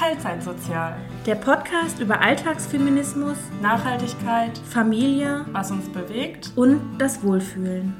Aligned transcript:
Teilzeitsozial. 0.00 0.96
Der 1.26 1.34
Podcast 1.34 2.00
über 2.00 2.22
Alltagsfeminismus, 2.22 3.36
Nachhaltigkeit, 3.60 4.56
Familie 4.56 5.44
was 5.52 5.70
uns 5.70 5.90
bewegt. 5.90 6.52
und 6.56 6.96
das 6.96 7.22
Wohlfühlen. 7.22 7.94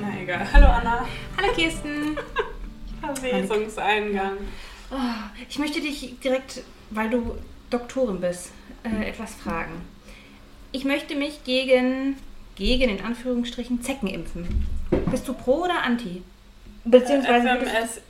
Na 0.00 0.22
egal. 0.22 0.46
Hallo 0.52 0.66
Anna. 0.68 1.04
Hallo 1.36 1.52
Kirsten. 1.56 2.16
Verwesungseingang. 3.00 4.36
Oh, 4.92 5.40
ich 5.48 5.58
möchte 5.58 5.80
dich 5.80 6.14
direkt, 6.22 6.62
weil 6.90 7.10
du 7.10 7.36
Doktorin 7.68 8.20
bist, 8.20 8.52
äh, 8.84 9.08
etwas 9.08 9.34
fragen. 9.34 9.72
Ich 10.70 10.84
möchte 10.84 11.16
mich 11.16 11.42
gegen, 11.42 12.18
gegen 12.54 12.88
in 12.88 13.04
Anführungsstrichen, 13.04 13.82
Zecken 13.82 14.06
impfen. 14.06 14.64
Bist 15.10 15.26
du 15.26 15.32
pro 15.32 15.64
oder 15.64 15.82
anti? 15.82 16.22
Beziehungsweise. 16.84 17.48
FMS, 17.48 18.00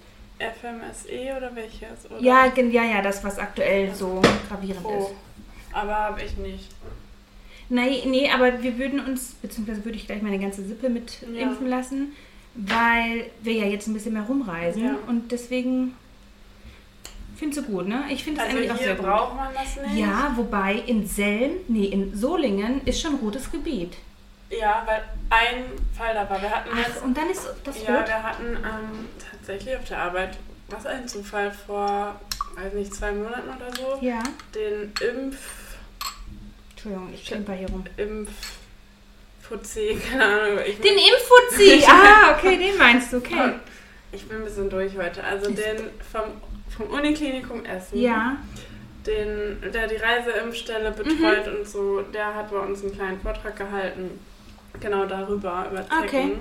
FMSE 0.51 1.37
oder 1.37 1.55
welches? 1.55 2.11
Oder? 2.11 2.21
ja, 2.21 2.47
ja, 2.57 2.85
ja, 2.85 3.03
das, 3.03 3.23
was 3.25 3.39
aktuell 3.39 3.95
so 3.95 4.21
gravierend 4.49 4.85
Oh. 4.85 4.99
ist. 4.99 5.75
Aber 5.75 5.95
habe 5.95 6.23
ich 6.23 6.37
nicht. 6.37 6.69
Nee, 7.69 8.03
nee, 8.07 8.29
aber 8.31 8.63
wir 8.63 8.77
würden 8.79 9.01
uns, 9.01 9.35
beziehungsweise 9.41 9.85
würde 9.85 9.97
ich 9.97 10.07
gleich 10.07 10.21
meine 10.21 10.39
ganze 10.39 10.63
Sippe 10.63 10.91
mit 10.91 11.19
Ja. 11.35 11.43
impfen 11.43 11.69
lassen, 11.69 12.13
weil 12.55 13.31
wir 13.43 13.53
ja 13.55 13.65
jetzt 13.67 13.87
ein 13.87 13.95
bisschen 13.95 14.13
mehr 14.13 14.25
rumreisen 14.25 14.85
Ja. 14.85 14.97
und 15.07 15.33
deswegen 15.33 15.95
findest 17.37 17.67
du 17.67 17.73
gut, 17.73 17.89
ne? 17.89 18.05
Ich 18.11 18.23
finde 18.25 18.41
es 18.41 18.47
Also 18.47 18.59
eigentlich 18.59 18.73
auch 18.73 18.77
sehr 18.77 18.95
gut. 18.95 19.07
braucht 19.07 19.37
man 19.37 19.49
das 19.55 19.83
nicht. 19.87 19.97
Ja, 20.05 20.33
wobei 20.37 20.75
in 20.87 21.07
Selm, 21.07 21.53
nee, 21.69 21.87
in 21.87 22.15
Solingen 22.15 22.83
ist 22.85 23.01
schon 23.01 23.15
rotes 23.17 23.51
Gebiet. 23.51 23.95
Ja, 24.61 24.83
weil 24.87 25.03
ein 25.31 25.65
Fall 25.97 26.15
da 26.15 26.29
war. 26.29 26.41
Wir 26.43 26.51
hatten 26.51 26.77
jetzt, 26.77 26.99
Ach, 26.99 27.05
und 27.05 27.17
dann 27.17 27.31
ist 27.31 27.49
das 27.65 27.83
ja, 27.83 27.97
rot? 27.99 28.07
wir 28.09 28.23
hatten 28.23 28.57
ähm, 28.57 29.09
tatsächlich 29.31 29.77
auf 29.77 29.85
der 29.85 29.99
Arbeit, 29.99 30.37
was 30.69 30.85
ein 30.87 31.09
Zufall, 31.09 31.51
vor, 31.51 32.21
weiß 32.57 32.75
nicht, 32.75 32.95
zwei 32.95 33.13
Monaten 33.13 33.49
oder 33.49 33.75
so, 33.75 33.99
Ja. 34.05 34.23
den 34.55 34.93
Impf, 35.09 35.39
Entschuldigung, 36.71 37.11
ich 37.15 37.25
klimper 37.27 37.53
hier 37.55 37.69
rum. 37.71 37.85
Impf, 37.97 38.31
Fuzzi, 39.41 39.99
keine 40.11 40.25
Ahnung. 40.25 40.59
Ich 40.67 40.81
Den 40.81 40.95
Impfuzzi! 40.99 41.85
ah, 41.89 42.37
okay, 42.37 42.57
den 42.59 42.77
meinst 42.77 43.13
du, 43.13 43.19
okay. 43.19 43.55
Ich 44.13 44.29
bin 44.29 44.39
ein 44.39 44.45
bisschen 44.45 44.69
durch 44.69 44.95
heute. 44.97 45.25
Also 45.25 45.49
Ist- 45.51 45.59
den 45.59 45.89
vom, 46.11 46.25
vom 46.77 46.89
Uniklinikum 46.95 47.65
Essen, 47.65 47.99
Ja, 47.99 48.37
den, 49.07 49.61
der 49.73 49.89
die 49.89 49.97
Reiseimpfstelle 49.97 50.91
betreut 50.93 51.49
und 51.49 51.67
so, 51.67 52.03
der 52.03 52.35
hat 52.35 52.51
bei 52.51 52.59
uns 52.59 52.83
einen 52.83 52.95
kleinen 52.95 53.21
Vortrag 53.21 53.57
gehalten. 53.57 54.21
Genau 54.81 55.07
darüber, 55.07 55.67
über 55.71 55.83
Zecken. 55.89 56.03
Okay. 56.03 56.33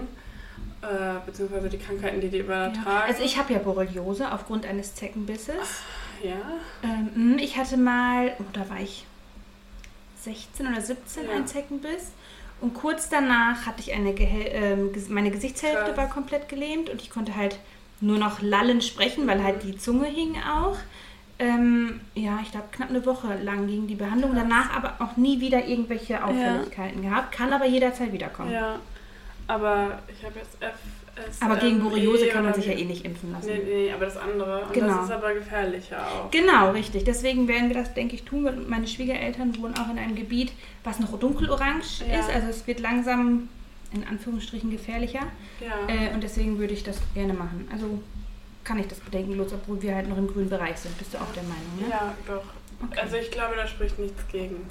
Äh, 0.82 1.20
beziehungsweise 1.26 1.70
die 1.70 1.78
Krankheiten, 1.78 2.22
die 2.22 2.30
die 2.30 2.38
ja. 2.38 2.44
übertragen. 2.44 3.04
Also 3.08 3.24
ich 3.24 3.38
habe 3.38 3.54
ja 3.54 3.60
Borreliose 3.60 4.32
aufgrund 4.32 4.66
eines 4.66 4.96
Zeckenbisses. 4.96 5.84
Ja. 6.24 6.38
Ähm, 6.84 7.36
mh, 7.36 7.42
ich 7.42 7.58
hatte 7.58 7.78
mal, 7.78 8.34
oh, 8.40 8.44
da 8.54 8.68
war 8.70 8.80
ich 8.80 9.06
16 10.22 10.68
oder 10.68 10.82
17, 10.82 11.26
Ja. 11.26 11.32
ein 11.36 11.48
Zeckenbiss. 11.48 12.12
Und 12.62 12.74
kurz 12.76 13.10
danach 13.10 13.66
hatte 13.66 13.82
ich 13.82 13.94
eine, 13.94 14.14
Gehe 14.14 14.48
ähm, 14.50 14.92
meine 15.10 15.32
Gesichtshälfte 15.32 15.86
Krass. 15.86 15.98
war 15.98 16.10
komplett 16.10 16.48
gelähmt 16.48 16.90
und 16.90 17.02
ich 17.02 17.10
konnte 17.10 17.36
halt 17.36 17.58
nur 18.02 18.18
noch 18.18 18.42
lallend 18.42 18.84
sprechen, 18.84 19.28
weil 19.28 19.44
halt 19.44 19.64
die 19.64 19.78
Zunge 19.78 20.08
hing 20.08 20.36
auch. 20.38 20.78
Ähm, 21.42 22.02
ja, 22.14 22.40
ich 22.44 22.52
glaube 22.52 22.68
knapp 22.72 22.90
eine 22.90 23.04
Woche 23.06 23.36
lang 23.44 23.66
ging 23.68 23.88
die 23.88 23.96
Behandlung. 23.96 24.32
Krass. 24.34 24.44
Danach 24.44 24.76
aber 24.76 24.94
auch 25.04 25.18
nie 25.18 25.40
wieder 25.42 25.66
irgendwelche 25.66 26.24
Auffälligkeiten 26.24 27.02
gehabt. 27.02 27.32
Kann 27.32 27.52
aber 27.52 27.66
jederzeit 27.66 28.14
wiederkommen. 28.14 28.52
Ja. 28.52 28.76
Aber 29.48 30.00
ich 30.08 30.24
habe 30.24 30.36
jetzt 30.40 30.58
FS. 30.62 31.42
Aber 31.42 31.56
gegen 31.58 31.82
Borreliose 31.82 32.28
kann 32.28 32.44
man 32.46 32.54
sich 32.54 32.68
ja 32.68 32.74
eh 32.74 32.86
nicht 32.86 33.04
impfen 33.06 33.32
lassen. 33.34 33.48
Nee, 33.48 33.62
nee, 33.88 33.92
aber 33.92 34.06
das 34.06 34.18
andere. 34.18 34.62
Und 34.66 34.74
Genau. 34.74 34.96
das 34.98 35.06
ist 35.06 35.12
aber 35.12 35.34
gefährlicher 35.34 35.98
auch. 36.08 36.32
Genau, 36.32 36.72
richtig. 36.72 37.04
Deswegen 37.04 37.48
werden 37.48 37.68
wir 37.70 37.76
das, 37.76 37.94
denke 37.94 38.16
ich, 38.16 38.24
tun. 38.24 38.48
Meine 38.70 38.88
Schwiegereltern 38.88 39.58
wohnen 39.60 39.76
auch 39.78 39.90
in 39.90 39.98
einem 39.98 40.16
Gebiet, 40.16 40.54
was 40.84 41.00
noch 41.00 41.18
dunkelorange 41.20 41.82
Ja. 42.08 42.20
ist. 42.20 42.30
Also 42.34 42.48
es 42.50 42.66
wird 42.68 42.80
langsam, 42.80 43.50
in 43.94 44.06
Anführungsstrichen, 44.08 44.70
gefährlicher. 44.72 45.26
Ja. 45.60 45.94
Äh, 45.94 46.14
und 46.14 46.24
deswegen 46.24 46.60
würde 46.60 46.74
ich 46.74 46.84
das 46.84 46.98
gerne 47.14 47.34
machen. 47.34 47.68
Also 47.74 48.02
kann 48.64 48.80
ich 48.80 48.88
das 48.88 49.00
bedenkenlos, 49.00 49.52
obwohl 49.54 49.82
wir 49.82 49.96
halt 49.96 50.08
noch 50.10 50.18
im 50.18 50.28
grünen 50.28 50.50
Bereich 50.50 50.78
sind. 50.78 50.98
Bist 50.98 51.14
du 51.14 51.18
auch 51.18 51.32
der 51.34 51.44
Meinung, 51.44 51.80
ne? 51.80 51.90
ja, 51.90 52.14
doch. 52.28 52.44
Okay. 52.84 53.00
Also 53.00 53.16
ich 53.18 53.30
glaube, 53.32 53.56
da 53.56 53.68
spricht 53.68 53.98
nichts 54.00 54.22
gegen. 54.32 54.68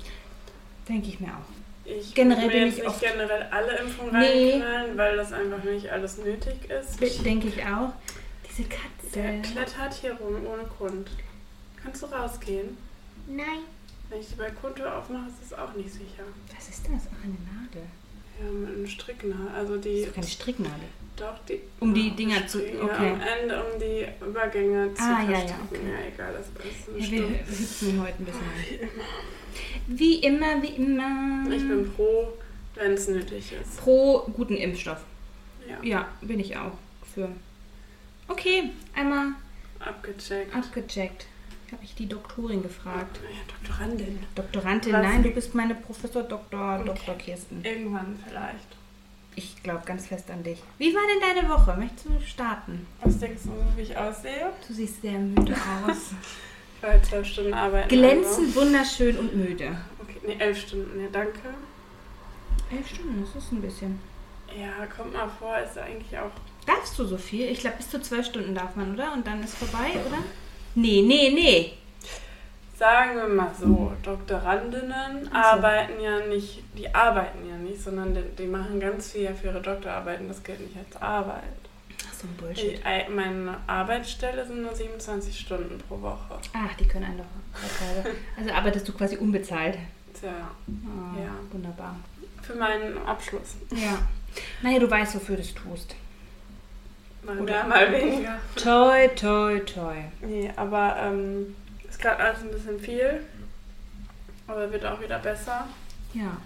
Denke 0.88 1.08
ich 1.08 1.20
mir 1.20 1.28
auch. 1.28 1.84
Ich 1.84 2.14
Generell 2.14 2.44
will 2.44 2.50
bin 2.60 2.68
ich 2.68 2.74
nicht 2.76 2.86
oft- 2.86 3.00
generell 3.00 3.42
alle 3.50 3.78
Impfungen 3.78 4.12
Nee. 4.18 4.52
reinknallen, 4.52 4.96
weil 4.98 5.16
das 5.16 5.32
einfach 5.32 5.62
nicht 5.64 5.88
alles 5.90 6.18
nötig 6.18 6.54
ist. 6.70 7.24
Denke 7.24 7.48
ich 7.48 7.62
auch. 7.64 7.92
Diese 8.48 8.68
Der 9.14 9.38
Katze. 9.40 9.52
klettert 9.52 9.94
hier 9.94 10.12
rum 10.14 10.34
ohne 10.46 10.64
Grund. 10.76 11.10
Kannst 11.82 12.02
du 12.02 12.06
rausgehen? 12.06 12.76
Nein. 13.28 13.60
Wenn 14.08 14.20
ich 14.20 14.28
die 14.28 14.34
Balkontür 14.34 14.96
aufmache, 14.98 15.28
ist 15.28 15.52
es 15.52 15.58
auch 15.58 15.72
nicht 15.74 15.92
sicher. 15.92 16.24
Was 16.56 16.68
ist 16.68 16.84
das? 16.84 17.02
Ach, 17.12 17.24
eine 17.24 17.34
Nadel. 17.62 17.82
Ja, 18.42 18.50
mit 18.50 18.76
einem 18.76 18.86
Stricknadel. 18.88 19.48
Also 19.56 19.74
Das 19.76 19.82
die. 19.84 19.90
ist 20.00 20.08
doch 20.08 20.14
keine 20.14 20.26
Stricknadel. 20.26 20.88
Doch, 21.20 21.38
die. 21.46 21.60
Um 21.80 21.92
die 21.94 22.10
Dinger 22.16 22.46
zu- 22.46 22.58
okay. 22.58 23.10
Am 23.12 23.20
Ende, 23.20 23.62
um 23.62 23.78
die 23.78 24.06
Übergänge 24.24 24.92
zu 24.94 25.02
Ah, 25.02 25.22
ja, 25.22 25.30
ja, 25.38 25.58
okay. 25.68 25.80
Ja, 25.86 26.06
egal, 26.12 26.32
das 26.32 26.46
ist 26.48 26.88
eine 26.88 26.98
Ja, 26.98 27.10
wir 27.30 27.38
hüpfen 27.40 28.00
heute 28.02 28.14
ein 28.18 28.24
bisschen. 28.24 28.88
Wie 29.86 30.14
immer, 30.20 30.62
wie 30.62 30.68
immer. 30.68 31.44
Ich 31.50 31.66
bin 31.66 31.92
pro, 31.94 32.28
wenn 32.76 32.92
es 32.92 33.08
nötig 33.08 33.52
ist. 33.52 33.76
pro 33.78 34.20
guten 34.32 34.56
Impfstoff. 34.56 35.02
Ja, 35.68 35.76
Ja, 35.82 36.08
bin 36.20 36.38
ich 36.40 36.56
auch 36.56 36.72
für. 37.14 37.28
Okay, 38.28 38.70
einmal 38.94 39.28
abgecheckt. 39.80 40.54
abgecheckt. 40.54 41.26
Habe 41.72 41.84
ich 41.84 41.94
die 41.94 42.08
Doktorin 42.08 42.62
gefragt. 42.62 43.18
Ja, 43.22 43.38
Doktorandin. 43.54 44.18
Doktorandin, 44.34 44.92
Was? 44.92 45.02
nein, 45.02 45.22
du 45.22 45.30
bist 45.30 45.54
meine 45.54 45.74
Professor 45.74 46.22
Dr. 46.22 46.80
Okay. 46.80 46.84
Dr. 46.86 47.14
Kirsten. 47.16 47.64
Irgendwann 47.64 48.18
vielleicht. 48.26 48.76
Ich 49.36 49.62
glaube 49.62 49.82
ganz 49.84 50.06
fest 50.06 50.30
an 50.30 50.42
dich. 50.42 50.58
Wie 50.78 50.94
war 50.94 51.02
denn 51.06 51.36
deine 51.36 51.48
Woche? 51.48 51.76
Möchtest 51.78 52.06
du 52.06 52.20
starten? 52.26 52.86
Was 53.02 53.18
denkst 53.18 53.42
du, 53.44 53.52
wie 53.76 53.82
ich 53.82 53.96
aussehe? 53.96 54.50
Du 54.66 54.74
siehst 54.74 55.00
sehr 55.02 55.18
müde 55.18 55.54
aus. 55.86 56.14
War 56.80 56.90
halt 56.90 57.04
zwölf 57.04 57.26
Stunden 57.26 57.52
arbeiten. 57.52 57.88
Glänzend, 57.88 58.56
wunderschön 58.56 59.18
und 59.18 59.36
müde. 59.36 59.68
Also. 59.68 59.78
Okay, 60.02 60.20
nee, 60.26 60.36
elf 60.38 60.58
Stunden. 60.58 61.00
Ja, 61.00 61.08
danke. 61.12 61.40
Elf 62.70 62.88
Stunden, 62.88 63.22
das 63.22 63.42
ist 63.42 63.52
ein 63.52 63.60
bisschen. 63.60 64.00
Ja, 64.58 64.86
kommt 64.86 65.12
mal 65.12 65.28
vor, 65.28 65.58
ist 65.58 65.76
eigentlich 65.78 66.18
auch. 66.18 66.30
Darfst 66.66 66.98
du 66.98 67.04
so 67.04 67.18
viel? 67.18 67.46
Ich 67.46 67.60
glaube, 67.60 67.76
bis 67.76 67.90
zu 67.90 68.00
zwölf 68.00 68.26
Stunden 68.26 68.54
darf 68.54 68.76
man, 68.76 68.94
oder? 68.94 69.12
Und 69.12 69.26
dann 69.26 69.42
ist 69.42 69.56
vorbei, 69.56 69.90
oder? 70.06 70.18
Nee, 70.74 71.02
nee, 71.02 71.30
nee. 71.30 71.72
Sagen 72.80 73.16
wir 73.16 73.28
mal 73.28 73.50
so, 73.60 73.92
Doktorandinnen 74.02 75.28
Ach 75.32 75.44
so. 75.52 75.58
arbeiten 75.58 76.00
ja 76.00 76.20
nicht, 76.26 76.62
die 76.78 76.92
arbeiten 76.94 77.46
ja 77.46 77.54
nicht, 77.56 77.82
sondern 77.82 78.14
die, 78.14 78.22
die 78.38 78.46
machen 78.46 78.80
ganz 78.80 79.12
viel 79.12 79.20
ja 79.24 79.34
für 79.34 79.48
ihre 79.48 79.60
Doktorarbeiten. 79.60 80.26
Das 80.28 80.42
gilt 80.42 80.60
nicht 80.60 80.74
als 80.78 81.00
Arbeit. 81.02 81.42
Ach 82.08 82.14
so 82.14 82.26
ein 82.26 82.34
Die, 82.38 82.42
Bullshit. 82.42 82.86
ei- 82.86 83.06
meine 83.14 83.58
Arbeitsstelle 83.66 84.46
sind 84.46 84.62
nur 84.62 84.74
27 84.74 85.38
Stunden 85.40 85.78
pro 85.86 86.00
Woche. 86.00 86.38
Ach, 86.54 86.74
die 86.78 86.88
können. 86.88 87.20
Vorteile. 87.52 88.16
Also 88.38 88.50
arbeitest 88.50 88.88
du 88.88 88.92
quasi 88.94 89.16
unbezahlt. 89.18 89.76
Tja, 90.18 90.30
Ah, 90.30 91.18
Ja. 91.20 91.30
Wunderbar. 91.52 91.96
für 92.40 92.54
meinen 92.54 92.96
Abschluss. 93.06 93.56
Ja. 93.72 93.98
Naja, 94.62 94.78
du 94.78 94.90
weißt, 94.90 95.14
wofür 95.16 95.36
du 95.36 95.42
es 95.42 95.52
tust. 95.54 95.94
Mal 97.24 97.38
Oder- 97.38 97.44
mehr, 97.52 97.64
mal 97.66 97.92
weniger. 97.92 98.38
Toi, 98.56 99.08
toi, 99.08 99.58
toi. 99.60 99.96
Nee, 100.22 100.50
aber 100.56 100.96
ähm, 100.98 101.54
ist 102.00 102.02
gerade 102.02 102.22
alles 102.22 102.40
ein 102.40 102.50
bisschen 102.50 102.80
viel. 102.80 103.20
Aber 104.46 104.72
wird 104.72 104.84
auch 104.86 105.00
wieder 105.00 105.18
besser. 105.18 105.66
Ja. 106.14 106.36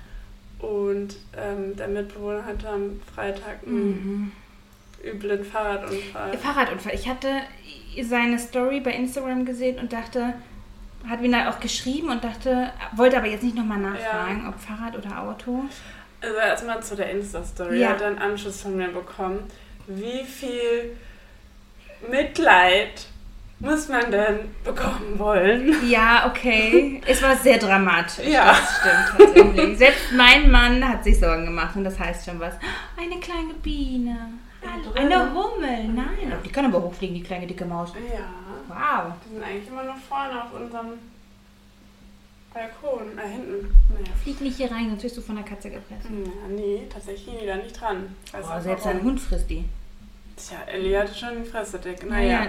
Und 0.59 1.16
ähm, 1.37 1.76
der 1.76 1.88
Mitbewohner 1.88 2.44
hatte 2.44 2.69
am 2.69 3.00
Freitag 3.14 3.58
einen 3.67 3.87
Mhm. 3.87 4.32
üblen 5.05 5.44
Fahrradunfall. 5.44 6.37
Fahrradunfall. 6.38 6.94
Ich 6.94 7.08
hatte 7.08 7.28
seine 8.02 8.38
Story 8.38 8.81
bei 8.81 8.93
Instagram 8.93 9.44
gesehen 9.44 9.78
und 9.78 9.93
dachte, 9.93 10.34
hat 11.08 11.20
mir 11.20 11.31
da 11.31 11.50
auch 11.50 11.61
geschrieben 11.61 12.08
und 12.11 12.25
dachte, 12.25 12.70
wollte 12.96 13.17
aber 13.19 13.26
jetzt 13.26 13.43
nicht 13.44 13.56
nochmal 13.56 13.78
nachfragen, 13.78 14.46
ob 14.49 14.58
Fahrrad 14.58 14.96
oder 14.99 15.20
Auto. 15.23 15.64
Also 16.20 16.37
erstmal 16.37 16.82
zu 16.82 16.96
der 16.96 17.11
Insta-Story. 17.11 17.78
Ja. 17.78 17.88
Er 17.88 17.94
hat 17.94 18.02
einen 18.02 18.19
Anschluss 18.19 18.62
von 18.62 18.76
mir 18.76 18.88
bekommen. 18.88 19.40
Wie 19.87 20.25
viel 20.25 20.96
Mitleid 22.11 23.06
muss 23.60 23.88
man 23.88 24.10
denn 24.10 24.40
bekommen 24.64 25.18
wollen? 25.18 25.88
Ja, 25.88 26.26
okay. 26.28 27.00
Es 27.06 27.22
war 27.22 27.36
sehr 27.36 27.58
dramatisch. 27.58 28.26
Ja. 28.26 28.46
Das 28.46 28.78
stimmt 28.78 29.34
tatsächlich. 29.34 29.78
Selbst 29.78 30.12
mein 30.16 30.50
Mann 30.50 30.86
hat 30.86 31.04
sich 31.04 31.18
Sorgen 31.18 31.46
gemacht 31.46 31.76
und 31.76 31.84
das 31.84 31.98
heißt 31.98 32.26
schon 32.26 32.40
was. 32.40 32.54
Eine 32.96 33.18
kleine 33.20 33.54
Biene. 33.62 34.32
Hallo. 34.62 34.92
Eine 34.94 35.34
Hummel. 35.34 35.84
Nein. 35.88 36.32
Die 36.44 36.50
kann 36.50 36.66
aber 36.66 36.82
hochfliegen, 36.82 37.14
die 37.14 37.22
kleine 37.22 37.46
dicke 37.46 37.64
Maus. 37.64 37.92
Ja. 37.94 38.24
Wow. 38.68 39.12
Die 39.24 39.34
sind 39.34 39.44
eigentlich 39.44 39.68
immer 39.68 39.84
nur 39.84 39.96
vorne 39.96 40.42
auf 40.42 40.52
unserem 40.52 40.98
Balkon. 42.52 43.18
Äh, 43.18 43.28
hinten. 43.28 43.74
Naja. 43.92 44.12
Flieg 44.22 44.40
nicht 44.40 44.56
hier 44.56 44.70
rein, 44.70 44.88
sonst 44.88 45.04
wirst 45.04 45.16
du 45.16 45.20
von 45.20 45.36
der 45.36 45.44
Katze 45.44 45.70
gepresst. 45.70 46.06
Ja, 46.08 46.48
nee, 46.48 46.82
tatsächlich 46.90 47.40
nie 47.40 47.46
da 47.46 47.56
nicht 47.56 47.78
dran. 47.78 48.14
Boah, 48.32 48.56
auch 48.56 48.60
selbst 48.60 48.86
ein 48.86 49.02
Hund 49.02 49.20
frisst 49.20 49.50
die. 49.50 49.64
Tja, 50.36 50.56
Ellie 50.66 50.98
hatte 50.98 51.14
schon 51.14 51.42
die 51.42 51.48
Fresse 51.48 51.78
dick. 51.78 52.08
Naja. 52.08 52.46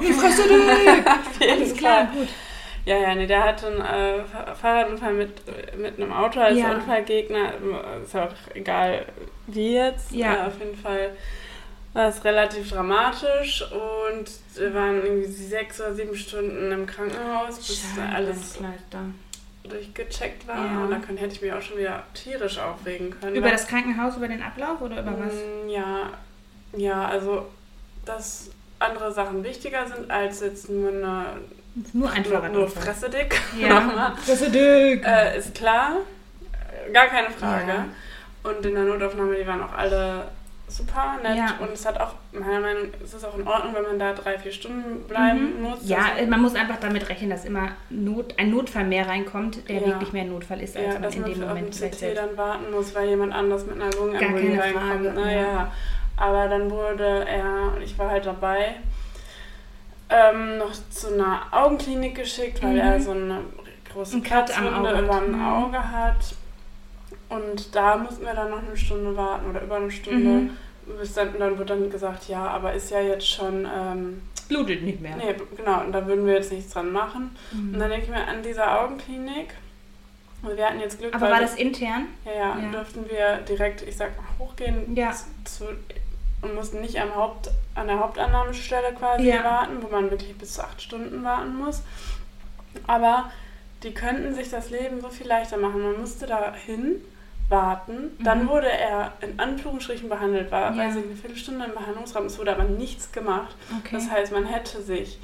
Die 0.00 0.12
Fresse 0.12 0.42
dick! 0.48 1.06
Auf 1.06 1.40
jeden 1.40 1.52
Alles 1.52 1.74
klar, 1.76 2.06
Fall. 2.06 2.16
gut. 2.16 2.28
Ja, 2.84 2.98
ja, 2.98 3.14
nee, 3.16 3.26
der 3.26 3.42
hatte 3.42 3.66
einen 3.66 3.80
äh, 3.80 4.24
Fahr- 4.24 4.54
Fahrradunfall 4.54 5.12
mit, 5.14 5.42
mit 5.76 6.00
einem 6.00 6.12
Auto 6.12 6.38
als 6.40 6.56
Ja. 6.56 6.70
Unfallgegner. 6.72 7.52
Ist 8.04 8.14
ja 8.14 8.26
auch 8.26 8.54
egal 8.54 9.06
wie 9.48 9.74
jetzt. 9.74 10.12
Ja. 10.12 10.34
Äh, 10.44 10.46
auf 10.46 10.58
jeden 10.60 10.76
Fall 10.76 11.10
war 11.94 12.08
es 12.08 12.22
relativ 12.24 12.70
dramatisch 12.70 13.64
und 13.72 14.30
wir 14.54 14.72
waren 14.74 15.02
irgendwie 15.02 15.26
sechs 15.26 15.80
oder 15.80 15.94
sieben 15.94 16.14
Stunden 16.14 16.70
im 16.70 16.86
Krankenhaus, 16.86 17.56
bis 17.56 17.84
alles 18.14 18.54
Scheibenkleister. 18.54 19.00
durchgecheckt 19.64 20.46
war. 20.46 20.56
Ja. 20.64 20.78
Und 20.84 20.90
da 20.90 20.98
könnte, 20.98 21.22
hätte 21.22 21.34
ich 21.34 21.42
mich 21.42 21.52
auch 21.52 21.62
schon 21.62 21.78
wieder 21.78 22.04
tierisch 22.14 22.58
aufregen 22.58 23.10
können. 23.18 23.34
Über 23.34 23.46
weil- 23.46 23.52
das 23.52 23.66
Krankenhaus, 23.66 24.16
über 24.16 24.28
den 24.28 24.42
Ablauf 24.42 24.80
oder 24.80 25.00
über 25.00 25.18
was? 25.18 25.32
Mm, 25.32 25.68
Ja, 25.70 26.10
ja, 26.76 27.04
also 27.06 27.46
dass 28.04 28.50
andere 28.78 29.12
Sachen 29.12 29.42
wichtiger 29.42 29.86
sind 29.86 30.10
als 30.10 30.40
jetzt 30.40 30.68
nur 30.70 30.90
eine 30.90 31.24
Nur 31.92 32.10
ein 32.10 32.22
nur, 32.22 32.48
nur. 32.48 32.68
Fresse 32.68 33.08
dick. 33.10 33.40
Ja. 33.58 34.14
Fresse 34.24 34.50
dick! 34.50 35.04
äh, 35.04 35.38
ist 35.38 35.54
klar, 35.54 35.96
Äh, 36.88 36.92
gar 36.92 37.06
keine 37.06 37.30
Frage. 37.30 37.68
Ja. 37.72 37.84
Und 38.50 38.64
in 38.64 38.74
der 38.74 38.84
Notaufnahme, 38.84 39.34
die 39.34 39.46
waren 39.46 39.62
auch 39.62 39.72
alle 39.76 40.24
super 40.68 41.16
nett 41.22 41.36
Ja. 41.36 41.54
und 41.60 41.72
es 41.72 41.84
hat 41.86 41.98
auch, 42.00 42.14
meiner 42.32 42.60
Meinung 42.60 42.82
nach, 42.92 43.00
ist 43.04 43.14
es 43.14 43.24
auch 43.24 43.36
in 43.38 43.46
Ordnung, 43.46 43.74
wenn 43.74 43.82
man 43.84 43.98
da 43.98 44.12
drei, 44.12 44.36
vier 44.38 44.52
Stunden 44.52 45.06
bleiben 45.08 45.56
Mhm. 45.56 45.62
muss. 45.62 45.78
Ja, 45.82 45.98
Also, 46.16 46.28
man 46.30 46.42
muss 46.42 46.54
einfach 46.54 46.78
damit 46.80 47.08
rechnen, 47.08 47.30
dass 47.30 47.44
immer 47.44 47.68
Not, 47.90 48.34
ein 48.38 48.50
Notfall 48.50 48.84
mehr 48.84 49.08
reinkommt, 49.08 49.68
der 49.68 49.76
Ja. 49.80 49.86
wirklich 49.86 50.12
mehr 50.12 50.22
ein 50.22 50.30
Notfall 50.30 50.60
ist, 50.60 50.76
als 50.76 50.86
ja, 50.86 50.92
man 50.94 51.02
dass 51.02 51.14
in 51.14 51.20
man 51.22 51.30
dem 51.30 51.40
Moment 51.40 51.74
vielleicht 51.74 52.16
dann 52.16 52.36
warten 52.36 52.70
muss, 52.72 52.94
weil 52.94 53.08
jemand 53.08 53.32
anders 53.32 53.64
mit 53.66 53.80
einer 53.80 53.90
keine 53.90 54.60
reinkommt. 54.62 54.86
Frage, 54.86 55.12
Naja, 55.12 55.40
ja. 55.40 55.72
Aber 56.16 56.48
dann 56.48 56.70
wurde 56.70 57.26
er, 57.26 57.72
und 57.74 57.82
ich 57.82 57.98
war 57.98 58.10
halt 58.10 58.26
dabei, 58.26 58.76
ähm, 60.08 60.58
noch 60.58 60.72
zu 60.90 61.12
einer 61.14 61.42
Augenklinik 61.50 62.14
geschickt, 62.14 62.62
weil 62.62 62.74
Mhm. 62.74 62.78
er 62.80 63.00
so 63.00 63.10
eine 63.10 63.40
große 63.92 64.16
Auge 64.18 64.22
über 65.00 65.14
hat. 65.14 65.22
dem 65.26 65.32
Mhm. 65.32 65.44
Auge 65.46 65.78
hat. 65.92 66.34
Und 67.28 67.74
da 67.74 67.96
mussten 67.96 68.24
wir 68.24 68.34
dann 68.34 68.50
noch 68.50 68.62
eine 68.62 68.76
Stunde 68.76 69.16
warten 69.16 69.50
oder 69.50 69.62
über 69.62 69.76
eine 69.76 69.90
Stunde. 69.90 70.28
Mhm. 70.30 70.50
Bis 71.00 71.14
dann, 71.14 71.36
dann 71.38 71.58
wird 71.58 71.68
dann 71.70 71.90
gesagt, 71.90 72.28
ja, 72.28 72.46
aber 72.46 72.72
ist 72.72 72.90
ja 72.92 73.00
jetzt 73.00 73.28
schon, 73.28 73.66
ähm, 73.66 74.22
Blutet 74.48 74.84
nicht 74.84 75.00
mehr. 75.00 75.16
nee, 75.16 75.34
genau, 75.56 75.80
und 75.80 75.90
da 75.90 76.06
würden 76.06 76.24
wir 76.24 76.34
jetzt 76.34 76.52
nichts 76.52 76.72
dran 76.72 76.92
machen. 76.92 77.36
Mhm. 77.50 77.74
Und 77.74 77.80
dann 77.80 77.90
denke 77.90 78.04
ich 78.04 78.10
mir 78.12 78.28
an 78.28 78.44
dieser 78.44 78.80
Augenklinik, 78.80 79.54
und 80.42 80.56
wir 80.56 80.64
hatten 80.66 80.78
jetzt 80.78 81.00
Glück, 81.00 81.12
Aber 81.16 81.28
war 81.30 81.40
das 81.40 81.56
intern? 81.56 82.04
ja, 82.24 82.30
ja, 82.32 82.58
Ja. 82.60 82.70
durften 82.70 83.04
wir 83.10 83.38
direkt, 83.38 83.82
ich 83.82 83.96
sag 83.96 84.16
mal, 84.16 84.24
hochgehen 84.38 84.94
Ja. 84.94 85.12
zu, 85.44 85.64
und 86.42 86.54
mussten 86.54 86.80
nicht 86.80 86.98
am 87.00 87.14
Haupt, 87.14 87.50
an 87.74 87.86
der 87.86 87.98
Hauptannahmestelle 87.98 88.92
quasi 88.94 89.28
Ja. 89.28 89.42
warten, 89.44 89.82
wo 89.82 89.88
man 89.88 90.10
wirklich 90.10 90.36
bis 90.36 90.54
zu 90.54 90.62
acht 90.64 90.80
Stunden 90.82 91.24
warten 91.24 91.56
muss. 91.56 91.82
Aber 92.86 93.30
die 93.82 93.92
könnten 93.94 94.34
sich 94.34 94.50
das 94.50 94.70
Leben 94.70 95.00
so 95.00 95.08
viel 95.08 95.26
leichter 95.26 95.56
machen. 95.56 95.82
Man 95.82 96.00
musste 96.00 96.26
da 96.26 96.52
hin, 96.54 96.96
warten, 97.48 98.10
dann 98.18 98.44
Mhm. 98.44 98.48
wurde 98.48 98.68
er 98.70 99.12
in 99.20 99.38
Anführungsstrichen 99.38 100.08
behandelt, 100.08 100.50
war 100.50 100.74
Ja. 100.74 100.88
ich, 100.88 100.96
eine 100.96 101.14
Viertelstunde 101.14 101.66
im 101.66 101.74
Behandlungsraum, 101.74 102.26
es 102.26 102.38
wurde 102.40 102.52
aber 102.52 102.64
nichts 102.64 103.12
gemacht. 103.12 103.54
Okay. 103.78 103.94
Das 103.94 104.10
heißt, 104.10 104.32
man 104.32 104.46
hätte 104.46 104.82
sich 104.82 105.18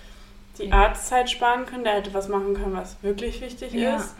die 0.59 0.67
Ja. 0.67 0.75
Arztzeit 0.87 1.29
sparen 1.31 1.67
können, 1.67 1.83
der 1.83 1.95
hätte 1.95 2.15
was 2.15 2.29
machen 2.29 2.55
können, 2.55 2.77
was 2.77 3.03
wirklich 3.03 3.41
wichtig 3.41 3.73
Ja. 3.73 3.97
ist. 3.97 4.15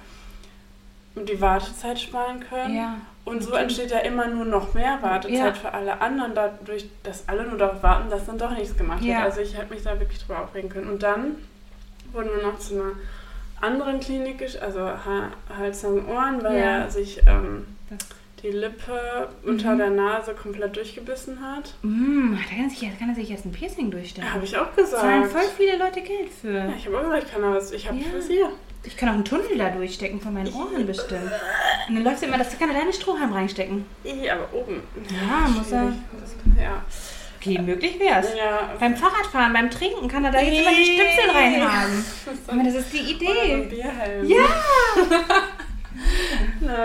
Und 1.15 1.29
die 1.29 1.41
Wartezeit 1.41 2.01
sparen 2.01 2.41
können. 2.41 2.75
ja. 2.75 2.97
Und 3.25 3.43
so 3.43 3.53
entsteht 3.53 3.91
ja 3.93 3.99
immer 3.99 4.27
nur 4.27 4.45
noch 4.45 4.75
mehr 4.75 4.99
Wartezeit 5.01 5.37
Ja. 5.39 5.53
für 5.53 5.73
alle 5.73 6.01
anderen, 6.01 6.35
dadurch, 6.35 6.87
dass 7.05 7.29
alle 7.29 7.45
nur 7.47 7.57
darauf 7.57 7.83
warten, 7.83 8.11
dass 8.11 8.27
dann 8.27 8.37
doch 8.39 8.51
nichts 8.51 8.77
gemacht 8.77 9.01
Ja. 9.03 9.19
wird. 9.19 9.25
Also 9.27 9.41
ich 9.43 9.57
hätte 9.57 9.73
mich 9.73 9.83
da 9.85 9.99
wirklich 10.01 10.19
drüber 10.21 10.41
aufregen 10.43 10.69
können. 10.69 10.91
Und 10.91 11.03
dann 11.05 11.37
wurden 12.13 12.31
wir 12.37 12.43
noch 12.43 12.59
zu 12.59 12.75
einer 12.75 12.93
anderen 13.61 14.01
Klinik, 14.01 14.45
also 14.61 14.81
Ha- 14.81 15.31
Hals 15.57 15.85
und 15.85 16.09
Ohren, 16.09 16.43
weil 16.43 16.57
Ja. 16.59 16.79
er 16.81 16.91
sich 16.91 17.21
ähm, 17.29 17.65
die 18.43 18.49
Lippe 18.51 19.29
unter 19.47 19.75
Mhm. 19.75 19.79
der 19.79 19.91
Nase 19.91 20.35
komplett 20.35 20.75
durchgebissen 20.75 21.39
hat. 21.41 21.75
Mm, 21.83 22.35
da 22.35 22.43
kann 22.49 22.65
er, 22.65 22.71
sich, 22.71 22.81
da 22.81 22.89
kann 22.99 23.09
er 23.11 23.15
sich 23.15 23.29
jetzt 23.29 23.45
ein 23.45 23.53
Piercing 23.53 23.93
durchstellen. 23.93 24.35
Habe 24.35 24.45
ich 24.45 24.57
auch 24.59 24.67
Zahlen 24.75 25.23
gesagt. 25.23 25.45
voll 25.45 25.51
viele 25.57 25.79
Leute 25.79 26.01
Geld 26.01 26.29
für. 26.29 26.51
Ja, 26.55 26.73
ich 26.77 26.87
habe 26.87 26.99
auch 26.99 27.03
gesagt, 27.05 27.23
ich 27.27 27.33
kann 27.33 27.43
da 27.43 27.55
was, 27.55 27.71
ich 27.71 27.87
habe 27.89 27.99
Ja. 27.99 28.05
was 28.17 28.27
hier. 28.27 28.49
Ich 28.85 28.97
kann 28.97 29.09
auch 29.11 29.15
einen 29.15 29.25
Tunnel 29.25 29.57
da 29.57 29.69
durchstecken 29.71 30.21
von 30.21 30.35
meinen 30.35 30.53
Ohren 30.53 30.85
bestimmt. 30.87 31.31
Und 31.89 31.95
dann 31.95 32.05
läuft 32.05 32.23
immer, 32.23 32.39
das 32.39 32.59
kann 32.59 32.69
er 32.71 32.81
deine 32.81 32.93
Strohhalm 32.93 33.33
reinstecken. 33.33 33.85
Aber 34.05 34.53
oben. 34.59 34.83
Ja, 35.09 35.49
muss 35.49 35.71
er-. 35.71 35.93
Das, 36.21 36.35
ja. 36.61 36.83
Okay, 37.41 37.59
möglich 37.61 37.99
wär's. 37.99 38.35
ja. 38.37 38.71
Beim 38.79 38.97
Fahrradfahren, 38.97 39.53
beim 39.53 39.71
Trinken 39.71 40.07
kann 40.09 40.25
er 40.25 40.31
da 40.33 40.41
jetzt 40.41 40.61
immer 40.61 40.71
die 40.71 40.85
Stöpsel 40.85 41.31
reinhaben. 41.31 42.05
Ich 42.49 42.55
meine, 42.55 42.73
das 42.73 42.83
ist 42.83 42.93
die 42.93 43.13
Idee. 43.13 43.67
Bierhelm. 43.69 44.27
Ja, 44.29 44.45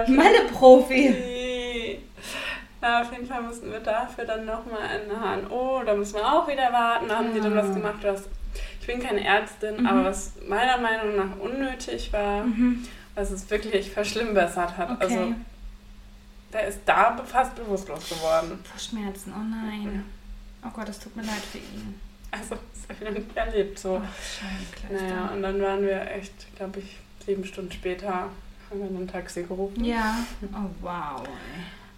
Malle-Profi. 0.08 2.00
Na, 2.82 3.02
auf 3.02 3.12
jeden 3.12 3.26
Fall 3.26 3.42
mussten 3.42 3.72
wir 3.72 3.80
dafür 3.80 4.26
dann 4.26 4.46
nochmal 4.46 4.82
in 4.96 5.10
HNO, 5.50 5.82
da 5.84 5.96
müssen 5.96 6.16
wir 6.16 6.26
auch 6.26 6.48
wieder 6.48 6.72
warten. 6.72 7.08
Da 7.08 7.18
haben 7.18 7.34
die 7.34 7.42
dann 7.42 7.56
was 7.56 7.74
gemacht, 7.74 7.98
was. 8.04 8.30
Ich 8.88 8.94
bin 8.94 9.04
keine 9.06 9.22
Ärztin, 9.26 9.82
Mhm. 9.82 9.86
aber 9.86 10.06
was 10.06 10.32
meiner 10.48 10.78
Meinung 10.78 11.18
nach 11.18 11.38
unnötig 11.42 12.14
war, 12.14 12.46
Mhm. 12.46 12.88
was 13.16 13.32
es 13.32 13.50
wirklich 13.50 13.92
verschlimmbessert 13.92 14.78
hat. 14.78 14.90
Okay. 14.92 15.04
Also, 15.04 15.34
der 16.54 16.68
ist 16.68 16.80
da 16.86 17.18
fast 17.26 17.54
bewusstlos 17.56 18.08
geworden. 18.08 18.58
Vor 18.64 18.80
Schmerzen, 18.80 19.34
oh 19.36 19.44
nein. 19.44 20.06
Oh 20.66 20.70
Gott, 20.74 20.88
es 20.88 21.00
tut 21.00 21.14
mir 21.18 21.24
leid 21.24 21.42
für 21.52 21.58
ihn. 21.58 22.00
Also, 22.32 22.56
das 22.56 22.84
habe 22.84 22.94
ich 22.94 23.10
noch 23.10 23.12
nicht 23.18 23.36
erlebt. 23.36 23.78
So. 23.78 23.96
Oh, 23.98 24.02
Scheibenkleister. 24.24 25.16
Naja, 25.18 25.28
und 25.34 25.42
dann 25.42 25.62
waren 25.62 25.82
wir 25.82 26.10
echt, 26.10 26.56
glaube 26.56 26.80
ich, 26.80 26.96
sieben 27.26 27.44
Stunden 27.44 27.74
später, 27.74 28.08
haben 28.10 28.32
wir 28.72 28.86
ein 28.86 29.08
Taxi 29.10 29.44
gerufen. 29.44 29.84
Ja, 29.84 30.16
oh 30.54 30.70
wow. 30.82 31.28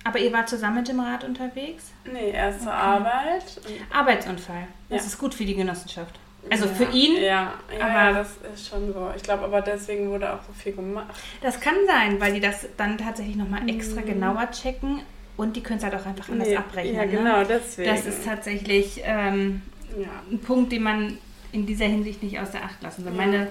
Aber 0.05 0.17
ihr 0.17 0.33
wart 0.33 0.49
zusammen 0.49 0.77
mit 0.77 0.87
dem 0.87 0.99
Rad 1.01 1.23
unterwegs? 1.23 1.91
Nee, 2.11 2.31
erst 2.31 2.61
zur 2.63 2.69
Okay. 2.71 2.81
Arbeit. 2.81 3.61
Arbeitsunfall. 3.91 4.67
Das 4.89 5.01
Ja. 5.01 5.05
ist 5.07 5.19
gut 5.19 5.35
für 5.35 5.45
die 5.45 5.53
Genossenschaft. 5.53 6.19
Also 6.49 6.65
Ja, 6.65 6.71
für 6.73 6.91
ihn, 6.95 7.15
Ja, 7.21 7.53
ja, 7.77 7.85
aber- 8.09 8.19
das 8.19 8.37
ist 8.55 8.69
schon 8.69 8.91
so. 8.93 9.11
Ich 9.15 9.23
glaube, 9.23 9.43
aber 9.43 9.61
deswegen 9.61 10.09
wurde 10.09 10.33
auch 10.33 10.39
so 10.47 10.53
viel 10.53 10.73
gemacht. 10.73 11.07
das 11.41 11.59
kann 11.59 11.75
sein, 11.85 12.19
weil 12.19 12.33
die 12.33 12.39
das 12.39 12.67
dann 12.77 12.97
tatsächlich 12.97 13.35
nochmal 13.35 13.67
extra 13.69 14.01
Mhm. 14.01 14.05
genauer 14.05 14.49
checken 14.51 15.01
und 15.37 15.55
die 15.55 15.61
können 15.61 15.77
es 15.79 15.83
halt 15.83 15.95
auch 15.95 16.05
einfach 16.05 16.29
anders 16.29 16.47
Nee, 16.47 16.55
abrechnen. 16.57 16.95
Ja, 16.95 17.05
Ne? 17.05 17.11
genau, 17.11 17.43
deswegen. 17.43 17.89
Das 17.89 18.05
ist 18.05 18.23
tatsächlich 18.25 19.01
ähm, 19.03 19.61
ja. 19.99 20.07
ein 20.31 20.39
Punkt, 20.39 20.71
den 20.71 20.83
man 20.83 21.17
in 21.51 21.65
dieser 21.65 21.85
Hinsicht 21.85 22.23
nicht 22.23 22.39
außer 22.39 22.61
Acht 22.63 22.81
lassen 22.81 23.03
soll. 23.03 23.13
Meine 23.13 23.47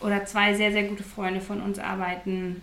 oder 0.00 0.24
zwei 0.24 0.54
sehr, 0.54 0.72
sehr 0.72 0.84
gute 0.84 1.04
Freunde 1.04 1.40
von 1.40 1.60
uns 1.62 1.78
arbeiten 1.78 2.60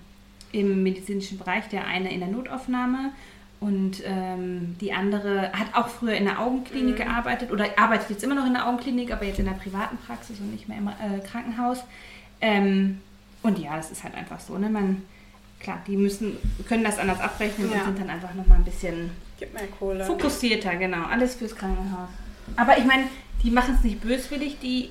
im 0.51 0.83
medizinischen 0.83 1.37
Bereich. 1.37 1.67
Der 1.69 1.85
eine 1.87 2.11
in 2.11 2.19
der 2.19 2.29
Notaufnahme 2.29 3.11
und 3.59 4.01
ähm, 4.05 4.75
die 4.79 4.93
andere 4.93 5.51
hat 5.51 5.67
auch 5.73 5.89
früher 5.89 6.13
in 6.13 6.25
der 6.25 6.39
Augenklinik 6.39 6.95
Mhm. 6.95 7.03
gearbeitet 7.03 7.51
oder 7.51 7.65
arbeitet 7.77 8.09
jetzt 8.11 8.23
immer 8.23 8.35
noch 8.35 8.45
in 8.45 8.53
der 8.53 8.65
Augenklinik, 8.67 9.11
aber 9.11 9.25
jetzt 9.25 9.39
in 9.39 9.45
der 9.45 9.51
privaten 9.53 9.97
Praxis 9.97 10.39
und 10.39 10.51
nicht 10.51 10.67
mehr 10.69 10.77
im 10.77 10.87
äh, 10.87 11.19
Krankenhaus. 11.29 11.83
Ähm, 12.41 13.01
und 13.43 13.59
ja, 13.59 13.75
das 13.75 13.91
ist 13.91 14.03
halt 14.03 14.15
einfach 14.15 14.39
so. 14.39 14.57
Ne? 14.57 14.69
Man, 14.69 15.03
klar, 15.59 15.81
die 15.87 15.97
müssen, 15.97 16.37
können 16.67 16.83
das 16.85 16.97
anders 16.99 17.19
abrechnen 17.19 17.69
Ja. 17.71 17.79
und 17.79 17.85
sind 17.85 17.99
dann 17.99 18.09
einfach 18.09 18.33
nochmal 18.33 18.57
ein 18.59 18.63
bisschen. 18.65 19.11
Fokussierter, 20.05 20.75
genau. 20.75 21.03
Alles 21.05 21.35
fürs 21.35 21.55
Krankenhaus. 21.55 22.09
Aber 22.57 22.77
ich 22.77 22.85
meine, 22.85 23.03
die 23.43 23.51
machen 23.51 23.75
es 23.77 23.83
nicht 23.83 24.01
böswillig, 24.01 24.57
die 24.59 24.89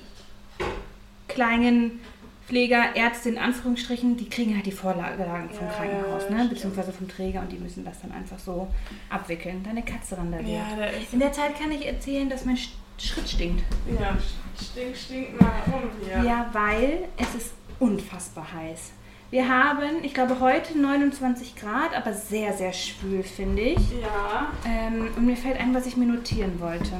kleinen 1.26 2.00
Pfleger, 2.48 2.96
Ärzte 2.96 3.28
in 3.28 3.36
Anführungsstrichen, 3.38 4.16
die 4.16 4.28
kriegen 4.28 4.54
halt 4.54 4.64
die 4.64 4.72
Vorlagen 4.72 5.50
vom 5.50 5.66
Ja, 5.66 5.72
Krankenhaus, 5.74 6.30
ne? 6.30 6.46
beziehungsweise 6.48 6.92
vom 6.92 7.06
Träger 7.06 7.40
und 7.40 7.52
die 7.52 7.58
müssen 7.58 7.84
das 7.84 8.00
dann 8.00 8.10
einfach 8.12 8.38
so 8.38 8.68
abwickeln. 9.10 9.62
Deine 9.62 9.82
Katze 9.82 10.16
randaliert. 10.16 10.62
Ja, 10.70 10.76
der 10.76 10.92
ist. 10.96 11.12
In 11.12 11.20
der 11.20 11.30
Zeit 11.32 11.58
kann 11.60 11.70
ich 11.70 11.86
erzählen, 11.86 12.28
dass 12.30 12.46
mein 12.46 12.56
Sch- 12.56 12.70
Schritt 12.98 13.28
stinkt. 13.28 13.62
Ja, 14.00 14.16
stink, 14.56 14.96
stink 14.96 15.38
mal 15.40 15.50
rum 15.70 15.90
hier. 16.02 16.22
Ja, 16.24 16.48
weil 16.54 17.04
es 17.18 17.34
ist 17.34 17.52
unfassbar 17.78 18.46
heiß. 18.52 18.92
Wir 19.30 19.46
haben, 19.46 20.02
ich 20.02 20.14
glaube, 20.14 20.40
heute 20.40 20.78
29 20.78 21.54
Grad, 21.54 21.94
aber 21.94 22.14
sehr, 22.14 22.54
sehr 22.54 22.72
schwül, 22.72 23.22
finde 23.22 23.60
ich. 23.60 23.78
Ja. 24.00 24.46
Ähm, 24.66 25.08
und 25.16 25.26
mir 25.26 25.36
fällt 25.36 25.60
ein, 25.60 25.74
was 25.74 25.84
ich 25.84 25.98
mir 25.98 26.06
notieren 26.06 26.58
wollte. 26.60 26.92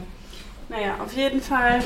Naja, 0.68 0.96
auf 1.02 1.14
jeden 1.16 1.40
Fall 1.40 1.80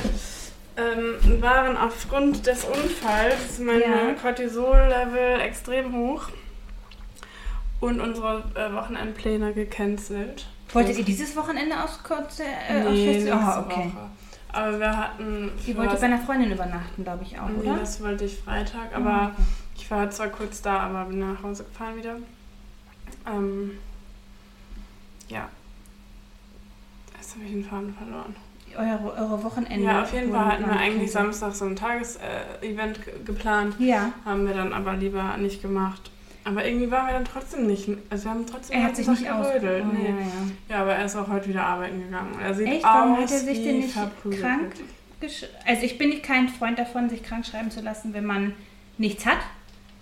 ähm, 0.77 1.43
waren 1.43 1.77
aufgrund 1.77 2.47
des 2.47 2.65
Unfalls 2.65 3.59
meine 3.59 3.81
Ja. 3.83 4.15
Cortisol-Level 4.21 5.41
extrem 5.41 5.93
hoch 5.95 6.29
und 7.81 8.01
unsere 8.01 8.45
äh, 8.55 8.73
Wochenendpläne 8.73 9.53
gecancelt. 9.53 10.47
Wolltet 10.73 10.99
ihr 10.99 11.05
dieses 11.05 11.37
Wochenende 11.37 11.83
aus 11.83 12.03
Kurze 12.03 12.45
äh, 12.45 12.83
aus 12.83 12.93
Nee, 12.93 13.07
nächste 13.13 13.33
Oh, 13.35 13.61
okay. 13.67 13.91
Woche. 13.93 14.11
Aber 14.55 14.79
wir 14.81 14.97
hatten. 14.97 15.51
Ihr 15.67 15.77
wolltet 15.77 16.01
bei 16.01 16.07
einer 16.07 16.19
Freundin 16.21 16.53
übernachten, 16.53 17.05
glaube 17.05 17.25
ich 17.25 17.39
auch, 17.39 17.49
Nee, 17.49 17.69
oder? 17.71 17.79
das 17.79 18.03
wollte 18.03 18.25
ich 18.25 18.39
Freitag, 18.39 18.91
Ah, 18.93 18.97
aber 18.97 19.33
okay. 19.35 19.43
ich 19.77 19.91
war 19.91 20.11
zwar 20.11 20.29
kurz 20.29 20.61
da, 20.63 20.79
aber 20.81 21.05
bin 21.07 21.19
nach 21.21 21.43
Hause 21.43 21.65
gefahren 21.65 21.97
wieder. 21.97 22.17
Ähm, 23.27 23.79
ja. 25.29 25.49
Jetzt 27.17 27.35
habe 27.35 27.45
ich 27.45 27.53
den 27.53 27.65
Faden 27.65 27.95
verloren. 27.95 28.37
Eure, 28.77 29.15
eure 29.17 29.43
Wochenende. 29.45 29.85
Ja, 29.85 30.03
auf 30.03 30.13
jeden 30.13 30.33
Fall 30.33 30.45
hatten 30.45 30.65
wir 30.67 30.77
eigentlich. 30.79 31.11
Samstag 31.13 31.55
so 31.55 31.65
ein 31.65 31.77
Tages-Event 31.77 33.05
ge- 33.05 33.15
geplant. 33.25 33.75
Ja. 33.79 34.13
Haben 34.25 34.47
wir 34.47 34.55
dann 34.55 34.73
aber 34.73 34.95
lieber 34.95 35.37
nicht 35.37 35.63
gemacht. 35.63 36.11
Aber 36.45 36.65
irgendwie 36.65 36.91
waren 36.91 37.07
wir 37.07 37.13
dann 37.15 37.25
trotzdem 37.25 37.67
nicht. 37.67 37.89
Also 38.11 38.25
wir 38.25 38.31
haben 38.33 38.47
trotzdem 38.47 38.77
Er 38.79 38.85
hat 38.85 38.97
sich 38.97 39.07
nicht 39.07 39.31
aus. 39.31 39.47
gerödelt. 39.47 39.85
Oh, 39.89 39.95
nee. 39.97 40.09
ja, 40.09 40.15
ja. 40.17 40.27
Ja, 40.77 40.83
aber 40.83 40.95
er 40.95 41.05
ist 41.05 41.15
auch 41.17 41.29
heute 41.29 41.49
wieder 41.49 41.65
arbeiten 41.65 42.03
gegangen. 42.03 42.37
Er 42.43 42.53
sieht 42.55 42.67
Echt? 42.67 42.85
aus 42.85 42.93
Warum 42.95 43.13
hat 43.19 43.31
er 43.31 43.39
sich 43.39 43.63
denn 43.63 43.77
nicht 43.77 43.93
verprügelt. 43.93 44.43
krank 44.43 44.73
Also 45.67 45.83
ich 45.85 45.99
bin 45.99 46.09
nicht 46.09 46.25
kein 46.25 46.49
Freund 46.49 46.79
davon, 46.81 47.09
sich 47.09 47.23
krank 47.23 47.47
schreiben 47.47 47.71
zu 47.71 47.81
lassen, 47.81 48.13
wenn 48.13 48.27
man 48.27 48.55
nichts 48.99 49.25
hat. 49.25 49.39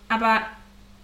Aber 0.08 0.40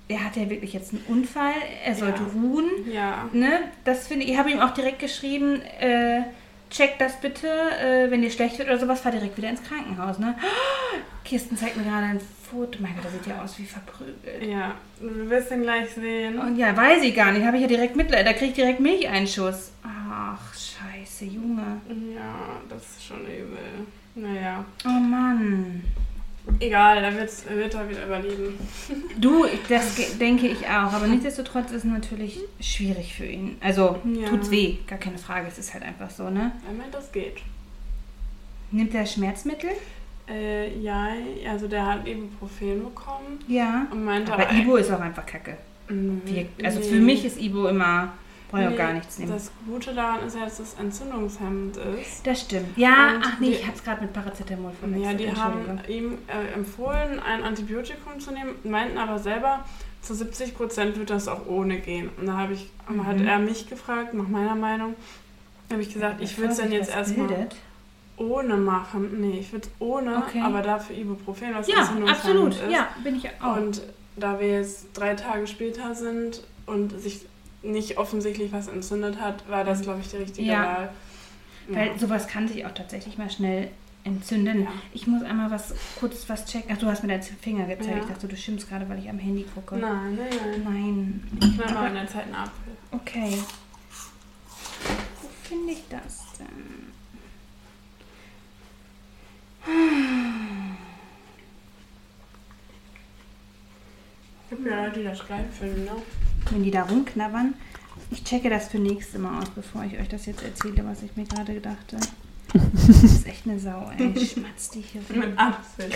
er 0.09 0.25
hat 0.25 0.37
ja 0.37 0.49
wirklich 0.49 0.73
jetzt 0.73 0.95
einen 0.95 1.05
Unfall. 1.09 1.53
Er 1.85 1.95
sollte 1.95 2.23
Ja. 2.23 2.29
ruhen. 2.41 2.71
Ja. 2.91 3.29
Ne? 3.33 3.59
Das 3.85 4.07
finde 4.07 4.25
ich. 4.25 4.33
Ich 4.33 4.39
habe 4.39 4.51
ihm 4.51 4.61
auch 4.61 4.71
direkt 4.71 5.01
geschrieben, 5.01 5.61
äh, 5.81 6.23
check 6.71 6.99
das 6.99 7.21
bitte, 7.21 7.49
äh, 7.49 8.11
wenn 8.11 8.23
dir 8.23 8.31
schlecht 8.31 8.59
wird 8.59 8.69
oder 8.69 8.79
sowas, 8.79 9.01
fahr 9.01 9.13
direkt 9.13 9.37
wieder 9.37 9.51
ins 9.51 9.63
Krankenhaus. 9.63 10.19
Ne? 10.19 10.35
Kirsten 11.25 11.57
zeigt 11.57 11.77
mir 11.77 11.85
gerade 11.85 12.07
ein 12.07 12.21
Foto. 12.51 12.79
Mein 12.81 12.95
Gott, 12.95 13.05
das 13.05 13.13
sieht 13.13 13.27
ja 13.27 13.43
aus 13.43 13.59
wie 13.59 13.65
verprügelt. 13.65 14.43
Ja. 14.43 14.75
Du 15.01 15.29
wirst 15.29 15.51
ihn 15.51 15.63
gleich 15.63 15.91
sehen. 15.91 16.39
Und 16.39 16.57
ja, 16.57 16.77
weiß 16.77 17.03
ich 17.03 17.15
gar 17.15 17.33
nicht. 17.33 17.45
Habe 17.45 17.57
ich 17.57 17.63
ja 17.63 17.69
direkt 17.69 17.97
Mitleid. 17.97 18.27
Da 18.27 18.33
kriege 18.33 18.47
ich 18.47 18.55
direkt 18.55 18.81
Milcheinschuss. 18.81 19.73
Ach, 19.83 20.55
scheiße, 20.55 21.25
Junge. 21.25 21.81
Ja, 22.15 22.61
das 22.69 22.83
ist 22.83 23.07
schon 23.07 23.23
übel. 23.23 23.87
Naja. 24.15 24.65
Oh 24.85 24.89
Mann. 24.89 25.83
Egal, 26.61 27.03
da 27.03 27.15
wird's, 27.15 27.45
wird 27.49 27.75
er 27.75 27.89
wieder 27.89 28.07
überleben. 28.07 28.59
Du, 29.19 29.45
das 29.69 30.17
denke 30.19 30.47
ich 30.47 30.67
auch. 30.67 30.93
Aber 30.93 31.07
nichtsdestotrotz 31.07 31.71
ist 31.71 31.79
es 31.79 31.85
natürlich 31.85 32.39
schwierig 32.61 33.15
für 33.15 33.25
ihn. 33.27 33.57
Also, 33.61 33.99
Ja. 34.05 34.29
tut's 34.29 34.51
weh. 34.51 34.77
Gar 34.87 34.99
keine 34.99 35.19
Frage. 35.19 35.49
Es 35.49 35.59
ist 35.59 35.73
halt 35.75 35.83
einfach 35.85 36.11
so, 36.11 36.29
ne? 36.31 36.53
Er 36.67 36.75
meint, 36.75 36.95
das 36.95 37.11
geht. 37.13 37.39
Nimmt 38.71 38.95
er 38.95 39.07
Schmerzmittel? 39.07 39.71
Äh, 40.29 40.79
ja, 40.81 41.09
also 41.51 41.69
der 41.69 41.87
hat 41.87 42.07
Ibuprofen 42.07 42.83
bekommen 42.85 43.39
Ja. 43.49 43.87
und 43.91 44.05
meinte 44.05 44.33
Aber 44.33 44.51
Ibo 44.53 44.77
ist 44.77 44.91
auch 44.91 45.01
einfach 45.01 45.25
kacke. 45.25 45.57
Mhm. 45.89 46.21
Also 46.65 46.81
für 46.81 46.97
mich 47.01 47.25
ist 47.25 47.41
Ibo 47.41 47.69
immer, 47.69 48.13
brauche 48.51 48.61
ich 48.63 48.67
auch 48.67 48.71
Nee, 48.71 48.77
gar 48.77 48.93
nichts 48.93 49.19
nehmen. 49.19 49.33
Das 49.33 49.51
Gute 49.67 49.95
daran 49.95 50.27
ist 50.27 50.37
ja, 50.37 50.45
dass 50.45 50.59
es 50.61 50.75
entzündungshemmend 50.75 51.77
ist. 51.77 52.27
Das 52.27 52.41
stimmt. 52.43 52.77
Ja, 52.77 53.15
Und 53.17 53.23
ach 53.25 53.41
nee, 53.41 53.51
ich 53.51 53.67
habe 53.67 53.77
es 53.77 53.83
gerade 53.85 54.03
mit 54.03 54.13
Paracetamol 54.13 54.73
verwechselt. 54.79 55.05
Ja, 55.21 55.33
die 55.33 55.33
haben 55.41 55.81
ihm 55.89 56.19
äh, 56.29 56.55
empfohlen, 56.55 57.21
ein 57.21 57.43
Antibiotikum 57.45 58.19
zu 58.21 58.33
nehmen, 58.33 58.55
meinten 58.65 58.99
aber 58.99 59.19
selber, 59.19 59.65
zu 60.03 60.15
70 60.15 60.55
Prozent 60.57 60.97
wird 60.99 61.11
das 61.11 61.27
auch 61.29 61.47
ohne 61.47 61.79
gehen. 61.81 62.11
Und 62.19 62.27
da 62.27 62.37
habe 62.37 62.53
ich, 62.55 62.71
Mhm. 62.89 63.05
hat 63.07 63.21
er 63.21 63.39
mich 63.41 63.69
gefragt, 63.69 64.15
nach 64.15 64.29
meiner 64.29 64.55
Meinung, 64.55 64.95
habe 65.73 65.83
ich 65.83 65.93
gesagt, 65.93 66.21
ich 66.21 66.39
würde 66.39 66.53
es 66.53 66.59
dann 66.59 66.71
jetzt 66.71 66.91
erstmal 66.95 67.49
ohne 68.17 68.57
machen. 68.57 69.21
Nee, 69.21 69.41
ich 69.41 69.53
würde 69.53 69.67
es 69.67 69.73
ohne, 69.81 70.19
Okay. 70.19 70.41
aber 70.41 70.63
dafür 70.63 70.97
Ibuprofen, 70.97 71.49
was 71.55 71.67
Ja, 71.67 71.81
entzündungshemmend 71.81 72.11
absolut. 72.19 72.53
ist. 72.55 72.71
Ja, 72.71 72.89
bin 73.03 73.17
ich 73.17 73.29
auch. 73.43 73.57
Und 73.57 73.83
da 74.17 74.39
wir 74.41 74.49
jetzt 74.49 74.87
drei 74.95 75.15
Tage 75.15 75.47
später 75.49 75.95
sind 75.97 76.43
und 76.67 76.99
sich 77.01 77.27
nicht 77.73 77.99
offensichtlich 77.99 78.53
was 78.53 78.69
entzündet 78.69 79.21
hat, 79.21 79.49
war 79.49 79.65
das, 79.65 79.83
glaube 79.83 80.01
ich, 80.01 80.09
die 80.09 80.17
richtige 80.17 80.49
Ja. 80.49 80.63
Wahl. 80.65 80.89
Weil 81.69 81.99
sowas 81.99 82.29
kann 82.29 82.47
sich 82.47 82.65
auch 82.65 82.73
tatsächlich 82.73 83.19
mal 83.19 83.29
schnell 83.29 83.71
entzünden. 84.05 84.63
Ja. 84.63 84.69
Ich 84.93 85.07
muss 85.09 85.23
einmal 85.23 85.51
was 85.51 85.75
kurz 85.99 86.29
was 86.29 86.45
checken. 86.45 86.71
Ach, 86.73 86.79
du 86.79 86.87
hast 86.87 87.03
mir 87.03 87.09
deinen 87.09 87.23
Finger 87.23 87.67
gezeigt. 87.67 87.97
Ja. 87.97 88.03
Ich 88.03 88.09
dachte, 88.09 88.29
du 88.29 88.37
schimpfst 88.37 88.69
gerade, 88.69 88.89
weil 88.89 89.01
ich 89.01 89.11
am 89.11 89.19
Handy 89.19 89.45
gucke. 89.53 89.77
Nein, 89.77 90.17
nein, 90.17 90.29
nein. 90.31 90.63
Nein. 90.65 91.39
Ich 91.41 91.59
nehme 91.59 91.73
mal 91.75 91.89
in 91.89 91.95
der 91.95 92.07
Zeit 92.07 92.25
einen 92.25 92.37
Apfel. 92.37 92.73
Okay. 92.93 93.39
Wo 95.21 95.29
finde 95.43 95.73
ich 95.73 95.83
das 95.91 96.25
denn? 96.39 96.93
Es 104.45 104.51
gibt 104.51 104.67
ja 104.69 104.85
Leute, 104.85 105.01
die 105.01 105.05
das 105.05 105.27
geil 105.27 105.45
finden, 105.51 105.85
ne? 105.85 105.91
Wenn 106.51 106.63
die 106.63 106.71
da 106.71 106.83
rumknabbern. 106.83 107.55
Ich 108.11 108.23
checke 108.25 108.51
das 108.51 108.69
für 108.69 108.79
nächstes 108.79 109.21
Mal 109.21 109.41
aus, 109.41 109.51
bevor 109.51 109.85
ich 109.85 109.99
euch 109.99 110.09
das 110.09 110.27
jetzt 110.27 110.43
erzähle, 110.43 110.85
was 110.87 111.03
ich 111.03 111.17
mir 111.17 111.25
gerade 111.25 111.61
dachte. 111.61 111.97
Das 112.53 113.03
ist 113.03 113.27
echt 113.27 113.47
eine 113.47 113.59
Sau, 113.59 113.91
ey. 113.99 114.27
Schmatzt 114.27 114.75
die 114.75 114.81
hier 114.81 115.03
rum. 115.11 115.19
Mit 115.19 115.39
Apfel. 115.39 115.91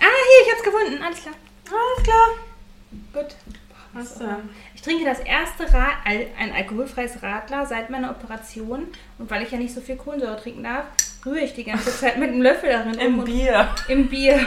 Ah, 0.00 0.14
hier, 0.26 0.42
ich 0.42 0.52
hab's 0.52 0.62
gefunden. 0.64 1.02
Alles 1.02 1.20
klar. 1.20 1.34
Alles 1.70 2.02
klar. 2.02 2.28
Gut. 3.12 3.36
Was 3.92 4.18
denn? 4.18 4.48
Ich 4.74 4.82
trinke 4.82 5.04
das 5.04 5.20
erste 5.20 5.72
Ra 5.72 5.92
Al 6.04 6.26
ein 6.36 6.52
alkoholfreies 6.52 7.22
Radler 7.22 7.64
seit 7.64 7.90
meiner 7.90 8.10
Operation. 8.10 8.88
Und 9.18 9.30
weil 9.30 9.42
ich 9.44 9.52
ja 9.52 9.58
nicht 9.58 9.72
so 9.72 9.80
viel 9.80 9.96
Kohlensäure 9.96 10.36
trinken 10.36 10.64
darf, 10.64 10.86
rühre 11.24 11.40
ich 11.40 11.54
die 11.54 11.64
ganze 11.64 11.96
Zeit 11.96 12.18
mit 12.18 12.30
einem 12.30 12.42
Löffel 12.42 12.70
darin 12.70 12.94
Im 12.94 13.20
um. 13.20 13.24
Bier. 13.24 13.72
Im 13.88 14.08
Bier. 14.08 14.46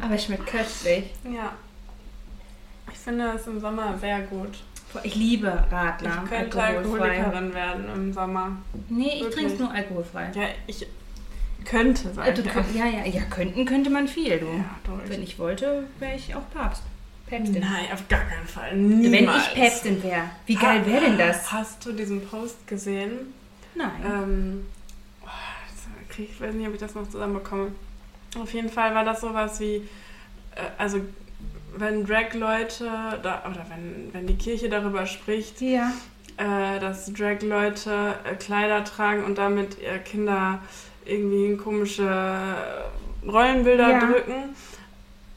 Aber 0.00 0.14
es 0.14 0.24
schmeckt 0.24 0.46
köstlich. 0.48 1.12
Ja. 1.24 1.52
Ich 3.08 3.10
finde 3.10 3.32
es 3.34 3.46
im 3.46 3.58
Sommer 3.58 3.96
sehr 3.96 4.20
gut. 4.20 4.50
Ich 5.02 5.14
liebe 5.14 5.46
Radler. 5.70 6.22
Ich 6.24 6.30
könnte. 6.30 6.62
Alkoholikerin 6.62 7.54
werden 7.54 7.86
im 7.94 8.12
Sommer. 8.12 8.58
Nee, 8.90 9.22
ich 9.26 9.34
trinke 9.34 9.54
es 9.54 9.58
nur 9.58 9.70
alkoholfrei. 9.72 10.30
Ja, 10.34 10.42
ich 10.66 10.86
könnte 11.64 12.10
Äh, 12.10 12.12
sein. 12.12 12.34
du 12.34 12.42
könnt- 12.42 12.74
ja, 12.74 12.84
ja, 12.84 13.06
ja, 13.06 13.22
könnten 13.30 13.64
könnte 13.64 13.88
man 13.88 14.08
viel, 14.08 14.38
du. 14.38 14.44
Ja. 14.48 14.64
Wenn 15.06 15.22
ich 15.22 15.38
wollte, 15.38 15.84
wäre 15.98 16.16
ich 16.16 16.34
auch 16.34 16.42
Papst. 16.52 16.82
Päpstin. 17.26 17.60
Nein, 17.62 17.86
auf 17.94 18.06
gar 18.08 18.20
keinen 18.26 18.46
Fall. 18.46 18.76
Niemals. 18.76 19.12
Wenn 19.12 19.24
ich 19.24 19.54
Päpstin 19.54 20.02
wäre. 20.02 20.24
Wie 20.44 20.54
geil 20.56 20.84
wäre 20.84 21.06
denn 21.06 21.16
das? 21.16 21.50
Hast 21.50 21.86
du 21.86 21.92
diesen 21.92 22.20
Post 22.26 22.66
gesehen? 22.66 23.32
Nein. 23.74 23.90
Ähm, 24.04 24.66
oh, 25.24 26.18
ich 26.18 26.38
weiß 26.38 26.52
nicht, 26.52 26.68
ob 26.68 26.74
ich 26.74 26.80
das 26.80 26.94
noch 26.94 27.08
zusammenbekomme. 27.08 27.72
Auf 28.38 28.52
jeden 28.52 28.68
Fall 28.68 28.94
war 28.94 29.06
das 29.06 29.22
sowas 29.22 29.58
wie, 29.60 29.76
äh, 29.76 30.60
also 30.76 31.00
wenn 31.80 32.04
Drag-Leute, 32.06 32.86
da, 33.22 33.42
oder 33.50 33.64
wenn, 33.70 34.12
wenn 34.12 34.26
die 34.26 34.36
Kirche 34.36 34.68
darüber 34.68 35.06
spricht, 35.06 35.60
Ja. 35.60 35.92
äh, 36.36 36.78
dass 36.80 37.12
Drag-Leute 37.12 38.14
äh, 38.24 38.34
Kleider 38.36 38.84
tragen 38.84 39.24
und 39.24 39.38
damit 39.38 39.76
ihre 39.82 39.98
Kinder 39.98 40.60
irgendwie 41.04 41.46
in 41.46 41.58
komische 41.58 42.02
äh, 42.04 43.28
Rollenbilder 43.28 43.90
Ja. 43.90 43.98
drücken, 44.00 44.54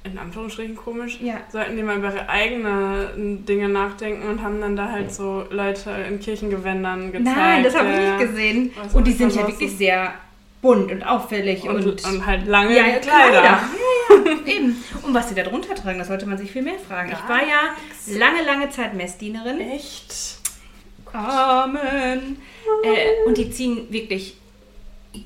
in 0.03 0.17
Anführungsstrichen 0.17 0.75
komisch, 0.75 1.19
Ja. 1.21 1.36
sollten 1.51 1.75
die 1.77 1.83
mal 1.83 1.98
über 1.98 2.13
ihre 2.13 2.27
eigenen 2.27 3.45
Dinge 3.45 3.69
nachdenken 3.69 4.27
und 4.27 4.41
haben 4.41 4.60
dann 4.60 4.75
da 4.75 4.89
halt 4.91 5.13
so 5.13 5.45
Leute 5.51 5.91
in 6.10 6.19
Kirchengewändern 6.19 7.12
gezeigt. 7.12 7.38
Nein, 7.38 7.63
das 7.63 7.75
habe 7.75 7.89
ich 7.89 7.95
äh, 7.98 8.10
nicht 8.17 8.19
gesehen. 8.19 8.71
was 8.75 8.93
Und 8.95 9.05
die 9.05 9.12
sind 9.13 9.36
ja 9.36 9.48
wirklich 9.48 9.77
sehr 9.77 10.13
bunt 10.62 10.91
und 10.91 11.03
auffällig 11.03 11.67
und, 11.67 11.86
und, 11.86 12.05
und, 12.05 12.25
halt 12.25 12.45
lange 12.48 12.75
ja, 12.75 12.83
Kleider. 13.00 13.41
Kleider. 13.41 13.60
Ja, 14.45 14.51
ja, 14.51 14.60
eben. 14.60 14.83
Und 15.03 15.13
was 15.13 15.29
sie 15.29 15.36
da 15.36 15.43
drunter 15.43 15.75
tragen, 15.75 16.00
das 16.00 16.07
sollte 16.07 16.25
man 16.25 16.38
sich 16.38 16.51
viel 16.51 16.62
mehr 16.62 16.79
fragen. 16.79 17.12
Ich 17.12 17.19
Gar 17.19 17.29
war 17.29 17.41
ja 17.41 18.17
lange, 18.17 18.43
lange 18.43 18.69
Zeit 18.69 18.93
Messdienerin. 18.93 19.60
Echt? 19.60 20.38
Amen. 21.13 22.38
Äh, 22.83 23.27
und 23.27 23.38
die 23.38 23.51
ziehen 23.51 23.91
wirklich 23.91 24.38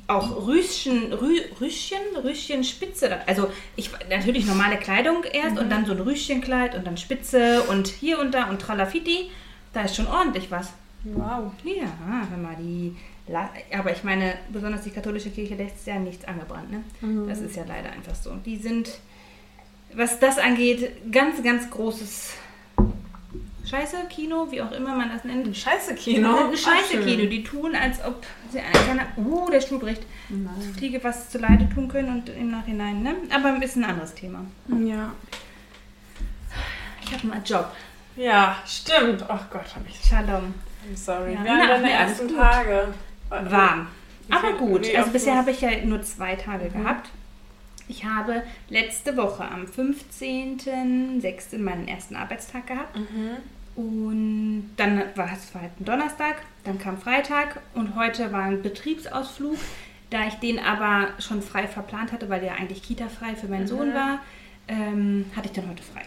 auch 0.08 0.48
Rüschen, 0.48 1.14
Rü, 1.14 1.42
Rüschen, 1.62 1.98
Rüschen, 2.24 2.64
Spitze. 2.64 3.20
Also 3.28 3.50
ich 3.76 3.92
natürlich 4.10 4.46
normale 4.46 4.78
Kleidung 4.78 5.24
erst 5.32 5.60
und 5.60 5.70
dann 5.70 5.86
so 5.86 5.94
ein 5.94 6.00
Rüschenkleid 6.00 6.76
und 6.76 6.88
dann 6.88 6.98
Spitze 6.98 7.62
und 7.64 7.88
hier 7.88 8.20
und 8.20 8.34
da 8.34 8.50
und 8.50 8.62
Tralafiti. 8.62 9.30
Da 9.74 9.84
ist 9.84 9.96
schon 9.96 10.08
ordentlich 10.08 10.50
was. 10.50 10.74
Wow. 11.04 11.52
Ja, 11.64 12.28
wenn 12.32 12.42
mal 12.42 12.56
die. 12.58 12.96
Aber 13.72 13.92
ich 13.92 14.04
meine, 14.04 14.36
besonders 14.50 14.84
die 14.84 14.92
katholische 14.92 15.32
Kirche 15.32 15.56
lässt 15.56 15.86
ja 15.88 15.98
nichts 15.98 16.26
angebrannt, 16.26 16.72
ne? 16.72 16.84
Das 17.28 17.40
ist 17.40 17.56
ja 17.56 17.64
leider 17.68 17.92
einfach 17.92 18.16
so. 18.16 18.36
Die 18.46 18.58
sind, 18.58 19.00
was 19.94 20.20
das 20.20 20.38
angeht, 20.38 21.12
ganz, 21.12 21.42
ganz 21.42 21.70
großes 21.70 22.36
Scheiße, 23.66 23.98
Kino, 24.10 24.48
wie 24.52 24.62
auch 24.62 24.72
immer 24.72 24.96
man 24.96 25.10
das 25.10 25.24
nennt. 25.24 25.48
Ein 25.48 25.56
scheiße 25.56 25.96
Kino. 25.96 26.50
Ein 26.50 26.56
Scheiße. 26.56 27.00
Kino. 27.00 27.26
Die 27.26 27.44
tun, 27.44 27.76
als 27.76 28.04
ob 28.06 28.24
sie 28.52 28.60
einer. 28.60 29.08
Uh, 29.18 29.50
der 29.50 29.60
Stuhl 29.60 29.80
bricht. 29.80 30.04
Fliege 30.78 31.04
was 31.04 31.30
zu 31.32 31.40
Leide 31.40 31.68
tun 31.70 31.88
können 31.88 32.10
und 32.10 32.30
im 32.30 32.52
Nachhinein, 32.52 33.02
ne? 33.02 33.16
Aber 33.34 33.62
ist 33.64 33.76
ein 33.76 33.84
anderes 33.84 34.14
Thema. 34.14 34.46
Ja. 34.86 35.14
Ich 37.04 37.14
habe 37.14 37.28
mal 37.28 37.36
einen 37.36 37.46
Job. 37.46 37.72
Ja, 38.16 38.58
stimmt. 38.68 39.26
Ach 39.28 39.50
Gott, 39.50 39.76
hab 39.76 39.88
ich. 39.90 40.00
Shalom. 40.08 40.54
I'm 40.88 40.96
sorry. 40.96 41.34
Ja, 41.34 41.44
Wir 41.44 41.52
haben 41.52 41.68
deine 41.68 41.92
ersten. 41.92 42.36
Tage. 42.36 42.94
Warm. 43.30 43.88
Aber 44.30 44.54
gut. 44.54 44.88
Also 44.96 45.12
bisher 45.12 45.36
habe 45.36 45.52
ich 45.52 45.62
ja 45.62 45.70
nur 45.84 46.02
zwei 46.02 46.36
Tage 46.36 46.70
gehabt. 46.70 47.10
Ich 47.88 48.04
habe 48.06 48.42
letzte 48.70 49.16
Woche 49.16 49.44
am 49.46 49.66
15.06. 49.66 51.60
meinen 51.60 51.88
ersten 51.88 52.16
Arbeitstag 52.16 52.66
gehabt. 52.68 52.98
Und 53.76 54.70
dann 54.78 55.04
war 55.16 55.30
es 55.34 55.54
halt 55.54 55.72
ein 55.80 55.86
Donnerstag, 55.86 56.38
dann 56.64 56.80
kam 56.80 56.98
Freitag 56.98 57.60
und 57.74 57.96
heute 57.96 58.32
war 58.32 58.44
ein 58.44 58.62
Betriebsausflug. 58.62 59.58
Da 60.10 60.28
ich 60.28 60.36
den 60.36 60.60
aber 60.60 61.10
schon 61.20 61.42
frei 61.42 61.68
verplant 61.68 62.12
hatte, 62.12 62.30
weil 62.30 62.40
der 62.40 62.56
eigentlich 62.56 62.82
Kita-frei 62.84 63.36
für 63.36 63.48
meinen 63.48 63.68
Sohn 63.68 63.94
war, 63.94 64.20
ähm, 64.68 65.26
hatte 65.36 65.48
ich 65.48 65.54
dann 65.54 65.70
heute 65.70 65.84
frei. 65.84 66.04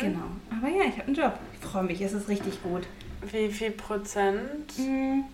Genau. 0.00 0.24
Aber 0.50 0.68
ja, 0.68 0.84
ich 0.88 0.94
habe 0.94 1.06
einen 1.08 1.14
Job. 1.16 1.38
Ich 1.54 1.60
freue 1.60 1.82
mich, 1.84 2.00
es 2.00 2.12
ist 2.14 2.28
richtig 2.28 2.62
gut. 2.62 2.82
Wie 3.30 3.48
viel 3.50 3.72
Prozent? 3.72 4.78
Mhm. 4.78 5.24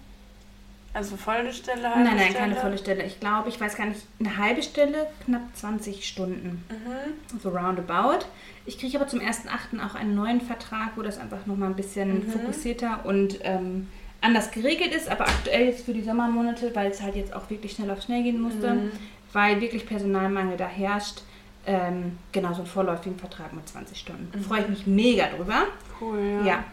Also 0.98 1.16
volle 1.16 1.52
Stelle, 1.52 1.94
halbe 1.94 2.02
Nein, 2.02 2.16
nein, 2.16 2.30
Stelle? 2.30 2.38
keine 2.40 2.56
volle 2.56 2.76
Stelle. 2.76 3.04
Ich 3.04 3.20
glaube, 3.20 3.48
ich 3.48 3.60
weiß 3.60 3.76
gar 3.76 3.86
nicht, 3.86 4.00
eine 4.18 4.36
halbe 4.36 4.64
Stelle, 4.64 5.06
knapp 5.24 5.42
20 5.54 6.04
Stunden. 6.04 6.64
Mhm. 6.68 7.38
So 7.38 7.50
roundabout. 7.50 8.26
Ich 8.66 8.80
kriege 8.80 8.98
aber 8.98 9.06
zum 9.06 9.20
1.8. 9.20 9.80
auch 9.86 9.94
einen 9.94 10.16
neuen 10.16 10.40
Vertrag, 10.40 10.96
wo 10.96 11.02
das 11.02 11.18
einfach 11.18 11.46
nochmal 11.46 11.68
ein 11.68 11.76
bisschen 11.76 12.26
mhm. 12.26 12.32
fokussierter 12.32 13.04
und 13.04 13.38
ähm, 13.44 13.86
anders 14.22 14.50
geregelt 14.50 14.92
ist. 14.92 15.08
Aber 15.08 15.28
aktuell 15.28 15.66
jetzt 15.66 15.84
für 15.84 15.92
die 15.92 16.02
Sommermonate, 16.02 16.74
weil 16.74 16.90
es 16.90 17.00
halt 17.00 17.14
jetzt 17.14 17.32
auch 17.32 17.48
wirklich 17.48 17.70
schnell 17.70 17.92
auf 17.92 18.02
schnell 18.02 18.24
gehen 18.24 18.40
musste, 18.40 18.74
mhm. 18.74 18.90
weil 19.32 19.60
wirklich 19.60 19.86
Personalmangel 19.86 20.56
da 20.56 20.66
herrscht, 20.66 21.22
ähm, 21.64 22.18
genau 22.32 22.54
so 22.54 22.62
einen 22.62 22.66
vorläufigen 22.66 23.16
Vertrag 23.16 23.52
mit 23.52 23.68
20 23.68 23.96
Stunden. 23.96 24.30
Da 24.32 24.40
freue 24.40 24.62
ich 24.62 24.68
mich 24.68 24.86
mega 24.88 25.26
drüber. 25.28 25.66
Cool, 26.00 26.40
ja. 26.40 26.44
ja 26.44 26.64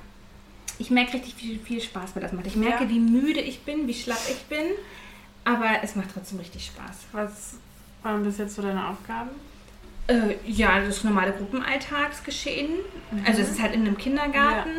ich 0.80 0.92
merke 0.92 1.14
richtig, 1.14 1.36
wie 1.40 1.58
viel 1.58 1.82
Spaß 1.82 2.16
mir 2.16 2.22
das 2.22 2.34
macht. 2.34 2.48
Ich 2.48 2.56
merke, 2.56 2.84
ja. 2.84 2.90
wie 2.90 3.00
müde 3.00 3.40
ich 3.40 3.62
bin, 3.62 3.88
wie 3.88 3.94
schlapp 3.94 4.22
ich 4.30 4.44
bin, 4.44 4.66
aber 5.44 5.84
es 5.84 5.96
macht 5.96 6.10
trotzdem 6.14 6.40
richtig 6.40 6.66
Spaß. 6.66 6.98
Was 7.12 7.56
waren 8.04 8.24
bis 8.24 8.38
jetzt 8.38 8.56
so 8.56 8.62
deine 8.62 8.90
Aufgaben? 8.90 9.30
Äh, 10.08 10.36
ja, 10.46 10.80
das 10.82 11.04
normale 11.04 11.32
Gruppenalltagsgeschehen. 11.34 12.72
Mhm. 13.12 13.24
Also 13.26 13.42
es 13.42 13.52
ist 13.52 13.62
halt 13.62 13.74
in 13.74 13.82
einem 13.82 13.98
Kindergarten. 13.98 14.70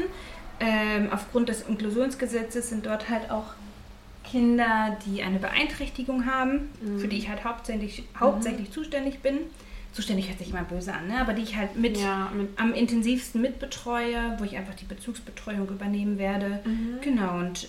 Ja. 0.61 0.67
Ähm, 0.69 1.09
aufgrund 1.13 1.49
des 1.49 1.63
Inklusionsgesetzes 1.63 2.71
sind 2.71 2.87
dort 2.87 3.11
halt 3.11 3.31
auch 3.31 3.55
Kinder, 4.25 4.97
die 5.05 5.23
eine 5.23 5.39
Beeinträchtigung 5.39 6.27
haben, 6.27 6.71
mhm. 6.81 6.99
für 6.99 7.09
die 7.09 7.19
ich 7.19 7.29
halt 7.29 7.45
hauptsächlich, 7.45 8.05
hauptsächlich 8.19 8.69
mhm. 8.69 8.73
zuständig 8.73 9.21
bin 9.21 9.39
zuständig 9.97 10.29
hört 10.29 10.39
sich 10.39 10.51
immer 10.51 10.63
böse 10.63 10.93
an, 10.93 11.09
ne? 11.09 11.19
aber 11.19 11.33
die 11.33 11.43
ich 11.43 11.57
halt 11.57 11.75
mit, 11.77 11.97
ja, 11.97 12.31
mit, 12.37 12.51
am 12.61 12.75
intensivsten 12.75 13.41
mitbetreue, 13.41 14.37
wo 14.39 14.45
ich 14.45 14.55
einfach 14.55 14.75
die 14.75 14.85
Bezugsbetreuung 14.85 15.71
übernehmen 15.71 16.19
werde. 16.19 16.61
Mhm. 16.67 17.01
Genau, 17.01 17.39
und 17.39 17.69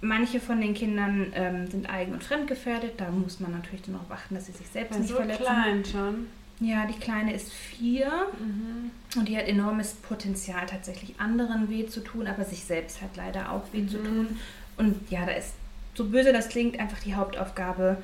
manche 0.00 0.40
von 0.40 0.60
den 0.60 0.74
Kindern 0.74 1.32
ähm, 1.36 1.68
sind 1.70 1.88
eigen- 1.88 2.12
und 2.12 2.24
fremdgefährdet. 2.24 2.94
Da 2.96 3.08
muss 3.08 3.38
man 3.38 3.52
natürlich 3.52 3.82
dann 3.82 3.94
auch 3.94 4.10
achten, 4.10 4.34
dass 4.34 4.46
sie 4.46 4.52
sich 4.52 4.66
selbst 4.66 4.94
ja, 4.94 4.98
nicht 4.98 5.10
so 5.10 5.14
verletzen. 5.14 5.44
klein 5.44 5.84
schon. 5.84 6.26
Ja, 6.58 6.86
die 6.86 6.98
Kleine 6.98 7.32
ist 7.32 7.52
vier 7.52 8.10
mhm. 8.38 8.90
und 9.16 9.28
die 9.28 9.36
hat 9.36 9.46
enormes 9.46 9.94
Potenzial, 9.94 10.66
tatsächlich 10.66 11.20
anderen 11.20 11.70
weh 11.70 11.86
zu 11.86 12.00
tun, 12.00 12.26
aber 12.26 12.44
sich 12.44 12.64
selbst 12.64 13.00
hat 13.00 13.16
leider 13.16 13.52
auch 13.52 13.62
weh 13.72 13.82
mhm. 13.82 13.88
zu 13.88 13.98
tun. 13.98 14.40
Und 14.76 15.08
ja, 15.08 15.24
da 15.24 15.32
ist, 15.32 15.52
so 15.94 16.06
böse 16.06 16.32
das 16.32 16.48
klingt, 16.48 16.80
einfach 16.80 16.98
die 16.98 17.14
Hauptaufgabe, 17.14 17.98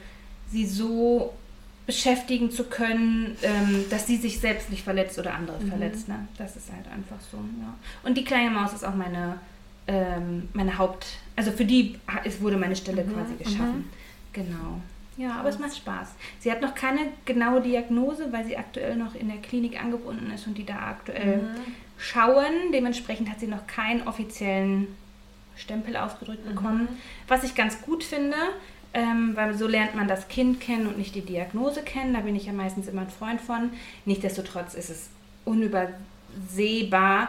sie 0.50 0.66
so 0.66 1.34
beschäftigen 1.90 2.52
zu 2.52 2.62
können, 2.64 3.36
ähm, 3.42 3.84
dass 3.90 4.06
sie 4.06 4.16
sich 4.16 4.38
selbst 4.38 4.70
nicht 4.70 4.84
verletzt 4.84 5.18
oder 5.18 5.34
andere 5.34 5.58
mhm. 5.58 5.70
verletzt. 5.70 6.06
Ne? 6.06 6.28
Das 6.38 6.54
ist 6.54 6.70
halt 6.70 6.86
einfach 6.86 7.16
so. 7.32 7.36
Ja. 7.36 7.74
Und 8.04 8.16
die 8.16 8.22
kleine 8.22 8.48
Maus 8.48 8.72
ist 8.72 8.84
auch 8.84 8.94
meine, 8.94 9.38
ähm, 9.88 10.48
meine 10.52 10.78
Haupt... 10.78 11.06
Also 11.34 11.50
für 11.50 11.64
die 11.64 11.98
ist, 12.22 12.40
wurde 12.42 12.56
meine 12.56 12.76
Stelle 12.76 13.02
mhm. 13.02 13.12
quasi 13.12 13.34
geschaffen. 13.34 13.78
Mhm. 13.78 13.84
Genau. 14.32 14.80
Ja, 15.16 15.40
aber 15.40 15.48
es 15.48 15.58
macht 15.58 15.76
Spaß. 15.76 16.14
Sie 16.38 16.52
hat 16.52 16.62
noch 16.62 16.76
keine 16.76 17.00
genaue 17.24 17.60
Diagnose, 17.60 18.32
weil 18.32 18.44
sie 18.44 18.56
aktuell 18.56 18.94
noch 18.94 19.16
in 19.16 19.26
der 19.26 19.38
Klinik 19.38 19.82
angebunden 19.82 20.30
ist 20.30 20.46
und 20.46 20.56
die 20.58 20.64
da 20.64 20.76
aktuell 20.76 21.38
mhm. 21.38 21.74
schauen. 21.98 22.70
Dementsprechend 22.72 23.28
hat 23.28 23.40
sie 23.40 23.48
noch 23.48 23.66
keinen 23.66 24.06
offiziellen 24.06 24.86
Stempel 25.56 25.96
aufgedrückt 25.96 26.46
mhm. 26.46 26.54
bekommen. 26.54 26.88
Was 27.26 27.42
ich 27.42 27.56
ganz 27.56 27.82
gut 27.82 28.04
finde, 28.04 28.36
ähm, 28.92 29.32
weil 29.34 29.54
so 29.54 29.66
lernt 29.66 29.94
man 29.94 30.08
das 30.08 30.28
Kind 30.28 30.60
kennen 30.60 30.86
und 30.86 30.98
nicht 30.98 31.14
die 31.14 31.22
Diagnose 31.22 31.82
kennen. 31.82 32.14
Da 32.14 32.20
bin 32.20 32.34
ich 32.34 32.46
ja 32.46 32.52
meistens 32.52 32.88
immer 32.88 33.02
ein 33.02 33.10
Freund 33.10 33.40
von. 33.40 33.70
Nichtsdestotrotz 34.04 34.74
ist 34.74 34.90
es 34.90 35.08
unübersehbar, 35.44 37.28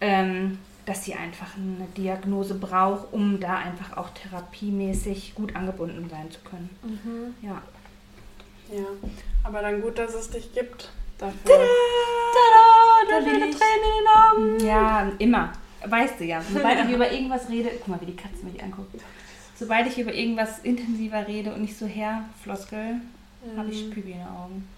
ähm, 0.00 0.58
dass 0.86 1.04
sie 1.04 1.14
einfach 1.14 1.56
eine 1.56 1.86
Diagnose 1.96 2.54
braucht, 2.54 3.12
um 3.12 3.40
da 3.40 3.58
einfach 3.58 3.96
auch 3.96 4.10
therapiemäßig 4.10 5.34
gut 5.34 5.54
angebunden 5.56 6.08
sein 6.08 6.30
zu 6.30 6.40
können. 6.40 6.70
Mhm. 6.82 7.34
Ja. 7.46 7.62
Ja, 8.72 8.86
aber 9.42 9.62
dann 9.62 9.82
gut, 9.82 9.98
dass 9.98 10.14
es 10.14 10.30
dich 10.30 10.54
gibt 10.54 10.90
dafür. 11.18 11.38
Tada! 11.44 11.64
Tada! 12.34 12.70
Da 13.08 13.20
Tränen 13.20 13.42
in 13.42 13.50
den 13.50 14.58
Augen. 14.60 14.64
Ja, 14.64 15.12
immer. 15.18 15.52
Weißt 15.84 16.20
du 16.20 16.24
ja. 16.24 16.40
Sobald 16.40 16.84
ich 16.84 16.94
über 16.94 17.10
irgendwas 17.10 17.48
rede, 17.48 17.70
guck 17.78 17.88
mal, 17.88 18.00
wie 18.00 18.06
die 18.06 18.16
Katze 18.16 18.44
mich 18.44 18.62
anguckt 18.62 18.94
sobald 19.60 19.86
ich 19.86 19.98
über 19.98 20.12
irgendwas 20.12 20.58
intensiver 20.60 21.28
rede 21.28 21.52
und 21.52 21.60
nicht 21.60 21.76
so 21.76 21.86
herfloskel, 21.86 22.94
mhm. 22.94 23.58
habe 23.58 23.70
ich 23.70 23.80
Spübi 23.80 24.12
in 24.12 24.18
den 24.18 24.26
Augen. 24.26 24.68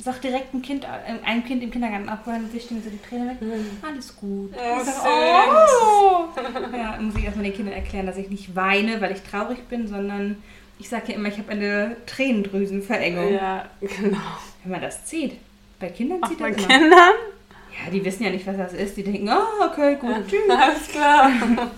Sag 0.00 0.20
direkt 0.20 0.52
ein 0.52 0.62
Kind, 0.62 0.84
äh, 0.84 0.88
ein 1.24 1.44
Kind 1.44 1.62
im 1.62 1.70
Kindergarten 1.70 2.08
abholen, 2.08 2.48
wischt 2.52 2.70
mir 2.72 2.80
so 2.80 2.90
die 2.90 2.98
Tränen 2.98 3.28
weg. 3.28 3.40
Mhm. 3.40 3.78
Alles 3.86 4.16
gut. 4.16 4.52
Oh, 4.54 4.84
sag, 4.84 5.04
oh. 5.06 6.76
ja, 6.76 6.98
muss 7.00 7.14
ich 7.16 7.24
erstmal 7.24 7.44
den 7.44 7.54
Kindern 7.54 7.74
erklären, 7.74 8.06
dass 8.06 8.16
ich 8.16 8.28
nicht 8.28 8.56
weine, 8.56 9.00
weil 9.00 9.12
ich 9.12 9.22
traurig 9.22 9.68
bin, 9.68 9.86
sondern 9.86 10.42
ich 10.78 10.88
sage 10.88 11.12
ja 11.12 11.14
immer, 11.14 11.28
ich 11.28 11.38
habe 11.38 11.50
eine 11.50 11.96
Tränendrüsenverengung. 12.06 13.34
Ja, 13.34 13.66
genau. 13.80 14.18
Wenn 14.64 14.72
man 14.72 14.80
das 14.80 15.04
zieht. 15.04 15.36
Bei 15.78 15.88
Kindern 15.88 16.20
zieht 16.28 16.42
Auch 16.42 16.48
das 16.48 16.56
bei 16.56 16.64
immer. 16.64 16.78
Kindern? 16.78 17.14
Ja, 17.84 17.90
die 17.92 18.04
wissen 18.04 18.24
ja 18.24 18.30
nicht, 18.30 18.46
was 18.46 18.56
das 18.56 18.72
ist. 18.72 18.96
Die 18.96 19.04
denken, 19.04 19.28
oh, 19.28 19.64
okay, 19.66 19.96
gut, 20.00 20.26
tschüss. 20.26 20.40
Alles 20.50 20.88
klar. 20.88 21.30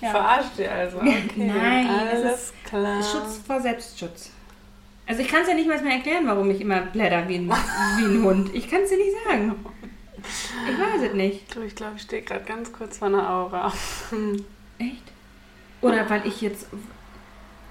Ja. 0.00 0.10
Verarscht 0.10 0.58
ihr 0.58 0.70
also? 0.70 0.98
Okay. 1.00 1.24
Nein, 1.36 1.88
alles 1.88 2.52
klar. 2.64 3.02
Schutz 3.02 3.38
vor 3.46 3.60
Selbstschutz. 3.60 4.30
Also 5.06 5.22
ich 5.22 5.28
kann 5.28 5.42
es 5.42 5.48
ja 5.48 5.54
nicht 5.54 5.68
mal 5.68 5.80
mehr 5.80 5.96
erklären, 5.96 6.26
warum 6.26 6.50
ich 6.50 6.60
immer 6.60 6.80
blätter 6.80 7.28
wie 7.28 7.36
ein, 7.36 7.48
wie 7.48 8.04
ein 8.04 8.24
Hund. 8.24 8.54
Ich 8.54 8.68
kann 8.68 8.82
es 8.82 8.90
dir 8.90 8.96
nicht 8.98 9.16
sagen. 9.24 9.54
Ich 10.68 10.78
weiß 10.78 11.08
es 11.08 11.14
nicht. 11.14 11.54
Du, 11.54 11.62
ich 11.62 11.74
glaube, 11.76 11.94
ich 11.96 12.02
stehe 12.02 12.22
gerade 12.22 12.44
ganz 12.44 12.72
kurz 12.72 12.98
vor 12.98 13.08
einer 13.08 13.30
Aura. 13.30 13.72
Echt? 14.78 15.02
Oder 15.80 16.08
weil 16.10 16.26
ich 16.26 16.40
jetzt... 16.40 16.66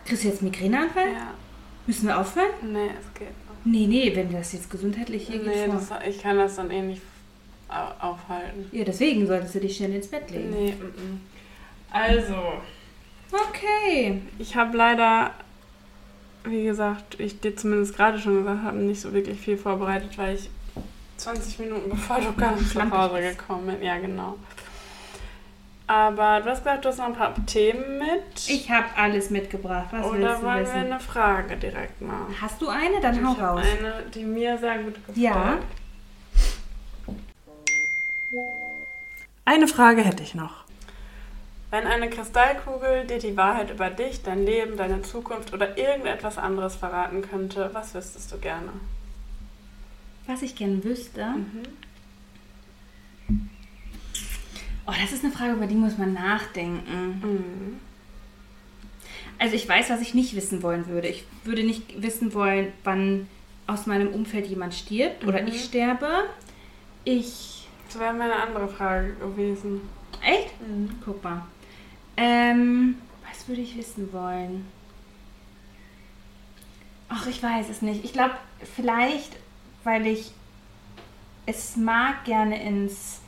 Kriegst 0.06 0.24
du 0.24 0.28
jetzt 0.30 0.42
Migräneanfall? 0.42 1.12
Ja. 1.12 1.34
Müssen 1.88 2.08
wir 2.08 2.20
aufhören? 2.20 2.52
Nee, 2.62 2.92
es 3.00 3.20
geht 3.20 3.28
noch. 3.28 3.56
Nee, 3.66 3.88
nee, 3.88 4.16
wenn 4.16 4.32
das 4.32 4.54
jetzt 4.54 4.70
gesundheitlich 4.70 5.28
hier 5.28 5.40
nee, 5.40 5.66
geht. 5.66 5.68
Nee, 5.68 6.10
ich 6.10 6.22
kann 6.22 6.38
das 6.38 6.56
dann 6.56 6.72
eh 6.72 6.82
nicht 6.82 7.02
aufhalten. 8.00 8.70
Ja, 8.72 8.84
deswegen 8.84 9.28
solltest 9.28 9.56
du 9.56 9.60
dich 9.60 9.76
schnell 9.76 9.94
ins 9.94 10.08
Bett 10.08 10.30
legen. 10.30 10.52
Nee, 10.52 10.70
m 10.70 10.94
-m. 10.96 11.35
Also. 11.96 12.36
Okay. 13.32 14.22
Ich 14.38 14.56
habe 14.58 14.76
leider, 14.76 15.32
wie 16.44 16.66
gesagt, 16.66 17.20
ich 17.20 17.40
dir 17.40 17.56
zumindest 17.56 17.96
gerade 17.96 18.20
schon 18.20 18.40
gesagt 18.40 18.64
habe, 18.64 18.78
nicht 18.78 19.00
so 19.00 19.14
wirklich 19.14 19.40
viel 19.40 19.58
vorbereitet, 19.58 20.18
weil 20.18 20.36
ich 20.36 20.50
20 21.18 21.60
Minuten 21.60 21.90
bevor 21.90 22.20
du 22.20 22.34
ganz 22.34 22.76
nach 22.76 22.92
Hause 22.92 23.22
gekommen 23.22 23.68
bin. 23.68 23.82
Ja, 23.82 23.98
genau. 23.98 24.38
Aber 25.88 26.42
du 26.42 26.50
hast 26.50 26.60
gesagt, 26.60 26.84
du 26.84 26.90
hast 26.90 26.98
noch 26.98 27.06
ein 27.06 27.14
paar 27.16 27.34
Themen 27.46 28.00
mit. 28.00 28.50
Ich 28.50 28.70
habe 28.70 28.88
alles 28.98 29.30
mitgebracht. 29.30 29.88
Was 29.92 30.06
Oder 30.06 30.20
willst 30.20 30.42
du 30.42 30.46
wollen 30.46 30.62
wissen? 30.64 30.74
wir 30.74 30.82
eine 30.82 31.00
Frage 31.00 31.58
direkt 31.58 32.02
mal? 32.02 32.28
Hast 32.42 32.62
du 32.62 32.68
eine? 32.68 33.00
Dann 33.02 33.16
ich 33.16 33.24
hau 33.24 33.34
raus. 33.34 33.64
eine, 33.64 34.04
die 34.14 34.24
mir 34.24 34.58
sehr 34.58 34.80
gut 34.80 34.96
gefällt. 34.96 35.18
Ja. 35.18 35.60
Eine 39.46 39.68
Frage 39.68 40.02
hätte 40.02 40.24
ich 40.24 40.34
noch. 40.36 40.65
Wenn 41.76 41.88
eine 41.88 42.10
Kristallkugel 42.10 43.06
dir 43.06 43.20
die 43.20 43.36
Wahrheit 43.36 43.70
über 43.70 43.90
dich, 43.90 44.24
dein 44.24 44.46
Leben, 44.46 44.78
deine 44.78 45.02
Zukunft 45.02 45.52
oder 45.52 45.78
irgendetwas 45.78 46.38
anderes 46.38 46.78
verraten 46.78 47.22
könnte, 47.22 47.70
was 47.74 47.94
wüsstest 47.94 48.32
du 48.32 48.38
gerne? 48.38 48.72
Was 50.26 50.42
ich 50.42 50.56
gerne 50.56 50.82
wüsste? 50.86 51.26
Mhm. 51.26 51.64
Oh, 54.88 54.94
das 55.02 55.12
ist 55.12 55.26
eine 55.26 55.34
Frage, 55.34 55.52
über 55.52 55.68
die 55.68 55.76
muss 55.76 55.98
man 55.98 56.14
nachdenken. 56.14 57.20
Mhm. 57.22 57.80
Also 59.38 59.56
ich 59.56 59.68
weiß, 59.68 59.90
was 59.90 60.00
ich 60.00 60.14
nicht 60.14 60.34
wissen 60.34 60.64
wollen 60.64 60.88
würde. 60.88 61.10
Ich 61.10 61.26
würde 61.44 61.66
nicht 61.66 62.02
wissen 62.02 62.34
wollen, 62.34 62.72
wann 62.86 63.28
aus 63.68 63.86
meinem 63.86 64.14
Umfeld 64.14 64.48
jemand 64.48 64.76
stirbt 64.76 65.24
mhm. 65.24 65.28
oder 65.28 65.46
ich 65.46 65.66
sterbe. 65.66 66.08
Ich. 67.04 67.68
Das 67.88 68.00
wäre 68.00 68.14
meine 68.14 68.38
andere 68.38 68.70
Frage 68.70 69.14
gewesen. 69.16 69.82
Echt? 70.22 70.62
Mhm. 70.62 70.90
Guck 71.04 71.22
mal. 71.22 71.44
Ähm, 72.18 72.96
was 73.28 73.48
würde 73.48 73.62
ich 73.62 73.78
wissen 73.78 74.12
wollen? 74.14 74.66
Ach, 77.10 77.28
ich 77.28 77.42
weiß 77.42 77.70
es 77.70 77.82
nicht. 77.82 78.04
Ich 78.04 78.14
glaube, 78.14 78.36
vielleicht, 78.76 79.36
weil 79.84 80.08
ich 80.08 80.32
es 81.46 81.76
mag, 81.76 82.26
gerne 82.26 82.62
ins 82.62 83.22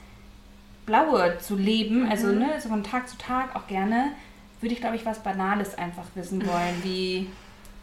Blaue 0.86 1.38
zu 1.40 1.56
leben, 1.56 2.10
also 2.10 2.28
mhm. 2.28 2.40
ne, 2.40 2.62
so 2.62 2.70
von 2.70 2.84
Tag 2.84 3.08
zu 3.08 3.18
Tag 3.18 3.56
auch 3.56 3.68
gerne, 3.68 4.12
würde 4.62 4.74
ich, 4.74 4.82
glaube 4.82 4.96
ich, 4.96 5.06
was 5.06 5.22
Banales 5.22 5.78
einfach 5.78 6.06
wissen 6.16 6.46
wollen, 6.48 6.76
wie 6.84 7.28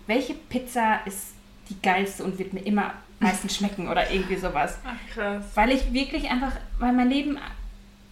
welche 0.07 0.35
Pizza 0.35 1.01
ist 1.07 1.35
die 1.69 1.81
geilste 1.81 2.25
und 2.25 2.39
wird 2.39 2.53
mir 2.53 2.61
immer 2.61 2.93
meistens 3.21 3.57
schmecken 3.57 3.89
oder 3.89 4.11
irgendwie 4.11 4.37
sowas. 4.37 4.79
Ach, 4.85 5.15
krass. 5.15 5.45
Weil 5.55 5.71
ich 5.71 5.93
wirklich 5.93 6.31
einfach, 6.31 6.53
weil 6.79 6.93
mein 6.93 7.09
Leben, 7.09 7.39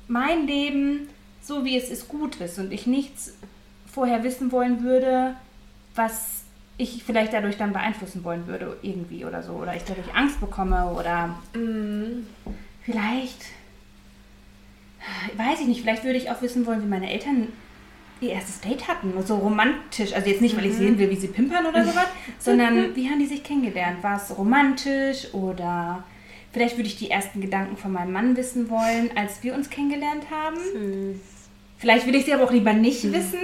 mein 0.08 0.46
Leben 0.46 1.08
so 1.42 1.64
wie 1.64 1.76
es 1.76 1.88
ist, 1.88 2.08
gut 2.08 2.36
ist 2.40 2.58
und 2.58 2.72
ich 2.72 2.86
nichts 2.86 3.34
vorher 3.92 4.24
wissen 4.24 4.52
wollen 4.52 4.82
würde, 4.82 5.34
was 5.94 6.42
ich 6.78 7.02
vielleicht 7.04 7.32
dadurch 7.32 7.56
dann 7.56 7.72
beeinflussen 7.72 8.24
wollen 8.24 8.46
würde 8.46 8.76
irgendwie 8.82 9.24
oder 9.24 9.42
so. 9.42 9.52
Oder 9.52 9.76
ich 9.76 9.84
dadurch 9.84 10.14
Angst 10.14 10.40
bekomme 10.40 10.92
oder 10.92 11.38
mm. 11.54 12.26
vielleicht, 12.82 13.44
weiß 15.36 15.60
ich 15.60 15.66
nicht, 15.66 15.82
vielleicht 15.82 16.04
würde 16.04 16.18
ich 16.18 16.30
auch 16.30 16.40
wissen 16.42 16.64
wollen, 16.66 16.82
wie 16.82 16.88
meine 16.88 17.10
Eltern 17.10 17.48
ihr 18.20 18.30
erstes 18.30 18.60
Date 18.60 18.88
hatten. 18.88 19.12
So 19.26 19.36
romantisch. 19.36 20.12
Also 20.12 20.30
jetzt 20.30 20.40
nicht, 20.40 20.56
weil 20.56 20.66
ich 20.66 20.74
sehen 20.74 20.98
will, 20.98 21.10
wie 21.10 21.16
sie 21.16 21.28
pimpern 21.28 21.66
oder 21.66 21.84
sowas, 21.84 22.06
sondern 22.38 22.94
wie 22.94 23.10
haben 23.10 23.18
die 23.18 23.26
sich 23.26 23.42
kennengelernt? 23.42 24.02
War 24.02 24.16
es 24.16 24.36
romantisch 24.36 25.34
oder 25.34 26.04
vielleicht 26.52 26.76
würde 26.76 26.88
ich 26.88 26.96
die 26.96 27.10
ersten 27.10 27.40
Gedanken 27.40 27.76
von 27.76 27.92
meinem 27.92 28.12
Mann 28.12 28.36
wissen 28.36 28.70
wollen, 28.70 29.10
als 29.16 29.42
wir 29.42 29.54
uns 29.54 29.70
kennengelernt 29.70 30.24
haben? 30.30 30.56
Süß. 30.56 31.31
Vielleicht 31.82 32.06
will 32.06 32.14
ich 32.14 32.24
sie 32.24 32.32
aber 32.32 32.44
auch 32.44 32.52
lieber 32.52 32.72
nicht 32.72 33.02
wissen. 33.12 33.40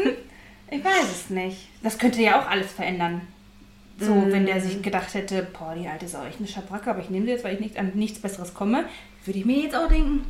Ich 0.70 0.82
weiß 0.84 1.10
es 1.12 1.30
nicht. 1.30 1.68
Das 1.82 1.98
könnte 1.98 2.22
ja 2.22 2.40
auch 2.40 2.48
alles 2.48 2.72
verändern. 2.72 3.20
So, 4.00 4.14
Mhm. 4.14 4.32
wenn 4.32 4.46
der 4.46 4.60
sich 4.60 4.80
gedacht 4.80 5.12
hätte, 5.14 5.46
boah, 5.58 5.74
die 5.76 5.88
alte 5.88 6.06
ist 6.06 6.14
auch 6.14 6.24
echt 6.24 6.38
eine 6.38 6.46
Schabracke, 6.46 6.88
aber 6.88 7.00
ich 7.00 7.10
nehme 7.10 7.26
sie 7.26 7.32
jetzt, 7.32 7.42
weil 7.44 7.54
ich 7.54 7.60
nicht, 7.60 7.76
an 7.76 7.90
nichts 7.94 8.20
Besseres 8.20 8.54
komme, 8.54 8.84
würde 9.24 9.38
ich 9.40 9.44
mir 9.44 9.62
jetzt 9.62 9.74
auch 9.74 9.88
denken, 9.88 10.24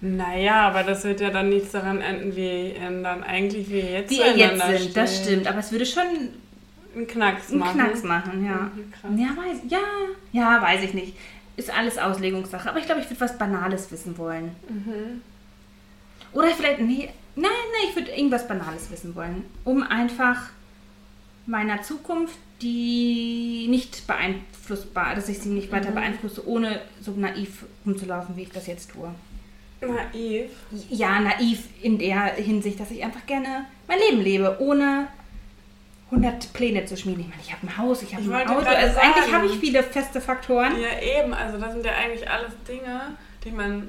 Naja, 0.00 0.66
aber 0.68 0.82
das 0.82 1.04
wird 1.04 1.20
ja 1.20 1.30
dann 1.30 1.48
nichts 1.50 1.70
daran 1.70 2.00
enden, 2.00 2.34
wie 2.34 2.74
ähm, 2.76 3.04
dann 3.04 3.22
eigentlich 3.22 3.70
wir 3.70 3.84
jetzt 3.84 4.10
wie 4.10 4.16
ihr 4.16 4.36
jetzt 4.36 4.60
sind. 4.66 4.96
Das 4.96 5.14
stehen. 5.14 5.24
stimmt. 5.26 5.46
Aber 5.46 5.60
es 5.60 5.70
würde 5.70 5.86
schon 5.86 6.02
Einen 6.96 7.06
Knacks 7.06 7.50
einen 7.50 7.60
machen. 7.60 7.78
Knacks 7.78 8.02
machen, 8.02 8.44
ja. 8.44 8.70
Ja, 9.16 9.28
weiß, 9.36 9.58
ja, 9.68 9.78
ja, 10.32 10.60
weiß 10.60 10.82
ich 10.82 10.94
nicht. 10.94 11.14
Ist 11.56 11.70
alles 11.72 11.96
Auslegungssache. 11.98 12.68
Aber 12.68 12.78
ich 12.80 12.86
glaube, 12.86 13.00
ich 13.02 13.08
würde 13.08 13.20
was 13.20 13.38
Banales 13.38 13.92
wissen 13.92 14.18
wollen. 14.18 14.50
Mhm. 14.68 15.22
Oder 16.32 16.48
vielleicht, 16.48 16.80
nee, 16.80 17.08
nein, 17.36 17.44
nein, 17.44 17.88
ich 17.88 17.96
würde 17.96 18.10
irgendwas 18.10 18.46
Banales 18.48 18.90
wissen 18.90 19.14
wollen. 19.14 19.44
Um 19.64 19.82
einfach 19.82 20.50
meiner 21.46 21.82
Zukunft, 21.82 22.36
die 22.62 23.66
nicht 23.68 24.06
beeinflussbar, 24.06 25.14
dass 25.14 25.28
ich 25.28 25.40
sie 25.40 25.48
nicht 25.48 25.72
weiter 25.72 25.90
Mhm. 25.90 25.94
beeinflusse, 25.94 26.46
ohne 26.46 26.80
so 27.00 27.10
naiv 27.12 27.64
rumzulaufen, 27.84 28.36
wie 28.36 28.42
ich 28.42 28.50
das 28.50 28.66
jetzt 28.66 28.92
tue. 28.92 29.12
Naiv. 29.80 30.50
Ja, 30.90 31.18
naiv 31.18 31.64
in 31.82 31.98
der 31.98 32.34
Hinsicht, 32.34 32.78
dass 32.78 32.90
ich 32.92 33.02
einfach 33.02 33.26
gerne 33.26 33.66
mein 33.88 33.98
Leben 33.98 34.20
lebe, 34.22 34.56
ohne 34.60 35.08
100 36.10 36.52
Pläne 36.52 36.84
zu 36.84 36.96
schmieden. 36.96 37.22
Ich 37.22 37.28
meine, 37.28 37.42
ich 37.42 37.52
habe 37.52 37.66
ein 37.66 37.76
Haus, 37.78 38.02
ich 38.02 38.14
habe 38.14 38.22
ein 38.32 38.48
Auto. 38.48 38.60
Also 38.68 39.00
eigentlich 39.00 39.24
sagen. 39.24 39.32
habe 39.32 39.46
ich 39.46 39.58
viele 39.58 39.82
feste 39.82 40.20
Faktoren. 40.20 40.74
Ja, 40.80 41.20
eben. 41.20 41.34
Also 41.34 41.58
das 41.58 41.72
sind 41.72 41.84
ja 41.84 41.92
eigentlich 41.92 42.30
alles 42.30 42.52
Dinge, 42.68 43.16
die 43.44 43.50
man... 43.50 43.88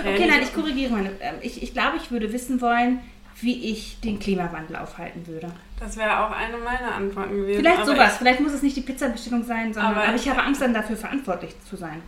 Okay, 0.00 0.26
nein, 0.28 0.40
ich 0.42 0.54
korrigiere 0.54 0.92
meine. 0.92 1.10
ähm, 1.20 1.34
Ich, 1.42 1.62
ich 1.62 1.72
glaube, 1.72 1.96
ich 1.96 2.10
würde 2.10 2.32
wissen 2.32 2.60
wollen, 2.60 3.00
wie 3.40 3.70
ich 3.72 3.98
den 4.00 4.18
Klimawandel 4.18 4.76
aufhalten 4.76 5.26
würde. 5.26 5.50
Das 5.80 5.96
wäre 5.96 6.24
auch 6.26 6.30
eine 6.30 6.56
meiner 6.58 6.94
Antworten 6.94 7.34
gewesen. 7.36 7.58
Vielleicht 7.60 7.86
sowas. 7.86 8.16
Vielleicht 8.18 8.40
muss 8.40 8.52
es 8.52 8.62
nicht 8.62 8.76
die 8.76 8.82
Pizzabestellung 8.82 9.44
sein, 9.44 9.72
sondern. 9.74 9.94
Aber 9.94 10.04
Aber, 10.04 10.14
ich 10.14 10.22
ich- 10.22 10.30
habe 10.30 10.42
Angst, 10.42 10.60
dann 10.62 10.74
dafür 10.74 10.96
verantwortlich 10.96 11.54
zu 11.68 11.76
sein. 11.76 12.00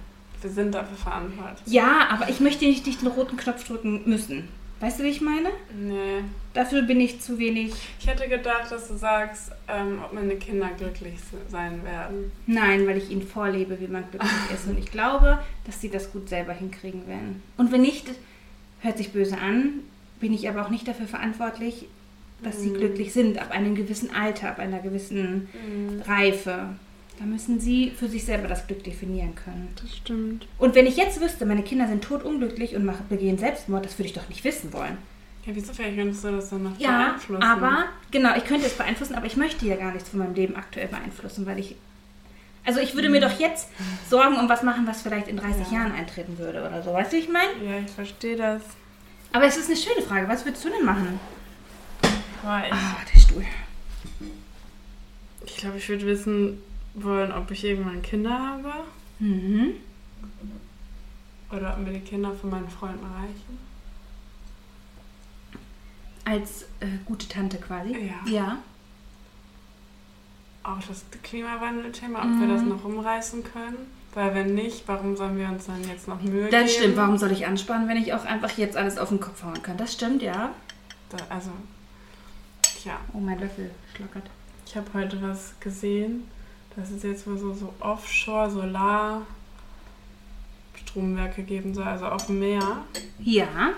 Wir 0.42 0.50
sind 0.50 0.74
dafür 0.74 0.96
verantwortlich. 0.96 1.72
Ja, 1.72 2.06
aber 2.10 2.28
ich 2.28 2.38
möchte 2.40 2.66
nicht, 2.66 2.86
nicht 2.86 3.00
den 3.00 3.08
roten 3.08 3.36
Knopf 3.36 3.66
drücken 3.66 4.02
müssen. 4.04 4.48
Weißt 4.84 4.98
du, 5.00 5.04
wie 5.04 5.08
ich 5.08 5.22
meine? 5.22 5.48
Nee. 5.74 6.22
Dafür 6.52 6.82
bin 6.82 7.00
ich 7.00 7.18
zu 7.20 7.38
wenig. 7.38 7.72
Ich 7.98 8.06
hätte 8.06 8.28
gedacht, 8.28 8.70
dass 8.70 8.88
du 8.88 8.96
sagst, 8.96 9.50
ähm, 9.66 10.00
ob 10.04 10.12
meine 10.12 10.36
Kinder 10.36 10.68
glücklich 10.76 11.18
se- 11.20 11.38
sein 11.48 11.82
werden. 11.84 12.30
Nein, 12.46 12.86
weil 12.86 12.98
ich 12.98 13.10
ihnen 13.10 13.22
vorlebe, 13.22 13.80
wie 13.80 13.86
man 13.88 14.04
glücklich 14.10 14.30
ist. 14.54 14.66
Und 14.68 14.78
ich 14.78 14.90
glaube, 14.90 15.38
dass 15.64 15.80
sie 15.80 15.88
das 15.88 16.12
gut 16.12 16.28
selber 16.28 16.52
hinkriegen 16.52 17.06
werden. 17.08 17.42
Und 17.56 17.72
wenn 17.72 17.80
nicht, 17.80 18.06
hört 18.80 18.98
sich 18.98 19.10
böse 19.12 19.38
an, 19.38 19.80
bin 20.20 20.34
ich 20.34 20.48
aber 20.50 20.66
auch 20.66 20.70
nicht 20.70 20.86
dafür 20.86 21.06
verantwortlich, 21.06 21.86
dass 22.42 22.60
sie 22.60 22.68
Mhm. 22.68 22.74
glücklich 22.74 23.12
sind, 23.14 23.38
ab 23.40 23.52
einem 23.52 23.74
gewissen 23.74 24.14
Alter, 24.14 24.50
ab 24.50 24.58
einer 24.58 24.80
gewissen 24.80 25.48
Mhm. 25.54 26.02
Reife. 26.02 26.66
Da 27.18 27.24
müssen 27.24 27.60
sie 27.60 27.90
für 27.90 28.08
sich 28.08 28.24
selber 28.24 28.48
das 28.48 28.66
Glück 28.66 28.82
definieren 28.82 29.34
können. 29.36 29.68
Das 29.80 29.94
stimmt. 29.96 30.46
Und 30.58 30.74
wenn 30.74 30.86
ich 30.86 30.96
jetzt 30.96 31.20
wüsste, 31.20 31.46
meine 31.46 31.62
Kinder 31.62 31.86
sind 31.86 32.02
totunglücklich 32.02 32.74
und 32.74 32.84
machen, 32.84 33.06
begehen 33.08 33.38
Selbstmord, 33.38 33.84
das 33.84 33.96
würde 33.98 34.08
ich 34.08 34.14
doch 34.14 34.28
nicht 34.28 34.42
wissen 34.42 34.72
wollen. 34.72 34.98
Ja, 35.46 35.54
wieso 35.54 35.72
vielleicht 35.72 35.96
könntest 35.96 36.24
du 36.24 36.30
das 36.32 36.50
dann 36.50 36.62
noch 36.64 36.78
Ja, 36.80 37.08
beeinflussen? 37.10 37.42
aber, 37.42 37.84
genau, 38.10 38.34
ich 38.36 38.44
könnte 38.44 38.66
es 38.66 38.72
beeinflussen, 38.74 39.14
aber 39.14 39.26
ich 39.26 39.36
möchte 39.36 39.64
ja 39.66 39.76
gar 39.76 39.92
nichts 39.92 40.08
von 40.08 40.18
meinem 40.20 40.34
Leben 40.34 40.56
aktuell 40.56 40.88
beeinflussen, 40.88 41.46
weil 41.46 41.58
ich. 41.58 41.76
Also 42.66 42.80
ich 42.80 42.94
würde 42.94 43.10
mir 43.10 43.20
doch 43.20 43.38
jetzt 43.38 43.68
Sorgen 44.08 44.36
um 44.38 44.48
was 44.48 44.62
machen, 44.62 44.86
was 44.86 45.02
vielleicht 45.02 45.28
in 45.28 45.36
30 45.36 45.70
Ja. 45.70 45.80
Jahren 45.80 45.92
eintreten 45.92 46.38
würde 46.38 46.66
oder 46.66 46.82
so. 46.82 46.94
Weißt 46.94 47.12
du, 47.12 47.16
wie 47.18 47.20
ich 47.20 47.28
meine? 47.28 47.50
Ja, 47.62 47.78
ich 47.84 47.90
verstehe 47.92 48.36
das. 48.36 48.62
Aber 49.32 49.44
es 49.44 49.56
ist 49.58 49.66
eine 49.66 49.76
schöne 49.76 50.00
Frage. 50.00 50.26
Was 50.28 50.44
würdest 50.46 50.64
du 50.64 50.70
denn 50.70 50.84
machen? 50.84 51.20
Boah, 52.42 52.62
ich 52.66 52.72
Ah, 52.72 52.96
der 53.14 53.20
Stuhl. 53.20 53.44
ich 55.44 55.56
glaube, 55.58 55.76
ich 55.76 55.88
würde 55.90 56.06
wissen 56.06 56.58
wollen, 56.94 57.32
ob 57.32 57.50
ich 57.50 57.64
irgendwann 57.64 58.02
Kinder 58.02 58.30
habe 58.38 58.72
Mhm. 59.18 59.74
oder 61.50 61.74
ob 61.74 61.84
mir 61.86 61.92
die 61.92 62.00
Kinder 62.00 62.32
von 62.32 62.50
meinen 62.50 62.68
Freunden 62.68 63.04
reichen. 63.04 63.58
Als 66.24 66.62
äh, 66.80 66.86
gute 67.04 67.28
Tante 67.28 67.58
quasi. 67.58 67.92
Ja. 68.26 68.30
Ja. 68.32 68.58
Auch 70.62 70.78
das 70.88 71.04
Klimawandel-Thema, 71.22 72.20
ob 72.20 72.40
wir 72.40 72.48
das 72.48 72.62
Mhm. 72.62 72.68
noch 72.70 72.84
umreißen 72.84 73.44
können. 73.44 73.76
Weil 74.14 74.34
wenn 74.34 74.54
nicht, 74.54 74.84
warum 74.86 75.16
sollen 75.16 75.36
wir 75.36 75.48
uns 75.48 75.66
dann 75.66 75.82
jetzt 75.86 76.06
noch 76.08 76.22
Mühe 76.22 76.48
Das 76.48 76.66
geben? 76.66 76.68
stimmt. 76.72 76.96
Warum 76.96 77.18
soll 77.18 77.32
ich 77.32 77.46
ansparen, 77.46 77.88
wenn 77.88 77.96
ich 77.98 78.14
auch 78.14 78.24
einfach 78.24 78.56
jetzt 78.56 78.76
alles 78.76 78.96
auf 78.96 79.08
den 79.10 79.20
Kopf 79.20 79.42
hauen 79.42 79.60
kann? 79.62 79.76
Das 79.76 79.92
stimmt, 79.92 80.22
ja. 80.22 80.54
Da, 81.10 81.16
also, 81.28 81.50
ja. 82.84 82.98
Oh, 83.12 83.18
mein 83.18 83.38
Löffel 83.40 83.70
schlockert. 83.94 84.30
Ich 84.66 84.76
habe 84.76 84.86
heute 84.94 85.20
was 85.20 85.54
gesehen. 85.60 86.24
Das 86.76 86.90
ist 86.90 87.04
jetzt 87.04 87.26
wohl 87.26 87.38
so, 87.38 87.52
so 87.54 87.72
Offshore-Solar 87.80 89.22
Stromwerke 90.94 91.42
geben 91.42 91.74
soll, 91.74 91.84
also 91.84 92.06
auf 92.06 92.26
dem 92.26 92.38
Meer. 92.38 92.84
Ja. 93.18 93.72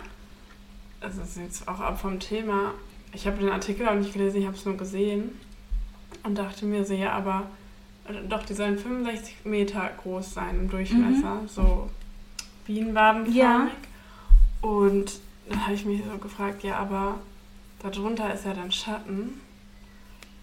Also 1.01 1.21
das 1.21 1.31
ist 1.31 1.39
jetzt 1.39 1.69
auch 1.69 1.81
ab 1.81 2.01
vom 2.01 2.21
Thema. 2.21 2.75
Ich 3.13 3.27
habe 3.27 3.39
den 3.39 3.51
Artikel 3.51 3.89
auch 3.89 3.95
nicht 3.95 4.13
gelesen, 4.13 4.39
ich 4.39 4.47
habe 4.47 4.57
es 4.57 4.65
nur 4.65 4.77
gesehen 4.77 5.31
und 6.25 6.37
dachte 6.37 6.67
mir 6.67 6.85
so, 6.85 6.95
ja, 6.95 7.13
aber 7.13 7.45
äh, 8.09 8.29
doch, 8.29 8.45
die 8.45 8.55
sollen 8.55 8.79
65 8.79 9.45
Meter 9.45 9.91
groß 10.03 10.35
sein 10.35 10.61
im 10.61 10.71
Durchmesser, 10.71 11.43
so 11.47 11.91
bienenwabenförmig. 12.67 13.37
Ja. 13.37 13.69
Und 14.61 15.21
dann 15.49 15.63
habe 15.63 15.75
ich 15.75 15.85
mich 15.85 16.03
so 16.05 16.19
gefragt, 16.19 16.65
ja, 16.65 16.77
aber 16.77 17.21
darunter 17.81 18.33
ist 18.35 18.45
ja 18.45 18.55
dann 18.55 18.73
Schatten. 18.73 19.41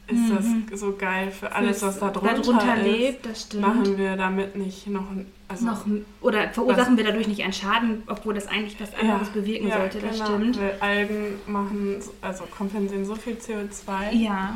Ist 0.05 0.17
Mhm. 0.17 0.65
das 0.69 0.79
so 0.81 0.95
geil 0.97 1.31
für 1.31 1.51
alles, 1.53 1.81
was 1.81 1.97
da 1.99 2.09
Darunter 2.09 2.41
drunter 2.41 2.75
ist? 2.77 2.83
lebt, 2.85 3.25
das 3.25 3.41
stimmt. 3.43 3.61
Machen 3.61 3.97
wir 3.97 4.17
damit 4.17 4.55
nicht 4.57 4.87
noch, 4.87 5.09
ein- 5.09 5.27
also 5.47 5.65
noch 5.65 5.85
oder 6.19 6.49
verursachen 6.49 6.97
wir 6.97 7.05
dadurch 7.05 7.27
nicht 7.27 7.41
einen 7.41 7.53
Schaden, 7.53 8.03
obwohl 8.07 8.33
das 8.33 8.47
eigentlich 8.47 8.75
was 8.81 8.93
anderes 8.95 9.29
bewirken 9.29 9.69
ja, 9.69 9.77
sollte, 9.79 9.99
das 9.99 10.13
genau, 10.17 10.25
stimmt. 10.25 10.59
Weil 10.59 10.75
Algen 10.81 11.25
machen, 11.47 11.95
also 12.21 12.43
kompensieren 12.45 13.05
so 13.05 13.15
viel 13.15 13.35
CO2. 13.35 14.11
Ja. 14.13 14.55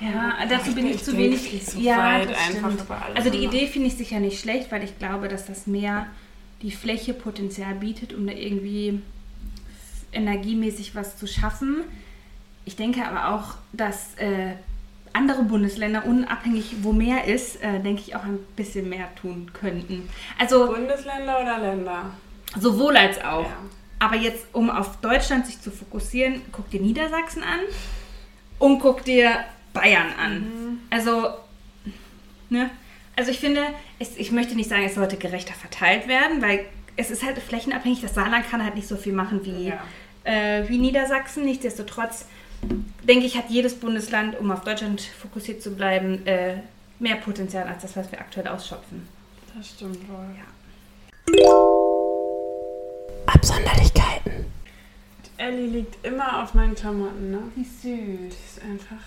Ja, 0.00 0.36
dazu 0.48 0.74
bin 0.74 0.86
ich, 0.86 1.02
zu 1.02 1.16
wenig. 1.16 1.40
viel 1.40 1.60
zu 1.60 1.78
ja, 1.78 2.24
das 2.24 2.36
Also 3.14 3.30
die. 3.30 3.44
Idee 3.44 3.66
finde 3.66 3.88
ich 3.88 3.96
sicher 3.96 4.20
nicht 4.20 4.40
schlecht, 4.40 4.70
weil 4.72 4.82
ich 4.84 4.98
glaube, 4.98 5.28
dass 5.28 5.46
das 5.46 5.66
Meer 5.66 6.06
die 6.62 6.70
Fläche 6.70 7.12
Potenzial 7.12 7.74
bietet, 7.74 8.14
um 8.14 8.26
da 8.26 8.32
irgendwie 8.32 9.00
energiemäßig 10.12 10.94
was 10.94 11.18
zu 11.18 11.26
schaffen. 11.26 11.82
Ich 12.66 12.76
denke 12.76 13.06
aber 13.06 13.34
auch, 13.34 13.54
dass 13.72 14.14
äh, 14.16 14.52
andere 15.14 15.44
Bundesländer, 15.44 16.04
unabhängig 16.04 16.76
wo 16.82 16.92
mehr 16.92 17.24
ist, 17.24 17.62
äh, 17.62 17.80
denke 17.80 18.02
ich 18.02 18.14
auch 18.14 18.24
ein 18.24 18.38
bisschen 18.56 18.88
mehr 18.90 19.08
tun 19.20 19.50
könnten. 19.58 20.08
Also 20.38 20.66
Bundesländer 20.66 21.40
oder 21.40 21.58
Länder? 21.58 22.10
sowohl 22.58 22.96
als 22.96 23.18
auch. 23.24 23.44
Ja. 23.44 23.56
Aber 23.98 24.16
jetzt, 24.16 24.46
um 24.52 24.68
auf 24.68 24.98
Deutschland 25.00 25.46
sich 25.46 25.58
zu 25.62 25.70
fokussieren, 25.70 26.42
guck 26.52 26.68
dir 26.70 26.80
Niedersachsen 26.82 27.42
an 27.42 27.60
und 28.58 28.78
guck 28.80 29.04
dir 29.04 29.30
Bayern 29.72 30.12
an. 30.22 30.34
Mhm. 30.40 30.78
Also, 30.90 31.28
ne? 32.50 32.68
Also 33.16 33.30
ich 33.30 33.38
finde, 33.40 33.62
es, 33.98 34.16
ich 34.18 34.30
möchte 34.32 34.54
nicht 34.54 34.68
sagen, 34.68 34.84
es 34.84 34.94
sollte 34.96 35.16
gerechter 35.16 35.54
verteilt 35.54 36.06
werden, 36.08 36.42
weil 36.42 36.66
es 36.96 37.10
ist 37.10 37.24
halt 37.24 37.38
flächenabhängig. 37.38 38.00
Das 38.02 38.14
Saarland 38.14 38.48
kann 38.50 38.62
halt 38.62 38.74
nicht 38.74 38.88
so 38.88 38.96
viel 38.96 39.12
machen 39.14 39.44
wie, 39.44 39.68
Ja. 39.68 39.78
äh, 40.24 40.68
wie 40.68 40.76
Niedersachsen. 40.78 41.44
Nichtsdestotrotz 41.46 42.26
denke 43.06 43.26
ich, 43.26 43.36
hat 43.36 43.50
jedes 43.50 43.74
Bundesland, 43.74 44.38
um 44.38 44.50
auf 44.50 44.62
Deutschland 44.62 45.00
fokussiert 45.00 45.62
zu 45.62 45.74
bleiben, 45.74 46.26
äh, 46.26 46.58
mehr 46.98 47.16
Potenzial 47.16 47.66
als 47.66 47.82
das, 47.82 47.96
was 47.96 48.10
wir 48.10 48.20
aktuell 48.20 48.48
ausschöpfen. 48.48 49.06
Das 49.56 49.68
stimmt 49.68 50.08
wohl. 50.08 50.26
Ja. 50.36 50.44
Absonderlichkeiten. 53.26 54.46
Ellie 55.38 55.66
liegt 55.66 56.04
immer 56.06 56.42
auf 56.42 56.54
meinen 56.54 56.74
Klamotten, 56.74 57.30
ne? 57.30 57.38
Wie 57.54 57.64
süß. 57.64 57.82
Die 57.82 58.26
ist 58.28 58.62
einfach. 58.62 59.04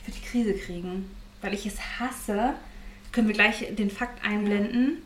Ich 0.00 0.08
würde 0.08 0.20
die 0.20 0.26
Krise 0.26 0.54
kriegen, 0.54 1.10
weil 1.42 1.54
ich 1.54 1.66
es 1.66 1.78
hasse. 1.98 2.54
Können 3.12 3.28
wir 3.28 3.34
gleich 3.34 3.66
den 3.70 3.90
Fakt 3.90 4.24
einblenden? 4.24 5.02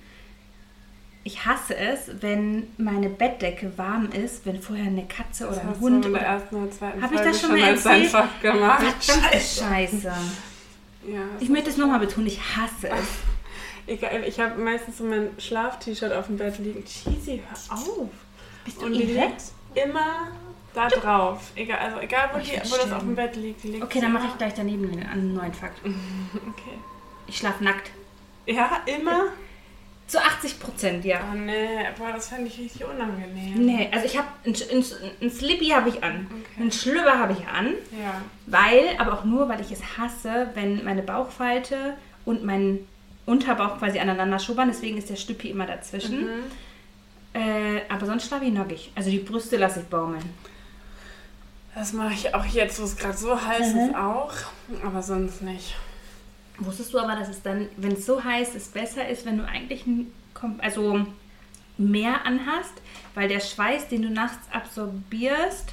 Ich 1.27 1.47
hasse 1.47 1.75
es, 1.75 2.11
wenn 2.21 2.69
meine 2.77 3.09
Bettdecke 3.09 3.73
warm 3.79 4.11
ist, 4.11 4.45
wenn 4.45 4.61
vorher 4.61 4.85
eine 4.87 5.07
Katze 5.07 5.49
oder 5.49 5.61
ein 5.63 5.81
Hund 5.81 6.05
du 6.05 6.09
in 6.09 6.13
der 6.15 6.23
oder 6.23 6.31
ersten 6.31 6.57
oder 6.57 6.71
zweiten 6.71 7.03
Hab 7.03 7.13
ich 7.13 7.21
das 7.21 7.41
schon 7.41 7.51
mal 7.53 7.63
als 7.63 7.83
dein 7.83 8.03
erzählt? 8.03 8.11
Fach 8.13 8.41
gemacht. 8.43 8.85
Verdammte 9.03 9.39
Scheiße. 9.41 10.13
Ja, 11.07 11.21
Ich 11.41 11.49
möchte 11.49 11.71
es 11.71 11.77
nochmal 11.79 11.99
betonen, 12.01 12.27
ich 12.27 12.39
hasse 12.41 12.89
es. 12.89 13.07
Egal, 13.87 14.25
ich 14.27 14.39
habe 14.41 14.61
meistens 14.61 14.99
so 14.99 15.05
mein 15.05 15.29
Schlaf-T-Shirt 15.39 16.13
auf 16.13 16.27
dem 16.27 16.37
Bett 16.39 16.59
liegen. 16.59 16.85
Cheesy, 16.85 17.43
hör 17.47 17.77
auf. 17.79 18.09
Bist 18.65 18.81
du 18.81 18.87
Und 18.87 18.93
die 18.93 19.03
liegt 19.03 19.43
immer 19.75 20.29
Da 20.75 20.89
drauf. 20.89 21.53
Egal, 21.55 21.79
also 21.79 22.01
egal 22.01 22.31
wo, 22.33 22.39
Oh, 22.39 22.41
die, 22.41 22.71
wo 22.71 22.77
das 22.77 22.93
auf 22.93 23.03
dem 23.03 23.15
Bett 23.15 23.37
liegt. 23.37 23.65
liegt 23.65 23.83
Okay, 23.83 24.01
dann 24.01 24.13
mache 24.13 24.27
ich 24.27 24.39
gleich 24.39 24.55
daneben 24.55 24.91
einen, 24.91 25.07
einen 25.07 25.35
neuen 25.35 25.53
Fakt. 25.55 25.79
Okay. 25.85 26.79
Ich 27.27 27.39
schlafe 27.39 27.63
nackt. 27.65 27.91
Ja, 28.47 28.81
immer? 28.87 29.29
Zu 30.07 30.19
80 30.23 30.61
Prozent, 30.61 31.05
ja. 31.05 31.21
Oh 31.33 31.35
nee, 31.35 31.79
boah, 31.99 32.13
das 32.13 32.29
fände 32.29 32.47
ich 32.49 32.59
richtig 32.59 32.85
unangenehm. 32.85 33.55
Nee, 33.65 33.89
also 33.91 34.05
ich 34.05 34.17
habe 34.19 34.29
ein, 34.45 34.55
ein, 34.55 34.85
ein 35.23 35.31
Slippy 35.31 35.69
habe 35.69 35.89
ich 35.89 36.05
an, 36.05 36.27
Okay. 36.31 36.61
einen 36.61 36.73
Schlüpper 36.73 37.19
habe 37.19 37.33
ich 37.33 37.47
an, 37.49 37.69
Ja. 37.99 38.21
weil, 38.47 38.83
aber 38.99 39.15
auch 39.15 39.25
nur, 39.25 39.49
weil 39.49 39.61
ich 39.63 39.73
es 39.73 39.81
hasse, 39.97 40.49
wenn 40.55 40.85
meine 40.85 41.03
Bauchfalte 41.03 41.95
und 42.27 42.45
mein 42.45 42.81
Unterbauch 43.27 43.79
quasi 43.79 43.99
aneinander 43.99 44.39
schubbern. 44.39 44.69
Deswegen 44.69 44.99
ist 44.99 45.09
der 45.09 45.17
Stüppi 45.17 45.49
immer 45.49 45.67
dazwischen. 45.67 46.21
Mhm. 46.25 46.43
Äh, 47.33 47.81
aber 47.89 48.05
sonst 48.05 48.27
schlafe 48.29 48.45
ich 48.45 48.53
nackig. 48.53 48.93
Also 48.95 49.11
die 49.11 49.19
Brüste 49.19 49.57
lasse 49.57 49.81
ich 49.81 49.87
baumeln. 49.87 50.23
Das 51.75 51.93
mache 51.95 52.13
ich 52.13 52.35
auch 52.35 52.45
jetzt, 52.45 52.79
wo 52.79 52.85
es 52.85 52.97
gerade 52.97 53.17
so 53.17 53.41
heiß 53.41 53.73
Mhm. 53.75 53.81
ist, 53.81 53.95
auch. 53.97 54.33
Aber 54.85 55.03
sonst 55.03 55.41
nicht. 55.43 55.75
Wusstest 56.59 56.95
du 56.95 56.99
aber, 56.99 57.17
dass 57.17 57.29
es 57.29 57.43
dann, 57.43 57.69
wenn 57.77 57.93
es 57.93 58.07
so 58.07 58.23
heiß 58.23 58.55
ist, 58.55 58.73
besser 58.75 59.09
ist, 59.09 59.27
wenn 59.27 59.39
du 59.39 59.45
eigentlich 59.45 59.85
also 60.59 61.07
mehr 61.77 62.25
anhast, 62.25 62.75
weil 63.15 63.29
der 63.29 63.41
Schweiß, 63.41 63.89
den 63.89 64.03
du 64.03 64.11
nachts 64.11 64.51
absorbierst, 64.53 65.73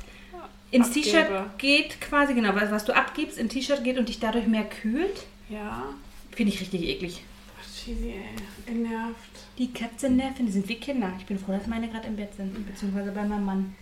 ins. 0.71 0.91
T-Shirt 0.91 1.57
geht 1.57 2.01
quasi, 2.01 2.33
genau, 2.33 2.55
was, 2.55 2.71
was 2.71 2.85
du 2.85 2.95
abgibst, 2.95 3.37
in 3.37 3.49
T-Shirt 3.49 3.83
geht 3.83 3.97
und 3.97 4.09
dich 4.09 4.19
dadurch 4.19 4.47
mehr 4.47 4.63
kühlt? 4.63 5.25
Ja. 5.49 5.83
Finde 6.31 6.53
ich 6.53 6.61
richtig 6.61 6.83
eklig. 6.83 7.23
Ach, 7.59 7.65
Cheesy, 7.75 8.11
ey. 8.11 8.23
Genervt. 8.65 9.15
Die 9.57 9.71
Katzennerven, 9.71 10.45
die 10.45 10.51
sind 10.51 10.67
wie 10.69 10.75
Kinder. 10.75 11.11
Ich 11.19 11.25
bin 11.25 11.37
froh, 11.37 11.51
dass 11.51 11.67
meine 11.67 11.89
gerade 11.89 12.07
im 12.07 12.15
Bett 12.15 12.33
sind, 12.35 12.65
beziehungsweise 12.65 13.11
bei 13.11 13.23
meinem 13.23 13.45
Mann. 13.45 13.75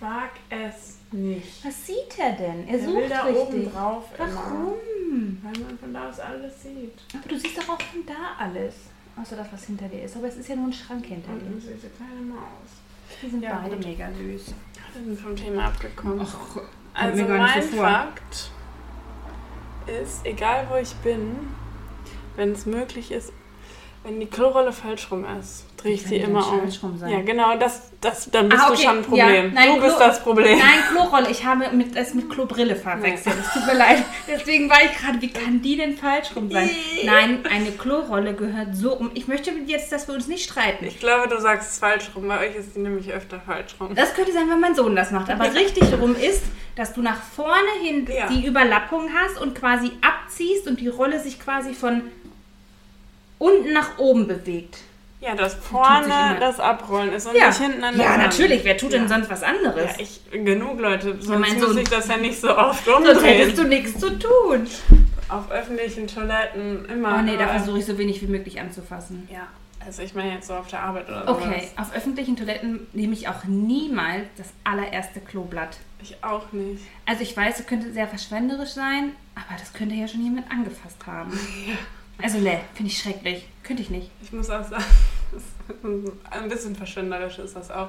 Mag 0.00 0.30
es 0.50 0.97
nicht. 1.12 1.64
Was 1.64 1.86
sieht 1.86 2.18
er 2.18 2.32
denn? 2.32 2.66
Er 2.68 2.78
Er 2.78 2.84
sucht 2.84 2.96
will 2.96 3.08
da 3.08 3.22
richtig. 3.22 3.42
oben 3.42 3.72
drauf 3.72 4.04
immer. 4.18 4.28
Warum? 4.34 5.38
Weil 5.42 5.62
man 5.64 5.78
von 5.78 5.94
da 5.94 6.08
aus 6.08 6.20
alles 6.20 6.62
sieht. 6.62 6.92
Aber 7.14 7.28
du 7.28 7.38
siehst 7.38 7.58
doch 7.58 7.68
auch 7.70 7.80
von 7.82 8.04
da 8.06 8.14
alles. 8.44 8.74
Außer 9.20 9.36
das, 9.36 9.48
was 9.52 9.64
hinter 9.64 9.88
dir 9.88 10.02
ist. 10.04 10.16
Aber 10.16 10.28
es 10.28 10.36
ist 10.36 10.48
ja 10.48 10.54
nur 10.56 10.66
ein 10.66 10.72
Schrank 10.72 11.04
hinter 11.06 11.32
Und 11.32 11.40
dir. 11.40 11.46
eine 11.46 11.60
süße 11.60 11.88
kleine 11.96 12.20
Maus. 12.22 12.38
Die 13.22 13.28
sind 13.30 13.42
Ja, 13.42 13.58
beide 13.62 13.76
gut. 13.76 13.84
mega 13.86 14.08
süß. 14.12 14.54
Wir 14.94 15.04
sind 15.04 15.20
vom 15.20 15.34
Thema 15.34 15.66
abgekommen. 15.66 16.20
Ach, 16.22 16.60
also 16.94 17.24
mein 17.24 17.62
so. 17.62 17.76
Fakt 17.78 18.50
ist, 20.02 20.24
egal 20.26 20.66
wo 20.70 20.76
ich 20.76 20.94
bin, 20.96 21.36
wenn 22.36 22.52
es 22.52 22.66
möglich 22.66 23.10
ist, 23.10 23.32
wenn 24.08 24.20
die 24.20 24.26
Klorolle 24.26 24.72
falsch 24.72 25.10
rum 25.10 25.26
ist, 25.38 25.66
drehe 25.76 25.92
ich 25.92 26.02
sie 26.02 26.16
immer 26.16 26.38
um. 26.50 26.60
falsch 26.60 26.82
rum 26.82 26.96
sein? 26.98 27.10
Ja, 27.10 27.20
genau, 27.20 27.56
das, 27.58 27.90
das, 28.00 28.30
dann 28.30 28.48
bist 28.48 28.62
Ah, 28.62 28.68
du 28.68 28.72
okay. 28.72 28.82
schon 28.84 28.96
ein 28.98 29.02
Problem. 29.02 29.44
Ja, 29.46 29.50
nein, 29.52 29.74
du 29.76 29.80
bist 29.82 29.96
Klo- 29.96 30.06
das 30.06 30.22
Problem. 30.22 30.58
Nein, 30.58 30.78
Klorolle. 30.90 31.30
Ich 31.30 31.44
habe 31.44 31.68
mit, 31.76 31.94
es 31.94 32.14
mit 32.14 32.30
Klobrille 32.30 32.74
verwechselt. 32.74 33.36
Es 33.38 33.52
tut 33.52 33.66
mir 33.66 33.74
leid. 33.78 34.02
Deswegen 34.26 34.70
war 34.70 34.78
ich 34.82 34.96
gerade, 34.96 35.20
wie 35.20 35.28
kann 35.30 35.60
die 35.60 35.76
denn 35.76 35.96
falsch 35.96 36.28
rum 36.34 36.50
sein? 36.50 36.70
Nein, 37.04 37.40
eine 37.52 37.70
Klorolle 37.72 38.34
gehört 38.34 38.74
so 38.74 38.94
um. 38.96 39.10
Ich 39.14 39.28
möchte 39.28 39.50
jetzt, 39.66 39.92
dass 39.92 40.08
wir 40.08 40.14
uns 40.14 40.26
nicht 40.26 40.44
streiten. 40.48 40.86
Ich 40.86 40.98
glaube, 41.00 41.28
du 41.28 41.38
sagst 41.40 41.72
es 41.72 41.78
falsch 41.78 42.10
rum. 42.16 42.26
Bei 42.28 42.48
euch 42.48 42.56
ist 42.56 42.74
die 42.74 42.80
nämlich 42.80 43.12
öfter 43.12 43.38
falsch 43.40 43.74
rum. 43.78 43.94
Das 43.94 44.14
könnte 44.14 44.32
sein, 44.32 44.48
wenn 44.48 44.60
mein 44.60 44.74
Sohn 44.74 44.96
das 44.96 45.10
macht. 45.10 45.30
Aber 45.30 45.44
richtig 45.54 45.84
rum 46.00 46.16
ist, 46.16 46.42
dass 46.76 46.94
du 46.94 47.02
nach 47.02 47.20
vorne 47.22 47.68
hin 47.82 48.08
Ja. 48.12 48.26
die 48.28 48.46
Überlappung 48.46 49.10
hast 49.14 49.38
und 49.40 49.54
quasi 49.54 49.90
abziehst 50.00 50.66
und 50.66 50.80
die 50.80 50.88
Rolle 50.88 51.20
sich 51.20 51.38
quasi 51.40 51.74
von 51.74 52.02
unten 53.38 53.72
nach 53.72 53.98
oben 53.98 54.26
bewegt. 54.26 54.78
Ja, 55.20 55.34
dass 55.34 55.52
sich 55.54 55.62
vorne 55.62 56.36
das 56.38 56.60
Abrollen 56.60 57.12
ist 57.12 57.26
und 57.26 57.34
Ja, 57.36 57.48
nicht 57.48 57.58
hinten 57.60 57.82
an 57.82 57.96
der 57.96 58.04
ja 58.04 58.12
Wand. 58.12 58.22
natürlich. 58.22 58.62
Wer 58.64 58.76
tut 58.76 58.92
denn 58.92 59.02
Ja. 59.02 59.08
sonst 59.08 59.28
was 59.28 59.42
anderes? 59.42 59.96
Ja, 59.96 60.00
ich, 60.02 60.20
genug 60.30 60.78
Leute. 60.78 61.16
Sonst 61.20 61.28
mein 61.40 61.58
muss 61.60 61.76
ich 61.76 61.88
das 61.88 62.06
ja 62.06 62.16
nicht 62.18 62.40
so 62.40 62.56
oft 62.56 62.84
Sonst 62.84 63.08
umdrehen. 63.08 63.24
hättest 63.38 63.58
du 63.58 63.64
nichts 63.64 63.98
zu 63.98 64.10
tun. 64.16 64.68
Auf 65.28 65.50
öffentlichen 65.50 66.06
Toiletten 66.06 66.84
immer. 66.86 67.16
Oh 67.18 67.22
nee, 67.22 67.32
da 67.36 67.44
überall. 67.44 67.56
versuche 67.58 67.78
ich 67.80 67.86
so 67.86 67.98
wenig 67.98 68.22
wie 68.22 68.28
möglich 68.28 68.60
anzufassen. 68.60 69.28
Ja, 69.30 69.48
also 69.84 70.02
ich 70.02 70.14
meine 70.14 70.34
jetzt 70.34 70.46
so 70.46 70.54
auf 70.54 70.68
der 70.68 70.82
Arbeit 70.84 71.08
oder 71.08 71.28
Okay, 71.28 71.68
sowas. 71.72 71.88
auf 71.88 71.96
öffentlichen 71.96 72.36
Toiletten 72.36 72.86
nehme 72.92 73.12
ich 73.12 73.28
auch 73.28 73.42
niemals 73.44 74.22
das 74.36 74.46
allererste 74.62 75.18
Kloblatt. 75.20 75.78
Ich 76.00 76.22
auch 76.22 76.52
nicht. 76.52 76.82
Also 77.06 77.22
ich 77.22 77.36
weiß, 77.36 77.58
es 77.58 77.66
könnte 77.66 77.92
sehr 77.92 78.06
verschwenderisch 78.06 78.70
sein, 78.70 79.10
aber 79.34 79.58
das 79.58 79.72
könnte 79.72 79.96
ja 79.96 80.06
schon 80.06 80.22
jemand 80.22 80.48
angefasst 80.48 80.98
haben. 81.08 81.32
Also 82.22 82.38
ne, 82.38 82.60
finde 82.74 82.90
ich 82.90 82.98
schrecklich. 82.98 83.48
Könnte 83.62 83.82
ich 83.82 83.90
nicht. 83.90 84.10
Ich 84.22 84.32
muss 84.32 84.50
auch 84.50 84.64
sagen, 84.64 84.84
ein 86.30 86.48
bisschen 86.48 86.74
verschwenderisch 86.74 87.38
ist 87.38 87.54
das 87.56 87.70
auch. 87.70 87.88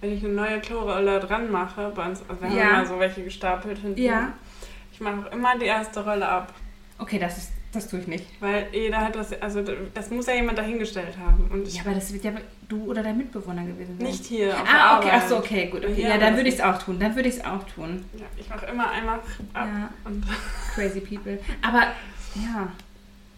Wenn 0.00 0.12
ich 0.16 0.24
eine 0.24 0.32
neue 0.32 0.60
Chlorrolle 0.60 1.20
dran 1.20 1.50
mache, 1.50 1.92
bei 1.94 2.06
uns, 2.08 2.22
also 2.28 2.42
wir 2.42 2.48
Ja. 2.50 2.64
haben 2.64 2.74
immer 2.74 2.86
so 2.86 2.98
welche 2.98 3.22
gestapelt 3.22 3.78
hinten. 3.78 4.00
Ja. 4.00 4.32
Ich 4.92 5.00
mache 5.00 5.26
auch 5.28 5.32
immer 5.32 5.56
die 5.58 5.66
erste 5.66 6.04
Rolle 6.04 6.26
ab. 6.28 6.52
Okay, 6.98 7.18
das 7.20 7.38
ist, 7.38 7.52
das 7.72 7.88
tue 7.88 8.00
ich 8.00 8.06
nicht. 8.08 8.24
Weil 8.40 8.66
jeder 8.72 8.98
hat 9.00 9.14
das, 9.14 9.32
also 9.40 9.62
das 9.94 10.10
muss 10.10 10.26
ja 10.26 10.34
jemand 10.34 10.58
dahingestellt 10.58 11.16
haben. 11.24 11.48
Und 11.52 11.68
ich 11.68 11.76
Ja, 11.76 11.82
aber 11.84 11.94
das 11.94 12.12
wird 12.12 12.24
ja 12.24 12.32
du 12.68 12.84
oder 12.90 13.02
dein 13.04 13.16
Mitbewohner 13.16 13.64
gewesen 13.64 13.96
sein. 13.98 14.06
nicht 14.08 14.24
hier 14.24 14.54
Ah, 14.66 14.98
okay, 14.98 15.10
ach 15.12 15.28
so, 15.28 15.36
okay, 15.38 15.68
gut. 15.68 15.84
Okay. 15.84 16.02
Ja, 16.02 16.18
dann 16.18 16.34
würde 16.36 16.48
ich 16.48 16.56
es 16.56 16.60
auch 16.60 16.82
tun. 16.82 16.98
Dann 16.98 17.14
würde 17.14 17.28
ich 17.28 17.36
es 17.36 17.44
auch 17.44 17.62
tun. 17.64 18.04
Ja, 18.18 18.26
ich 18.36 18.48
mache 18.48 18.66
immer 18.66 18.90
einmal 18.90 19.20
ab. 19.54 19.68
Ja. 19.68 19.90
Crazy 20.74 21.00
people. 21.00 21.38
Aber 21.62 21.82
ja. 22.34 22.72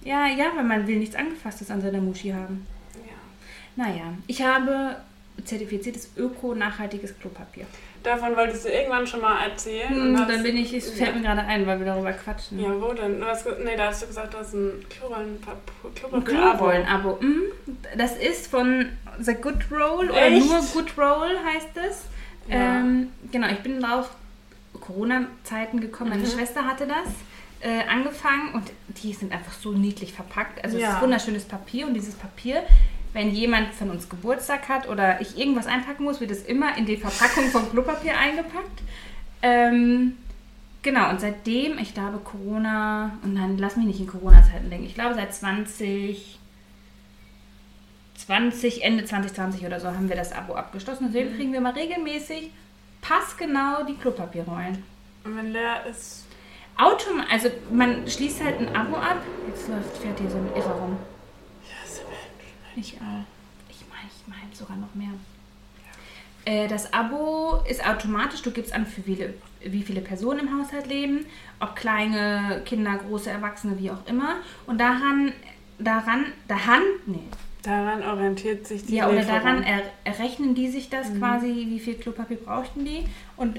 Ja, 0.04 0.26
ja, 0.26 0.46
weil 0.54 0.64
man 0.64 0.86
will 0.86 0.96
nichts 0.98 1.16
Angefasstes 1.16 1.70
an 1.70 1.80
seiner 1.80 2.00
Muschi 2.00 2.30
haben. 2.30 2.66
ja. 2.96 3.84
Naja, 3.84 4.14
ich 4.26 4.42
habe 4.42 4.96
zertifiziertes 5.44 6.10
öko-nachhaltiges 6.16 7.18
Klopapier. 7.18 7.66
Davon 8.04 8.36
wolltest 8.36 8.66
du 8.66 8.68
irgendwann 8.68 9.06
schon 9.06 9.20
mal 9.22 9.42
erzählen. 9.48 9.88
Hm, 9.88 10.18
hast- 10.18 10.30
dann 10.30 10.42
bin 10.42 10.56
ich, 10.58 10.72
es 10.74 10.90
fällt 10.90 11.16
mir 11.16 11.22
gerade 11.22 11.40
ein, 11.40 11.66
weil 11.66 11.78
wir 11.78 11.86
darüber 11.86 12.12
quatschen. 12.12 12.60
Ja, 12.60 12.68
wo 12.80 12.92
denn? 12.92 13.18
Du 13.18 13.26
hast, 13.26 13.46
nee, 13.64 13.76
da 13.76 13.86
hast 13.88 14.02
du 14.02 14.06
gesagt, 14.06 14.34
das 14.34 14.48
ist 14.48 14.54
ein. 14.54 14.84
Ein 16.12 16.24
Klorollen-Abo. 16.24 17.18
Hm, 17.20 17.42
Das 17.96 18.16
ist 18.16 18.46
von 18.48 18.90
The 19.18 19.34
Good 19.34 19.70
Roll 19.70 20.10
oder 20.10 20.22
Echt? 20.26 20.46
nur 20.46 20.60
Good 20.60 20.96
Roll 20.98 21.30
heißt 21.44 21.76
es. 21.88 22.02
Ja. 22.48 22.56
Ähm, 22.80 23.08
genau, 23.32 23.48
ich 23.48 23.60
bin 23.60 23.80
drauf 23.80 24.10
Corona-Zeiten 24.80 25.80
gekommen. 25.80 26.10
Meine 26.10 26.22
Mhm. 26.22 26.26
Schwester 26.30 26.64
hatte 26.66 26.86
das 26.86 27.08
äh, 27.64 27.83
angefangen 27.88 28.53
und 28.53 28.70
die 29.03 29.12
sind 29.14 29.33
einfach 29.33 29.53
so 29.55 29.72
niedlich 29.72 30.12
verpackt. 30.12 30.62
Also 30.62 30.77
es 30.77 30.83
Ja. 30.83 30.96
ist 30.96 31.03
wunderschönes 31.03 31.44
Papier 31.44 31.87
und 31.87 31.94
dieses 31.94 32.14
Papier, 32.14 32.62
wenn 33.14 33.31
jemand 33.31 33.72
von 33.74 33.90
uns 33.90 34.09
Geburtstag 34.09 34.68
hat 34.68 34.88
oder 34.88 35.20
ich 35.20 35.38
irgendwas 35.38 35.66
einpacken 35.66 36.05
muss, 36.05 36.20
wird 36.20 36.31
es 36.31 36.44
immer 36.44 36.77
in 36.77 36.85
die 36.85 36.96
Verpackung 36.98 37.48
von 37.50 37.70
Klopapier 37.70 38.18
eingepackt. 38.18 38.83
Ähm, 39.40 40.16
genau, 40.83 41.09
und 41.11 41.20
seitdem, 41.20 41.79
ich 41.79 41.94
glaube 41.94 42.18
Corona, 42.18 43.18
und 43.22 43.35
dann 43.35 43.57
lass 43.57 43.77
mich 43.77 43.87
nicht 43.87 44.00
in 44.00 44.07
Corona-Zeiten 44.09 44.68
denken, 44.68 44.87
ich 44.87 44.94
glaube 44.94 45.14
seit 45.14 45.33
20, 45.35 46.38
20, 48.16 48.83
Ende 48.85 49.05
2020 49.05 49.64
oder 49.66 49.81
so 49.81 49.88
haben 49.88 50.09
wir 50.09 50.16
das 50.16 50.33
Abo 50.33 50.55
abgeschlossen. 50.55 51.07
Und 51.07 51.12
seitdem 51.12 51.35
kriegen 51.37 51.53
wir 51.53 51.61
mal 51.61 51.72
regelmäßig 51.72 52.50
passgenau 53.00 53.85
die 53.88 53.94
Klopapierrollen. 53.94 54.83
Und 55.24 55.37
wenn 55.37 55.53
leer 55.53 55.85
ist. 55.90 56.24
Autom 56.76 57.22
also 57.30 57.48
man 57.70 58.06
schließt 58.08 58.42
halt 58.42 58.60
ein 58.60 58.74
Abo 58.74 58.96
ab. 58.96 59.22
Jetzt 59.48 59.68
läuft, 59.68 59.96
fährt 59.98 60.18
hier 60.18 60.30
so 60.30 60.37
ein 60.38 60.48
Irrer 60.56 60.72
rum. 60.74 60.96
Ja, 61.68 61.84
ist 61.84 62.02
Ich 62.76 62.94
auch. 62.96 63.24
Ich 63.70 63.80
meine, 63.88 64.08
ich 64.10 64.26
meine 64.28 64.54
sogar 64.54 64.76
noch 64.76 64.94
mehr. 64.94 65.10
Äh, 66.46 66.68
das 66.68 66.92
Abo 66.92 67.62
ist 67.68 67.87
automatisch, 67.87 68.42
du 68.42 68.50
gibst 68.50 68.72
an, 68.74 68.87
für 68.87 69.02
viele, 69.02 69.34
wie 69.62 69.82
viele 69.82 70.00
Personen 70.00 70.40
im 70.40 70.58
Haushalt 70.60 70.87
leben, 70.87 71.26
ob 71.60 71.74
kleine 71.76 72.60
Kinder, 72.66 72.96
große 72.96 73.30
Erwachsene, 73.30 73.78
wie 73.78 73.90
auch 73.90 74.04
immer. 74.06 74.37
Und 74.66 74.78
daran, 74.78 75.32
daran, 75.78 76.26
daran, 76.48 76.82
nee, 77.06 77.20
Daran 77.62 78.02
orientiert 78.02 78.66
sich 78.66 78.84
die 78.84 78.96
ja, 78.96 79.06
oder 79.08 79.20
Lieferung. 79.20 79.40
daran 79.42 79.62
er, 79.62 79.80
errechnen 80.04 80.54
die 80.54 80.68
sich 80.68 80.88
Mhm. 80.88 80.90
das 80.90 81.18
quasi, 81.18 81.46
wie 81.70 81.80
viel 81.80 81.94
Klopapier 81.94 82.37
brauchten 82.37 82.84
die. 82.84 83.06
Und 83.38 83.58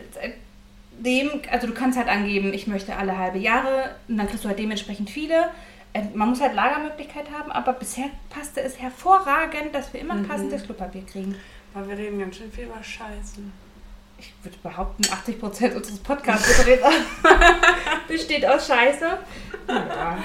dem, 1.00 1.30
also 1.52 1.68
du 1.68 1.74
kannst 1.74 1.98
halt 1.98 2.08
angeben, 2.08 2.54
ich 2.54 2.68
möchte 2.68 2.96
alle 2.96 3.18
halbe 3.18 3.38
Jahre 3.38 3.96
und 4.08 4.18
dann 4.18 4.28
kriegst 4.28 4.44
du 4.44 4.48
halt 4.50 4.60
dementsprechend 4.60 5.10
viele. 5.10 5.50
Äh, 5.94 6.04
Man 6.14 6.30
muss 6.30 6.42
halt 6.42 6.54
Lagermöglichkeit 6.54 7.26
haben, 7.32 7.52
aber 7.52 7.74
bisher 7.74 8.06
passte 8.30 8.62
es 8.62 8.80
hervorragend, 8.80 9.74
dass 9.74 9.94
wir 9.94 10.02
immer 10.02 10.16
Mhm. 10.16 10.28
passendes 10.28 10.64
Klopapier 10.64 11.04
kriegen. 11.06 11.36
Weil 11.74 11.88
wir 11.90 11.98
reden 11.98 12.20
ganz 12.20 12.38
schön 12.38 12.52
viel 12.52 12.66
über 12.66 12.82
Scheiße. 12.82 13.42
Ich 14.18 14.34
würde 14.44 14.58
behaupten, 14.64 15.04
80% 15.04 15.76
unseres 15.76 16.00
Podcasts 16.00 16.48
besteht, 18.08 18.46
aus 18.46 18.68
Scheiße. 18.68 19.18
Ja. 19.68 20.18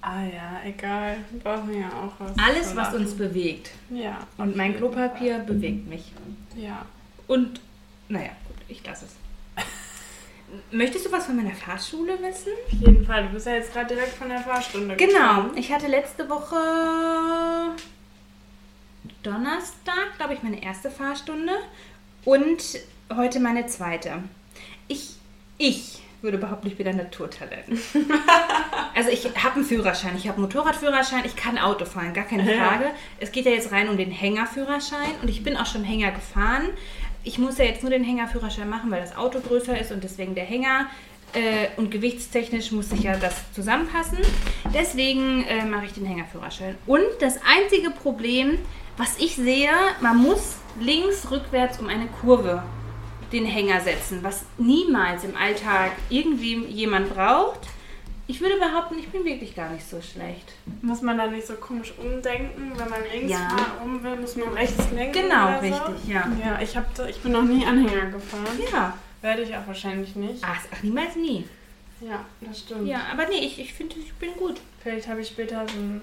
Ah 0.00 0.22
ja, 0.22 0.60
egal. 0.66 1.16
Wir 1.30 1.40
brauchen 1.40 1.80
ja 1.80 1.88
auch 1.88 2.12
was. 2.18 2.32
Alles, 2.42 2.76
was 2.76 2.94
uns 2.94 3.14
bewegt. 3.14 3.70
Ja. 3.90 4.18
Und 4.38 4.56
mein 4.56 4.76
Klopapier 4.76 5.38
bewegt 5.40 5.86
mich. 5.88 6.12
Ja. 6.56 6.84
Und, 7.26 7.60
naja, 8.08 8.30
gut, 8.48 8.56
ich 8.68 8.84
lasse 8.86 9.06
es. 9.06 9.16
Möchtest 10.70 11.06
du 11.06 11.12
was 11.12 11.26
von 11.26 11.36
meiner 11.36 11.54
Fahrschule 11.54 12.12
wissen? 12.20 12.52
Auf 12.66 12.72
jeden 12.88 13.04
Fall. 13.06 13.24
Du 13.24 13.28
bist 13.34 13.46
ja 13.46 13.54
jetzt 13.54 13.72
gerade 13.72 13.94
direkt 13.94 14.14
von 14.14 14.28
der 14.28 14.40
Fahrstunde 14.40 14.96
Genau, 14.96 15.36
gekommen. 15.36 15.56
ich 15.56 15.72
hatte 15.72 15.86
letzte 15.86 16.28
Woche 16.28 16.56
Donnerstag, 19.22 20.16
glaube 20.16 20.34
ich, 20.34 20.42
meine 20.42 20.62
erste 20.62 20.90
Fahrstunde. 20.90 21.52
Und 22.24 22.62
heute 23.14 23.40
meine 23.40 23.66
zweite. 23.66 24.22
Ich, 24.88 25.16
ich 25.58 26.00
würde 26.22 26.38
behaupten, 26.38 26.68
ich 26.68 26.76
bin 26.76 26.86
ein 26.88 26.96
Naturtalent. 26.96 27.68
also 28.94 29.10
ich 29.10 29.26
habe 29.26 29.56
einen 29.56 29.64
Führerschein, 29.64 30.16
ich 30.16 30.26
habe 30.26 30.36
einen 30.38 30.46
Motorradführerschein, 30.46 31.22
ich 31.26 31.36
kann 31.36 31.58
Auto 31.58 31.84
fahren, 31.84 32.14
gar 32.14 32.24
keine 32.24 32.50
Ja. 32.50 32.64
Frage. 32.66 32.86
Es 33.20 33.30
geht 33.30 33.44
ja 33.44 33.52
jetzt 33.52 33.72
rein 33.72 33.88
um 33.90 33.98
den 33.98 34.10
Hängerführerschein 34.10 35.10
und 35.20 35.28
ich 35.28 35.42
bin 35.44 35.56
auch 35.56 35.66
schon 35.66 35.84
Hänger 35.84 36.12
gefahren. 36.12 36.70
Ich 37.24 37.38
muss 37.38 37.58
ja 37.58 37.64
jetzt 37.64 37.82
nur 37.82 37.90
den 37.90 38.04
Hängerführerschein 38.04 38.68
machen, 38.68 38.90
weil 38.90 39.00
das 39.00 39.16
Auto 39.16 39.40
größer 39.40 39.78
ist 39.80 39.90
und 39.90 40.04
deswegen 40.04 40.34
der 40.34 40.44
Hänger. 40.44 40.86
Äh, 41.32 41.68
und 41.78 41.90
gewichtstechnisch 41.90 42.70
muss 42.70 42.90
sich 42.90 43.02
ja 43.02 43.16
das 43.16 43.34
zusammenpassen. 43.52 44.18
Deswegen 44.72 45.44
äh, 45.44 45.64
mache 45.64 45.86
ich 45.86 45.92
den 45.92 46.04
Hängerführerschein. 46.04 46.76
Und 46.86 47.02
das 47.20 47.40
einzige 47.44 47.90
Problem, 47.90 48.58
was 48.96 49.18
ich 49.18 49.34
sehe, 49.34 49.70
man 50.00 50.18
muss 50.18 50.56
links 50.78 51.30
rückwärts 51.30 51.80
um 51.80 51.88
eine 51.88 52.06
Kurve 52.06 52.62
den 53.32 53.46
Hänger 53.46 53.80
setzen, 53.80 54.20
was 54.22 54.44
niemals 54.58 55.24
im 55.24 55.36
Alltag 55.36 55.92
irgendwie 56.10 56.66
jemand 56.66 57.12
braucht. 57.12 57.60
Ich 58.26 58.40
würde 58.40 58.56
behaupten, 58.56 58.98
ich 58.98 59.08
bin 59.08 59.24
wirklich 59.24 59.54
gar 59.54 59.68
nicht 59.70 59.86
so 59.88 60.00
schlecht. 60.00 60.52
Muss 60.80 61.02
man 61.02 61.18
da 61.18 61.26
nicht 61.26 61.46
so 61.46 61.54
komisch 61.54 61.92
umdenken? 61.98 62.72
Wenn 62.74 62.88
man 62.88 63.00
links 63.12 63.30
Ja. 63.32 63.48
rum 63.82 64.02
will, 64.02 64.16
muss 64.16 64.36
man 64.36 64.48
rechts 64.54 64.90
lenken? 64.92 65.12
Genau, 65.12 65.58
oder 65.58 65.76
so? 65.76 65.84
richtig, 65.92 66.08
ja. 66.14 66.32
Ja, 66.42 66.58
ich, 66.60 66.74
hab, 66.76 66.86
ich 67.08 67.20
bin 67.20 67.32
noch 67.32 67.42
nie 67.42 67.66
Anhänger 67.66 68.06
gefahren. 68.06 68.46
Ja. 68.72 68.96
Werde 69.20 69.42
ich 69.42 69.54
auch 69.54 69.66
wahrscheinlich 69.66 70.16
nicht. 70.16 70.42
Ach, 70.42 70.58
niemals 70.82 71.16
nie. 71.16 71.46
Ja, 72.00 72.24
das 72.40 72.60
stimmt. 72.60 72.86
Ja, 72.88 73.00
aber 73.12 73.26
nee, 73.28 73.38
ich, 73.38 73.58
ich 73.60 73.72
finde, 73.74 73.96
ich 73.98 74.12
bin 74.14 74.32
gut. 74.34 74.58
Vielleicht 74.82 75.06
habe 75.08 75.20
ich 75.20 75.28
später 75.28 75.66
so 75.68 75.76
ein 75.78 76.00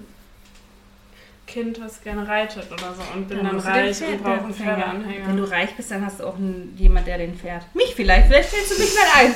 Kind, 1.46 1.80
was 1.80 2.02
gerne 2.02 2.26
reitet 2.26 2.70
oder 2.72 2.94
so 2.94 3.02
und 3.14 3.28
bin 3.28 3.38
Dann 3.38 3.46
dann, 3.46 3.58
reich 3.58 4.00
und 4.02 4.22
brauche 4.22 4.30
einen 4.32 4.44
Anhänger. 4.44 4.54
Pferdeanhänger. 4.54 5.28
Wenn 5.28 5.36
du 5.36 5.44
reich 5.44 5.74
bist, 5.76 5.90
dann 5.90 6.06
hast 6.06 6.20
du 6.20 6.24
auch 6.26 6.36
einen, 6.36 6.74
jemand, 6.78 7.06
der 7.06 7.18
den 7.18 7.34
fährt. 7.36 7.64
Mich 7.74 7.94
vielleicht, 7.94 8.28
vielleicht 8.28 8.48
stellst 8.50 8.70
du 8.76 8.80
mich 8.80 8.94
mal 8.94 9.20
ein. 9.26 9.34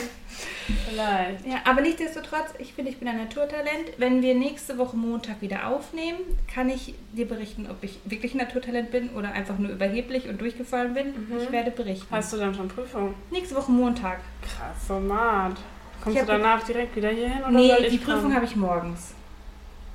Vielleicht. 0.88 1.46
Ja, 1.46 1.60
aber 1.64 1.80
nichtsdestotrotz, 1.80 2.54
ich 2.58 2.72
finde, 2.72 2.90
ich 2.90 2.98
bin 2.98 3.08
ein 3.08 3.18
Naturtalent. 3.18 3.92
Wenn 3.98 4.22
wir 4.22 4.34
nächste 4.34 4.78
Woche 4.78 4.96
Montag 4.96 5.40
wieder 5.40 5.68
aufnehmen, 5.68 6.18
kann 6.52 6.68
ich 6.68 6.94
dir 7.12 7.26
berichten, 7.26 7.68
ob 7.70 7.82
ich 7.82 7.98
wirklich 8.04 8.34
ein 8.34 8.38
Naturtalent 8.38 8.90
bin 8.90 9.10
oder 9.10 9.32
einfach 9.32 9.58
nur 9.58 9.70
überheblich 9.70 10.28
und 10.28 10.40
durchgefallen 10.40 10.94
bin. 10.94 11.06
Mhm. 11.08 11.38
Ich 11.40 11.52
werde 11.52 11.70
berichten. 11.70 12.06
Hast 12.10 12.32
du 12.32 12.36
dann 12.36 12.54
schon 12.54 12.68
Prüfung? 12.68 13.14
Nächste 13.30 13.54
Woche 13.54 13.70
Montag. 13.70 14.20
Krass, 14.42 14.88
so 14.88 14.98
mad. 14.98 15.56
Kommst 16.02 16.22
du 16.22 16.26
danach 16.26 16.62
direkt 16.64 16.94
wieder 16.96 17.10
hier 17.10 17.28
hin 17.28 17.42
Nee, 17.50 17.88
die 17.90 17.98
Prüfung 17.98 18.34
habe 18.34 18.44
ich 18.44 18.56
morgens. 18.56 19.14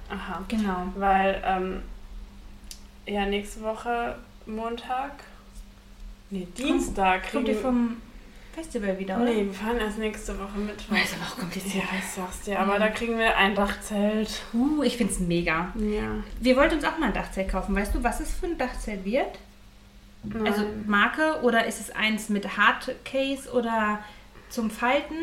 Aha. 0.10 0.44
Genau. 0.48 0.88
Weil, 0.96 1.42
ähm, 1.46 1.82
ja, 3.06 3.26
nächste 3.26 3.62
Woche 3.62 4.16
Montag. 4.46 5.24
Nee, 6.30 6.48
Dienstag 6.58 7.24
kriegen 7.24 7.46
Kommt 7.46 7.48
ihr 7.50 7.56
vom 7.56 7.98
Festival 8.54 9.00
wieder, 9.00 9.16
oder? 9.16 9.26
Nee, 9.26 9.46
wir 9.46 9.54
fahren 9.54 9.78
erst 9.78 9.98
nächste 9.98 10.38
Woche 10.38 10.58
Mittwoch. 10.58 10.96
Das 10.96 11.06
ist 11.06 11.16
aber 11.16 11.32
auch 11.32 11.38
kompliziert. 11.38 11.84
Ja, 11.84 11.98
ich 11.98 12.06
sag's 12.06 12.42
dir, 12.42 12.60
aber 12.60 12.80
da 12.80 12.90
kriegen 12.90 13.18
wir 13.18 13.38
ein 13.38 13.56
Dachzelt. 13.56 14.44
Uh, 14.54 14.84
ich 14.84 14.98
finde 14.98 15.14
es 15.14 15.20
mega. 15.20 15.74
Ja. 15.76 16.24
Wir 16.40 16.56
wollten 16.58 16.76
uns 16.76 16.84
auch 16.84 16.98
mal 16.98 17.08
ein 17.08 17.14
Dachzelt 17.14 17.50
kaufen. 17.50 17.76
Weißt 17.76 17.96
du, 17.96 18.04
was 18.04 18.20
es 18.20 18.32
für 18.34 18.48
ein 18.48 18.58
Dachzelt 18.58 19.06
wird? 19.06 19.40
Also 20.46 20.62
Nein. 20.62 20.84
Marke 20.86 21.42
oder 21.42 21.66
ist 21.66 21.80
es 21.80 21.90
eins 21.92 22.30
mit 22.30 22.58
Hardcase 22.58 23.52
oder 23.54 24.00
zum 24.50 24.70
Falten? 24.70 25.16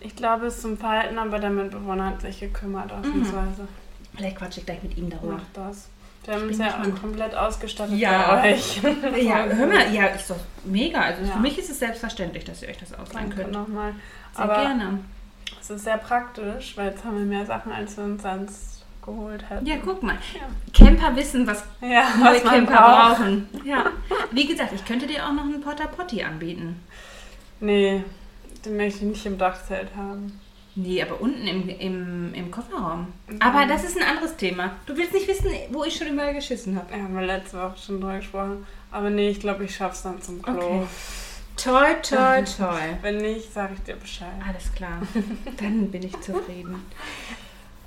Ich 0.00 0.14
glaube, 0.14 0.46
es 0.46 0.56
ist 0.56 0.62
zum 0.62 0.76
Verhalten, 0.76 1.18
aber 1.18 1.38
der 1.38 1.50
Mitbewohner 1.50 2.06
hat 2.06 2.20
sich 2.20 2.40
gekümmert, 2.40 2.92
ausnahmsweise. 2.92 3.66
Vielleicht 4.14 4.36
quatsche 4.36 4.60
ich 4.60 4.66
gleich 4.66 4.82
mit 4.82 4.96
ihm 4.98 5.08
darüber. 5.08 5.34
Macht 5.34 5.56
das. 5.56 5.88
Wir 6.24 6.34
haben 6.34 6.48
uns 6.48 6.58
ja 6.58 6.66
gespannt. 6.66 7.00
komplett 7.00 7.34
ausgestattet 7.34 7.96
Ja. 7.98 8.34
bei 8.36 8.54
euch. 8.54 8.80
Ja, 9.22 9.44
hör 9.46 9.66
mal, 9.66 9.92
ja, 9.92 10.06
ist 10.06 10.30
doch 10.30 10.36
mega. 10.64 11.00
Also 11.00 11.22
Ja. 11.24 11.32
für 11.32 11.38
mich 11.40 11.58
ist 11.58 11.70
es 11.70 11.78
selbstverständlich, 11.78 12.44
dass 12.44 12.62
ihr 12.62 12.68
euch 12.68 12.78
das 12.78 12.92
ausleihen 12.94 13.28
Danke 13.30 13.42
könnt. 13.42 13.52
nochmal. 13.52 13.92
Sehr 14.34 14.44
Aber 14.44 14.60
gerne. 14.62 14.98
es 15.60 15.70
ist 15.70 15.84
sehr 15.84 15.98
praktisch, 15.98 16.76
weil 16.76 16.90
jetzt 16.90 17.04
haben 17.04 17.18
wir 17.18 17.24
mehr 17.26 17.44
Sachen, 17.46 17.72
als 17.72 17.96
wir 17.96 18.04
uns 18.04 18.22
sonst 18.22 18.84
geholt 19.04 19.44
hätten. 19.50 19.66
Ja, 19.66 19.76
guck 19.84 20.02
mal. 20.02 20.16
Ja. 20.34 20.40
Camper 20.72 21.14
wissen, 21.14 21.46
was 21.46 21.62
Ja, 21.82 22.04
neue 22.18 22.36
was 22.36 22.42
Camper 22.44 22.72
braucht. 22.72 23.18
brauchen. 23.18 23.48
Ja. 23.64 23.84
Wie 24.30 24.46
gesagt, 24.46 24.72
ich 24.74 24.84
könnte 24.86 25.06
dir 25.06 25.26
auch 25.26 25.32
noch 25.32 25.42
einen 25.44 25.60
Porta 25.60 25.86
Potty 25.86 26.22
anbieten. 26.22 26.80
Nee, 27.60 28.02
den 28.64 28.76
möchte 28.78 29.00
ich 29.00 29.10
nicht 29.10 29.26
im 29.26 29.36
Dachzelt 29.36 29.88
haben. 29.94 30.40
Nee, 30.76 31.02
aber 31.02 31.20
unten 31.20 31.46
im, 31.46 31.68
im, 31.68 32.34
im 32.34 32.50
Kofferraum. 32.50 33.12
Mhm. 33.28 33.40
Aber 33.40 33.66
das 33.66 33.84
ist 33.84 33.96
ein 33.96 34.02
anderes 34.02 34.36
Thema. 34.36 34.72
Du 34.86 34.96
willst 34.96 35.12
nicht 35.12 35.28
wissen, 35.28 35.50
wo 35.70 35.84
ich 35.84 35.94
schon 35.94 36.08
überall 36.08 36.34
geschissen 36.34 36.76
habe. 36.76 36.92
Ja, 36.92 37.02
haben 37.02 37.14
wir 37.14 37.24
letzte 37.24 37.58
Woche 37.58 37.76
schon 37.78 38.00
drüber 38.00 38.16
gesprochen. 38.16 38.66
Aber 38.90 39.10
nee, 39.10 39.28
ich 39.28 39.40
glaube, 39.40 39.64
ich 39.64 39.74
schaff's 39.74 40.02
dann 40.02 40.20
zum 40.20 40.42
Klo. 40.42 40.52
Okay. 40.56 40.86
Toll, 41.56 41.96
toll, 42.02 42.44
toll. 42.44 42.98
Wenn 43.02 43.18
nicht, 43.18 43.52
sage 43.52 43.74
ich 43.74 43.82
dir 43.84 43.94
Bescheid. 43.94 44.28
Alles 44.46 44.72
klar. 44.74 45.02
Dann 45.60 45.88
bin 45.90 46.02
ich 46.02 46.20
zufrieden. 46.20 46.84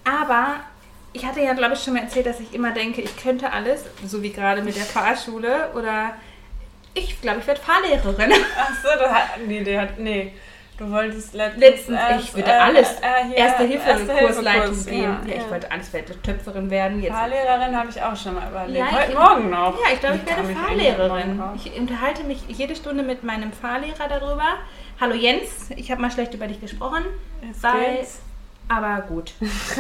Aber 0.05 0.61
ich 1.11 1.25
hatte 1.25 1.41
ja, 1.41 1.53
glaube 1.53 1.73
ich, 1.73 1.83
schon 1.83 1.93
mal 1.93 2.03
erzählt, 2.03 2.27
dass 2.27 2.39
ich 2.39 2.53
immer 2.53 2.71
denke, 2.71 3.01
ich 3.01 3.17
könnte 3.17 3.51
alles, 3.51 3.83
so 4.05 4.23
wie 4.23 4.31
gerade 4.31 4.61
mit 4.61 4.77
der 4.77 4.85
Fahrschule 4.85 5.71
oder 5.75 6.13
ich 6.93 7.19
glaube, 7.21 7.39
ich 7.39 7.47
werde 7.47 7.61
Fahrlehrerin. 7.61 8.31
Ach 8.57 8.73
so, 8.81 8.89
du 8.97 9.13
hast. 9.13 9.37
Nee, 9.45 9.63
der 9.63 9.81
hat. 9.81 9.99
Nee. 9.99 10.33
Du 10.77 10.91
wolltest 10.91 11.33
letztens. 11.33 11.59
Letztens, 11.63 11.99
erst, 11.99 12.23
ich 12.29 12.35
würde 12.35 12.53
alles. 12.61 12.87
äh, 13.01 13.25
hier, 13.29 13.35
Erste 13.37 13.63
Hilfe 13.63 14.05
Kursleitung 14.19 14.67
Kurs, 14.75 14.85
geben. 14.85 15.01
Ja, 15.01 15.21
Ja, 15.25 15.41
ich 15.41 15.49
wollte 15.49 15.71
alles, 15.71 15.91
werde 15.91 16.21
Töpferin 16.21 16.69
werden. 16.69 17.01
Jetzt. 17.01 17.13
Fahrlehrerin 17.13 17.75
habe 17.75 17.89
ich 17.89 17.99
auch 18.01 18.15
schon 18.15 18.35
mal 18.35 18.47
überlegt. 18.47 18.77
Ja, 18.77 18.91
Heute 18.91 19.11
ich- 19.11 19.17
Morgen 19.17 19.49
noch. 19.49 19.73
Ja, 19.79 19.93
ich 19.93 19.99
glaube, 19.99 20.17
ich 20.17 20.29
werde 20.29 20.53
Fahrlehrerin. 20.53 21.41
Ich 21.55 21.79
unterhalte 21.79 22.23
mich 22.25 22.43
jede 22.47 22.75
Stunde 22.75 23.01
mit 23.03 23.23
meinem 23.23 23.51
Fahrlehrer 23.51 24.07
darüber. 24.07 24.45
Hallo 25.01 25.15
Jens, 25.15 25.71
ich 25.75 25.89
habe 25.89 25.99
mal 26.01 26.11
schlecht 26.11 26.35
über 26.35 26.45
dich 26.47 26.61
gesprochen. 26.61 27.03
Jetzt 27.41 27.63
Weil, 27.63 27.95
geht's. 27.97 28.19
aber 28.67 29.01
gut. 29.07 29.33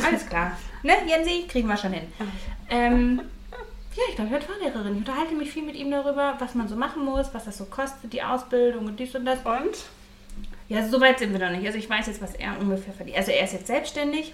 Alles 0.05 0.27
klar. 0.27 0.53
Ne, 0.81 0.93
Jensi, 1.07 1.45
kriegen 1.47 1.67
wir 1.67 1.77
schon 1.77 1.93
hin. 1.93 2.07
Ähm, 2.71 3.21
ja, 3.95 4.03
ich 4.09 4.15
glaube, 4.15 4.29
ich 4.29 4.33
werde 4.33 4.45
Fahrlehrerin. 4.47 4.93
Ich 4.93 5.07
unterhalte 5.07 5.35
mich 5.35 5.51
viel 5.51 5.63
mit 5.63 5.75
ihm 5.75 5.91
darüber, 5.91 6.33
was 6.39 6.55
man 6.55 6.67
so 6.67 6.75
machen 6.75 7.05
muss, 7.05 7.27
was 7.33 7.45
das 7.45 7.55
so 7.59 7.65
kostet, 7.65 8.13
die 8.13 8.23
Ausbildung 8.23 8.87
und 8.87 8.99
dies 8.99 9.13
und 9.15 9.25
das. 9.25 9.37
Und? 9.45 9.75
Ja, 10.69 10.87
so 10.87 10.99
weit 10.99 11.19
sind 11.19 11.31
wir 11.31 11.39
noch 11.39 11.55
nicht. 11.55 11.65
Also 11.65 11.77
ich 11.77 11.89
weiß 11.89 12.07
jetzt, 12.07 12.21
was 12.21 12.35
er 12.35 12.59
ungefähr 12.59 12.93
verdient. 12.93 13.17
Also 13.17 13.31
er 13.31 13.43
ist 13.43 13.53
jetzt 13.53 13.67
selbstständig 13.67 14.33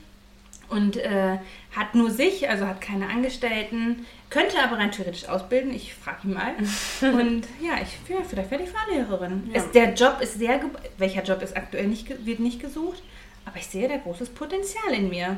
und 0.70 0.98
äh, 0.98 1.38
hat 1.76 1.94
nur 1.94 2.10
sich, 2.10 2.50
also 2.50 2.66
hat 2.66 2.82
keine 2.82 3.08
Angestellten, 3.10 4.06
könnte 4.30 4.58
aber 4.64 4.78
rein 4.78 4.92
theoretisch 4.92 5.28
ausbilden. 5.30 5.74
Ich 5.74 5.94
frage 5.94 6.28
ihn 6.28 6.34
mal. 6.34 6.54
und 7.02 7.48
ja, 7.62 7.74
ich 7.82 8.10
ja, 8.10 8.24
vielleicht 8.28 8.50
werde 8.50 8.64
ich 8.64 8.72
Fahrlehrerin. 8.72 9.52
Ja. 9.54 9.60
Es, 9.60 9.72
der 9.72 9.94
Job 9.94 10.20
ist 10.22 10.40
sehr, 10.40 10.60
welcher 10.98 11.24
Job 11.24 11.42
ist 11.42 11.56
aktuell 11.56 11.88
nicht, 11.88 12.26
wird 12.26 12.40
nicht 12.40 12.60
gesucht, 12.60 13.04
aber 13.46 13.58
ich 13.58 13.68
sehe 13.68 13.88
da 13.88 13.98
großes 13.98 14.30
Potenzial 14.30 14.94
in 14.94 15.10
mir. 15.10 15.38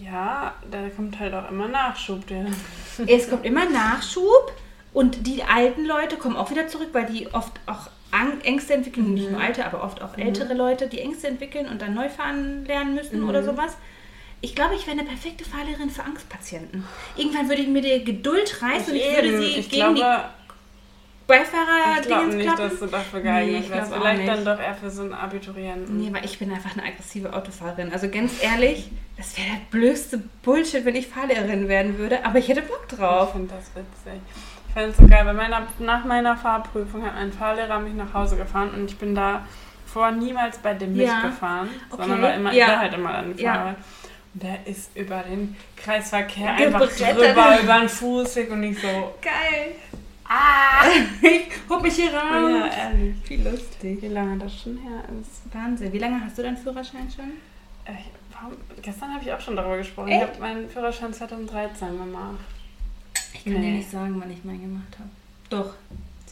Ja, 0.00 0.54
da 0.70 0.88
kommt 0.88 1.20
halt 1.20 1.34
auch 1.34 1.50
immer 1.50 1.68
Nachschub. 1.68 2.26
Der. 2.26 2.46
Es 3.06 3.28
kommt 3.28 3.44
immer 3.44 3.68
Nachschub 3.68 4.52
und 4.92 5.26
die 5.26 5.44
alten 5.44 5.84
Leute 5.84 6.16
kommen 6.16 6.36
auch 6.36 6.50
wieder 6.50 6.66
zurück, 6.66 6.88
weil 6.92 7.06
die 7.06 7.32
oft 7.32 7.52
auch 7.66 7.88
Ängste 8.44 8.74
entwickeln, 8.74 9.14
nicht 9.14 9.30
nur 9.30 9.40
alte, 9.40 9.64
aber 9.66 9.82
oft 9.82 10.02
auch 10.02 10.16
ältere 10.16 10.54
Leute, 10.54 10.88
die 10.88 11.00
Ängste 11.00 11.28
entwickeln 11.28 11.66
und 11.68 11.80
dann 11.82 11.94
neu 11.94 12.08
fahren 12.08 12.64
lernen 12.66 12.94
müssen 12.94 13.24
oder 13.24 13.42
sowas. 13.42 13.76
Ich 14.40 14.54
glaube, 14.54 14.74
ich 14.74 14.86
wäre 14.86 14.98
eine 14.98 15.08
perfekte 15.08 15.44
Fahrlehrerin 15.44 15.88
für 15.90 16.02
Angstpatienten. 16.04 16.84
Irgendwann 17.16 17.48
würde 17.48 17.62
ich 17.62 17.68
mir 17.68 17.80
die 17.80 18.04
Geduld 18.04 18.60
reißen 18.62 18.92
und 18.92 18.98
ich 18.98 19.14
würde 19.14 19.28
Eben, 19.28 19.38
sie 19.40 19.46
ich 19.58 19.70
gegen 19.70 19.94
glaube, 19.94 19.94
die 19.98 21.26
Beifahrer 21.26 22.00
ich 22.00 22.06
glaube 22.06 22.26
nicht, 22.26 22.42
klappen. 22.46 22.68
dass 22.68 22.78
du 22.80 22.86
dafür 22.86 23.20
Nee, 23.20 23.24
geeignet 23.24 23.64
ich 23.64 23.70
wärst. 23.70 23.92
Vielleicht 23.94 24.18
nicht. 24.18 24.28
dann 24.28 24.44
doch 24.44 24.60
eher 24.62 24.74
für 24.74 24.90
so 24.90 25.02
einen 25.02 25.14
Abiturienten. 25.14 25.98
Nee, 25.98 26.12
weil 26.12 26.22
ich 26.26 26.38
bin 26.38 26.52
einfach 26.52 26.76
eine 26.76 26.86
aggressive 26.86 27.32
Autofahrerin. 27.32 27.90
Also 27.94 28.10
ganz 28.10 28.32
ehrlich, 28.42 28.90
das 29.16 29.34
wäre 29.38 29.48
der 29.48 29.60
blödste 29.70 30.22
Bullshit, 30.42 30.84
wenn 30.84 30.96
ich 30.96 31.06
Fahrlehrerin 31.06 31.66
werden 31.68 31.96
würde, 31.96 32.22
aber 32.26 32.38
ich 32.38 32.48
hätte 32.48 32.60
Bock 32.60 32.84
Ich 32.90 32.98
drauf. 32.98 33.32
finde 33.32 33.54
das 33.54 33.70
witzig. 33.74 34.20
Ich 34.74 34.80
fand 34.80 34.90
es 34.92 34.96
so 34.96 35.06
geil. 35.06 35.24
Bei 35.24 35.32
meiner, 35.32 35.62
nach 35.78 36.04
meiner 36.04 36.36
Fahrprüfung 36.36 37.04
hat 37.04 37.14
ein 37.16 37.32
Fahrlehrer 37.32 37.78
mich 37.78 37.94
nach 37.94 38.12
Hause 38.12 38.36
gefahren 38.36 38.70
und 38.74 38.90
ich 38.90 38.98
bin 38.98 39.14
da 39.14 39.42
vor 39.86 40.10
niemals 40.10 40.58
bei 40.58 40.74
dem 40.74 40.96
Ja. 40.96 41.14
mitgefahren, 41.14 41.68
Okay. 41.90 42.02
sondern 42.02 42.22
war 42.22 42.34
immer, 42.34 42.52
Ja. 42.52 42.78
halt 42.80 42.94
immer 42.94 43.14
an 43.14 43.28
dem 43.30 43.38
Ja. 43.38 43.54
Fahrrad. 43.54 43.76
Und 44.34 44.42
der 44.42 44.66
ist 44.66 44.96
über 44.96 45.18
den 45.22 45.54
Kreisverkehr 45.76 46.54
einfach 46.54 46.88
drüber, 46.88 47.60
über 47.62 47.78
den 47.78 47.88
Fußweg 47.88 48.50
und 48.50 48.64
ich 48.64 48.80
so, 48.80 48.88
Geil. 49.22 49.76
ah! 50.28 50.84
Ich 51.22 51.70
hol 51.70 51.80
mich 51.80 51.94
hier 51.94 52.12
raus. 52.12 52.50
Ja, 52.50 52.66
ehrlich. 52.66 53.14
Wie 53.28 53.36
lustig. 53.36 54.02
Wie 54.02 54.08
lange 54.08 54.38
das 54.38 54.60
schon 54.60 54.76
her 54.78 55.04
ist. 55.20 55.54
Wahnsinn. 55.54 55.92
Wie 55.92 55.98
lange 55.98 56.20
hast 56.24 56.36
du 56.36 56.42
deinen 56.42 56.56
Führerschein 56.56 57.08
schon? 57.14 57.26
Äh, 57.84 57.92
ich- 58.00 58.10
warum, 58.32 58.54
gestern 58.82 59.14
habe 59.14 59.22
ich 59.24 59.32
auch 59.32 59.40
schon 59.40 59.54
darüber 59.54 59.76
gesprochen. 59.76 60.08
Echt? 60.08 60.22
Ich 60.22 60.28
habe 60.30 60.40
meinen 60.40 60.68
Führerschein 60.68 61.12
2013 61.14 61.96
gemacht. 61.96 62.38
Ich 63.34 63.44
kann 63.44 63.52
Nee. 63.54 63.60
dir 63.60 63.72
nicht 63.76 63.90
sagen, 63.90 64.18
wann 64.20 64.30
ich 64.30 64.42
meinen 64.44 64.62
gemacht 64.62 64.96
habe. 64.98 65.08
Doch. 65.50 65.74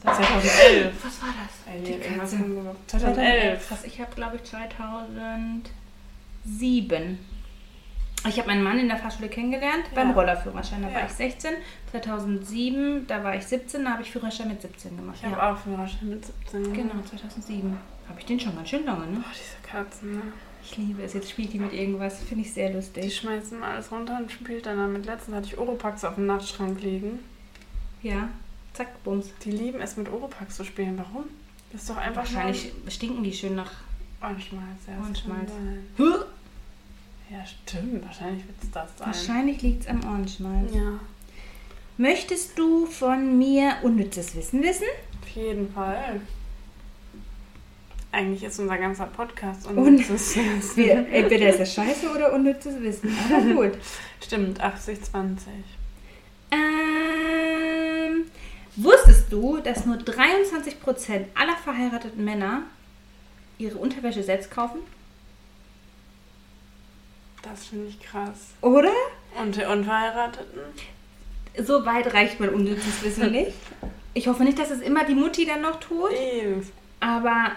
2011. 0.00 0.94
Was 1.05 1.20
war 1.22 1.28
das? 1.28 1.84
Die 1.86 1.98
Katze. 1.98 2.38
haben 2.38 2.55
wir- 2.57 2.74
2011. 2.86 3.68
Krass, 3.68 3.84
ich 3.84 4.00
habe, 4.00 4.14
glaube 4.14 4.36
ich, 4.36 4.44
2007. 4.44 7.18
Ich 8.28 8.38
habe 8.38 8.48
meinen 8.48 8.62
Mann 8.62 8.78
in 8.78 8.88
der 8.88 8.96
Fahrschule 8.98 9.28
kennengelernt, 9.28 9.84
beim 9.94 10.09
Ja. 10.11 10.14
Rollerführerschein. 10.14 10.82
Da 10.82 10.88
Ja. 10.88 10.94
war 10.94 11.05
ich 11.07 11.12
16. 11.12 11.55
2007, 11.90 13.07
da 13.09 13.22
war 13.24 13.34
ich 13.36 13.44
17, 13.44 13.84
da 13.84 13.90
habe 13.92 14.03
ich 14.03 14.11
Führerschein 14.12 14.48
mit 14.48 14.62
17 14.62 14.96
gemacht. 14.96 15.16
Ich 15.20 15.24
habe 15.26 15.36
ja. 15.36 15.53
auch 15.53 15.59
Führerschein 15.59 16.09
mit 16.09 16.24
17. 16.24 16.72
Genau, 16.72 16.94
2007. 17.09 17.76
Habe 18.09 18.18
ich 18.20 18.26
den 18.26 18.38
schon 18.40 18.55
ganz 18.57 18.68
schön 18.68 18.84
lange, 18.84 19.07
ne? 19.07 19.18
Oh, 19.24 19.28
diese 19.32 19.57
Katzen, 19.68 20.16
ne? 20.16 20.22
Ich 20.72 20.78
liebe 20.78 21.02
es. 21.02 21.12
Jetzt 21.12 21.30
spielt 21.30 21.52
die 21.52 21.58
mit 21.58 21.72
irgendwas. 21.72 22.18
Finde 22.22 22.44
ich 22.44 22.52
sehr 22.52 22.68
Die 22.70 22.76
lustig. 22.76 23.14
schmeißen 23.16 23.62
alles 23.62 23.92
runter 23.92 24.18
und 24.18 24.32
spielt 24.32 24.66
dann 24.66 24.78
damit. 24.78 25.06
Letztens 25.06 25.36
hatte 25.36 25.46
ich 25.48 25.58
Oropax 25.58 26.04
auf 26.04 26.14
dem 26.16 26.26
Nachtschrank 26.26 26.80
liegen. 26.82 27.18
Ja. 28.02 28.28
Zack, 28.72 29.02
Bums. 29.04 29.26
Die 29.44 29.50
lieben 29.50 29.80
es 29.80 29.96
mit 29.98 30.08
Oropax 30.10 30.56
zu 30.56 30.64
spielen. 30.64 30.96
Warum? 30.98 31.24
Das 31.72 31.82
ist 31.82 31.90
doch 31.90 31.96
einfach 31.98 32.22
Wahrscheinlich 32.22 32.72
stinken 32.88 33.22
die 33.22 33.32
schön 33.32 33.54
nach. 33.54 33.70
nur 34.20 34.30
Ohrenschmalz. 34.30 34.64
Ja, 34.86 34.98
Ohrenschmalz. 35.02 35.50
Ja, 37.30 37.46
stimmt. 37.46 38.04
Wahrscheinlich 38.04 38.46
wird 38.46 38.56
es 38.62 38.70
das 38.70 38.90
sein. 38.98 39.06
Wahrscheinlich 39.06 39.62
liegt 39.62 39.82
es 39.82 39.88
am 39.88 40.00
Ohrenschmalz. 40.04 40.74
Ja, 40.74 40.98
Möchtest 41.98 42.58
du 42.58 42.86
von 42.86 43.36
mir 43.38 43.74
unnützes 43.82 44.34
Wissen 44.34 44.62
wissen? 44.62 44.86
auf 45.22 45.28
jeden 45.28 45.70
Fall. 45.72 46.20
Eigentlich 48.12 48.44
ist 48.44 48.58
unser 48.60 48.76
ganzer 48.76 49.06
Podcast 49.06 49.66
Und- 49.66 49.78
unnützes 49.78 50.36
Wir, 50.76 51.06
entweder 51.10 51.48
ist 51.48 51.60
das 51.60 51.74
scheiße 51.74 52.10
oder 52.10 52.32
unnützes 52.34 52.78
Wissen. 52.82 53.16
Aber 53.30 53.40
gut. 53.68 53.78
Stimmt, 54.22 54.62
80-20. 54.62 55.38
Ähm, 56.50 58.24
wusstest 58.76 59.32
du, 59.32 59.58
dass 59.58 59.86
nur 59.86 59.96
23% 59.96 61.24
aller 61.34 61.56
verheirateten 61.56 62.22
Männer 62.24 62.62
ihre 63.58 63.78
Unterwäsche 63.78 64.22
selbst 64.22 64.50
kaufen? 64.50 64.80
Das 67.42 67.66
finde 67.66 67.88
ich 67.88 68.00
krass. 68.00 68.50
Oder? 68.60 68.92
Und 69.40 69.56
die 69.56 69.64
Unverheirateten? 69.64 70.60
So 71.64 71.84
weit 71.84 72.12
reicht 72.14 72.40
mein 72.40 72.50
unnützes 72.50 73.02
Wissen 73.02 73.32
nicht. 73.32 73.52
Ich 74.14 74.28
hoffe 74.28 74.44
nicht, 74.44 74.58
dass 74.58 74.70
es 74.70 74.80
immer 74.80 75.04
die 75.04 75.14
Mutti 75.14 75.46
dann 75.46 75.62
noch 75.62 75.80
tut. 75.80 76.12
Eww. 76.12 76.62
Aber 77.00 77.52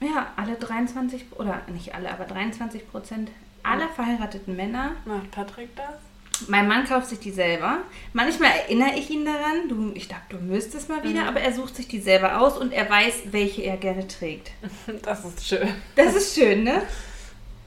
ja, 0.00 0.28
alle 0.36 0.54
23, 0.56 1.24
oder 1.36 1.60
nicht 1.72 1.94
alle, 1.94 2.10
aber 2.10 2.24
23 2.24 2.90
Prozent 2.90 3.30
aller 3.62 3.88
verheirateten 3.88 4.56
Männer. 4.56 4.92
Macht 5.04 5.30
Patrick 5.30 5.74
das? 5.76 6.48
Mein 6.48 6.66
Mann 6.68 6.84
kauft 6.86 7.08
sich 7.08 7.18
die 7.18 7.30
selber. 7.32 7.78
Manchmal 8.14 8.50
erinnere 8.50 8.94
ich 8.96 9.10
ihn 9.10 9.26
daran, 9.26 9.68
du, 9.68 9.92
ich 9.94 10.08
dachte, 10.08 10.36
du 10.36 10.38
müsstest 10.38 10.88
mal 10.88 11.02
wieder, 11.04 11.22
Mhm. 11.22 11.28
aber 11.28 11.40
er 11.40 11.52
sucht 11.52 11.76
sich 11.76 11.86
die 11.86 12.00
selber 12.00 12.40
aus 12.40 12.56
und 12.56 12.72
er 12.72 12.88
weiß, 12.88 13.24
welche 13.32 13.62
er 13.62 13.76
gerne 13.76 14.08
trägt. 14.08 14.50
Das 15.02 15.22
ist 15.26 15.46
schön. 15.46 15.68
Das 15.96 16.14
ist 16.14 16.34
schön, 16.34 16.64
ne? 16.64 16.80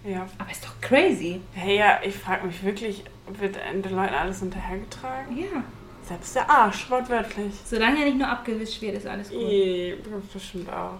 Ja. 0.03 0.27
Aber 0.39 0.49
ist 0.51 0.65
doch 0.65 0.73
crazy. 0.81 1.39
Hey, 1.53 1.77
ja, 1.77 1.99
ich 2.03 2.15
frage 2.15 2.47
mich 2.47 2.63
wirklich, 2.63 3.03
wird 3.39 3.55
den 3.57 3.83
Leuten 3.95 4.15
alles 4.15 4.39
hinterhergetragen? 4.39 5.37
Ja. 5.37 5.63
Selbst 6.05 6.35
der 6.35 6.49
Arsch, 6.49 6.89
wortwörtlich. 6.89 7.53
Solange 7.65 7.99
er 7.99 8.05
nicht 8.05 8.17
nur 8.17 8.27
abgewischt 8.27 8.81
wird, 8.81 8.97
ist 8.97 9.05
alles 9.07 9.29
gut. 9.29 9.39
Ih, 9.39 9.95
bestimmt 10.33 10.69
auch. 10.69 10.99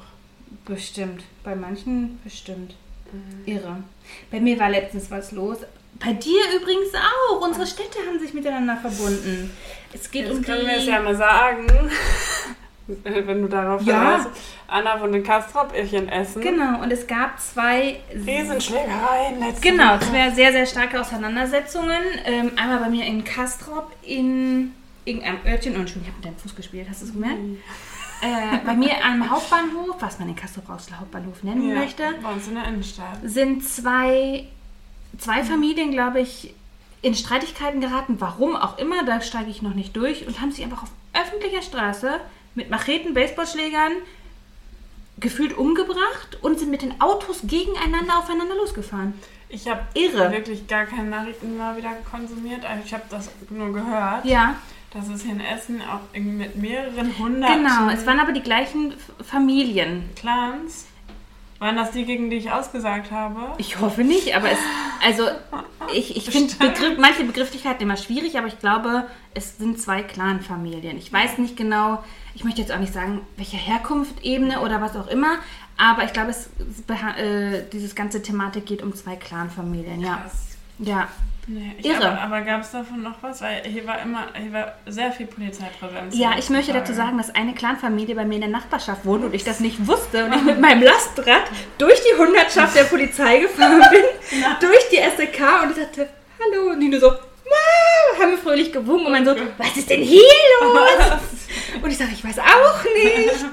Bestimmt. 0.66 1.24
Bei 1.44 1.56
manchen 1.56 2.20
bestimmt. 2.24 2.76
Mhm. 3.12 3.44
Irre. 3.46 3.78
Bei 4.32 4.40
mir 4.40 4.60
war 4.60 4.70
letztens 4.70 5.12
was 5.12 5.32
los. 5.32 5.58
Bei 6.00 6.14
dir 6.14 6.42
übrigens 6.56 6.90
auch. 6.96 7.42
Unsere 7.42 7.68
Städte 7.68 8.00
haben 8.08 8.20
sich 8.20 8.34
miteinander 8.34 8.78
verbunden. 8.78 9.52
Es 9.94 10.10
geht 10.10 10.26
Jetzt 10.28 10.38
um 10.38 10.42
können 10.44 10.66
wir 10.66 10.78
es 10.78 10.84
die... 10.86 10.90
ja 10.90 11.00
mal 11.02 11.16
sagen. 11.16 11.68
Wenn 12.88 13.42
du 13.44 13.48
darauf 13.48 13.82
Ja. 13.84 14.20
verweist. 14.20 14.30
Anna 14.68 15.00
wohnt 15.00 15.16
in 15.16 15.24
Kastrop, 15.24 15.72
ich 15.74 15.94
in 15.94 16.10
Essen. 16.10 16.42
Genau, 16.42 16.82
und 16.82 16.92
es 16.92 17.06
gab 17.08 17.40
zwei 17.40 18.02
Riesenschlägereien 18.14 19.40
letzte 19.40 19.62
Genau, 19.70 19.98
zwei 20.00 20.32
sehr, 20.32 20.52
sehr 20.52 20.66
starke 20.66 21.00
Auseinandersetzungen. 21.00 22.02
Ähm, 22.26 22.52
einmal 22.58 22.80
bei 22.80 22.90
mir 22.90 23.06
in 23.06 23.24
Kastrop 23.24 23.92
in 24.02 24.74
irgendeinem 25.06 25.40
Örtchen. 25.46 25.74
Oh, 25.78 25.80
Entschuldigung, 25.80 26.04
ich 26.04 26.08
habe 26.10 26.18
mit 26.18 26.26
deinem 26.26 26.38
Fuß 26.38 26.56
gespielt, 26.56 26.88
hast 26.90 27.04
du 27.04 27.06
es 27.06 27.14
gemerkt? 27.14 27.40
Mhm. 27.40 27.60
Äh, 28.24 28.58
bei 28.66 28.74
mir 28.74 28.92
am 29.04 29.30
Hauptbahnhof, 29.30 29.98
was 30.00 30.18
man 30.20 30.30
in 30.30 30.36
Kastrop 30.36 30.70
Rauxel 30.70 30.98
Hauptbahnhof 31.00 31.44
nennen 31.44 31.68
Ja, 31.70 31.76
möchte, 31.76 32.04
bei 32.22 32.32
uns 32.32 32.48
in 32.48 32.56
der 32.56 32.66
Innenstadt. 32.66 33.18
sind 33.24 33.68
zwei, 33.68 34.48
zwei 35.18 35.44
Familien, 35.44 35.92
glaube 35.92 36.22
ich, 36.22 36.54
in 37.02 37.16
Streitigkeiten 37.16 37.82
geraten. 37.82 38.16
Warum 38.20 38.56
auch 38.56 38.78
immer, 38.78 39.04
da 39.04 39.20
steige 39.22 39.50
ich 39.50 39.62
noch 39.62 39.74
nicht 39.74 39.96
durch. 39.98 40.26
Und 40.26 40.40
haben 40.40 40.52
sich 40.52 40.64
einfach 40.64 40.84
auf 40.84 40.92
öffentlicher 41.14 41.62
Straße 41.62 42.20
mit 42.56 42.70
Macheten, 42.70 43.14
Baseballschlägern 43.14 43.92
gefühlt 45.20 45.58
umgebracht 45.58 46.38
und 46.42 46.60
sind 46.60 46.72
mit 46.72 46.82
den 46.82 47.00
Autos 47.02 47.42
gegeneinander 47.44 48.18
aufeinander 48.20 48.56
losgefahren. 48.56 49.14
Ich 49.50 49.68
habe 49.68 49.82
Irre. 49.94 50.32
wirklich 50.32 50.66
gar 50.68 50.86
keine 50.86 51.10
Nachrichten 51.10 51.58
mal 51.58 51.78
wieder 51.78 51.92
konsumiert. 52.10 52.66
Also 52.66 52.84
ich 52.86 52.94
habe 52.94 53.04
das 53.10 53.30
nur 53.50 53.72
gehört, 53.72 54.26
Ja, 54.26 54.56
es 54.96 55.24
hier 55.24 55.32
in 55.32 55.42
Essen 55.42 55.82
auch 55.82 56.18
mit 56.18 56.56
mehreren 56.56 57.18
hundert 57.18 57.56
genau. 57.56 57.90
Es 57.90 58.06
waren 58.06 58.20
aber 58.20 58.32
die 58.32 58.42
gleichen 58.42 58.94
Familien. 59.24 60.10
Clans. 60.16 60.86
Waren 61.60 61.78
das 61.78 61.92
die, 61.92 62.04
gegen 62.04 62.30
die 62.30 62.36
ich 62.36 62.52
ausgesagt 62.52 63.12
habe? 63.12 63.54
Ich 63.58 63.80
hoffe 63.80 64.04
nicht, 64.04 64.36
aber 64.36 64.52
es, 64.52 64.58
also 65.06 65.24
ich, 65.94 66.18
ich 66.18 66.30
finde 66.30 66.54
Begriff, 66.56 66.98
manche 67.00 67.24
Begrifflichkeiten 67.24 67.84
immer 67.84 67.96
schwierig, 67.96 68.38
aber 68.38 68.48
ich 68.48 68.60
glaube, 68.60 69.06
es 69.34 69.58
sind 69.58 69.80
zwei 69.80 70.04
Clan-Familien. 70.04 70.98
Ich 70.98 71.14
weiß 71.14 71.38
nicht 71.38 71.56
genau, 71.56 72.04
ich 72.36 72.44
möchte 72.44 72.60
jetzt 72.60 72.72
auch 72.72 72.80
nicht 72.80 72.92
sagen, 72.94 73.22
welche 73.38 73.56
Herkunft, 73.56 74.24
Ebene 74.24 74.60
oder 74.60 74.82
was 74.82 74.98
auch 74.98 75.08
immer, 75.08 75.38
aber 75.78 76.04
ich 76.04 76.12
glaube, 76.12 76.32
es, 76.32 76.50
äh, 77.18 77.64
dieses 77.72 77.96
ganze 77.96 78.22
Thematik 78.22 78.66
geht 78.66 78.82
um 78.82 78.94
zwei 78.94 79.16
Clan-Familien, 79.16 80.02
ja. 80.02 80.18
Krass. 80.18 80.58
Ja, 80.80 81.08
Nee, 81.46 81.76
ich, 81.78 81.86
Irre. 81.86 82.12
Aber, 82.12 82.22
aber 82.22 82.42
gab 82.42 82.62
es 82.62 82.72
davon 82.72 83.02
noch 83.02 83.22
was? 83.22 83.42
Weil 83.42 83.64
hier 83.66 83.86
war 83.86 84.02
immer, 84.02 84.28
hier 84.40 84.54
war 84.54 84.76
sehr 84.86 85.12
viel 85.12 85.26
Polizeipräsenz. 85.26 86.18
Ja, 86.18 86.32
ich 86.38 86.50
möchte 86.50 86.72
dazu 86.72 86.94
sagen, 86.94 87.18
dass 87.18 87.36
eine 87.36 87.54
Clanfamilie 87.54 88.16
bei 88.16 88.24
mir 88.24 88.36
in 88.36 88.42
der 88.42 88.50
Nachbarschaft 88.50 89.06
wohnt 89.06 89.26
und 89.26 89.36
ich 89.36 89.44
das 89.44 89.60
nicht 89.60 89.86
wusste 89.86 90.26
und 90.26 90.34
ich 90.34 90.42
mit 90.44 90.60
meinem 90.62 90.84
Lastrad 90.84 91.44
durch 91.78 92.00
die 92.02 92.18
Hundertschaft 92.18 92.76
der 92.76 92.86
Polizei 92.86 93.40
gefahren 93.40 93.82
bin, 93.92 94.04
durch 94.62 94.90
die 94.92 94.98
SEK 94.98 95.64
und 95.64 95.72
ich 95.72 95.78
sagte, 95.78 96.10
hallo, 96.40 96.72
und 96.72 96.80
die 96.80 96.88
nur 96.88 97.00
so, 97.00 97.12
"Wow", 97.54 98.22
haben 98.22 98.32
wir 98.32 98.38
fröhlich 98.38 98.72
gewunken 98.72 99.06
und 99.08 99.12
man 99.12 99.26
so, 99.26 99.36
was 99.58 99.78
ist 99.78 99.90
denn 99.90 100.02
hier 100.02 100.22
los? 100.62 101.20
Und 101.84 101.90
ich 101.92 101.98
sage, 101.98 102.12
ich 102.14 102.24
weiß 102.24 102.40
auch 102.40 102.84
nicht. 102.84 103.46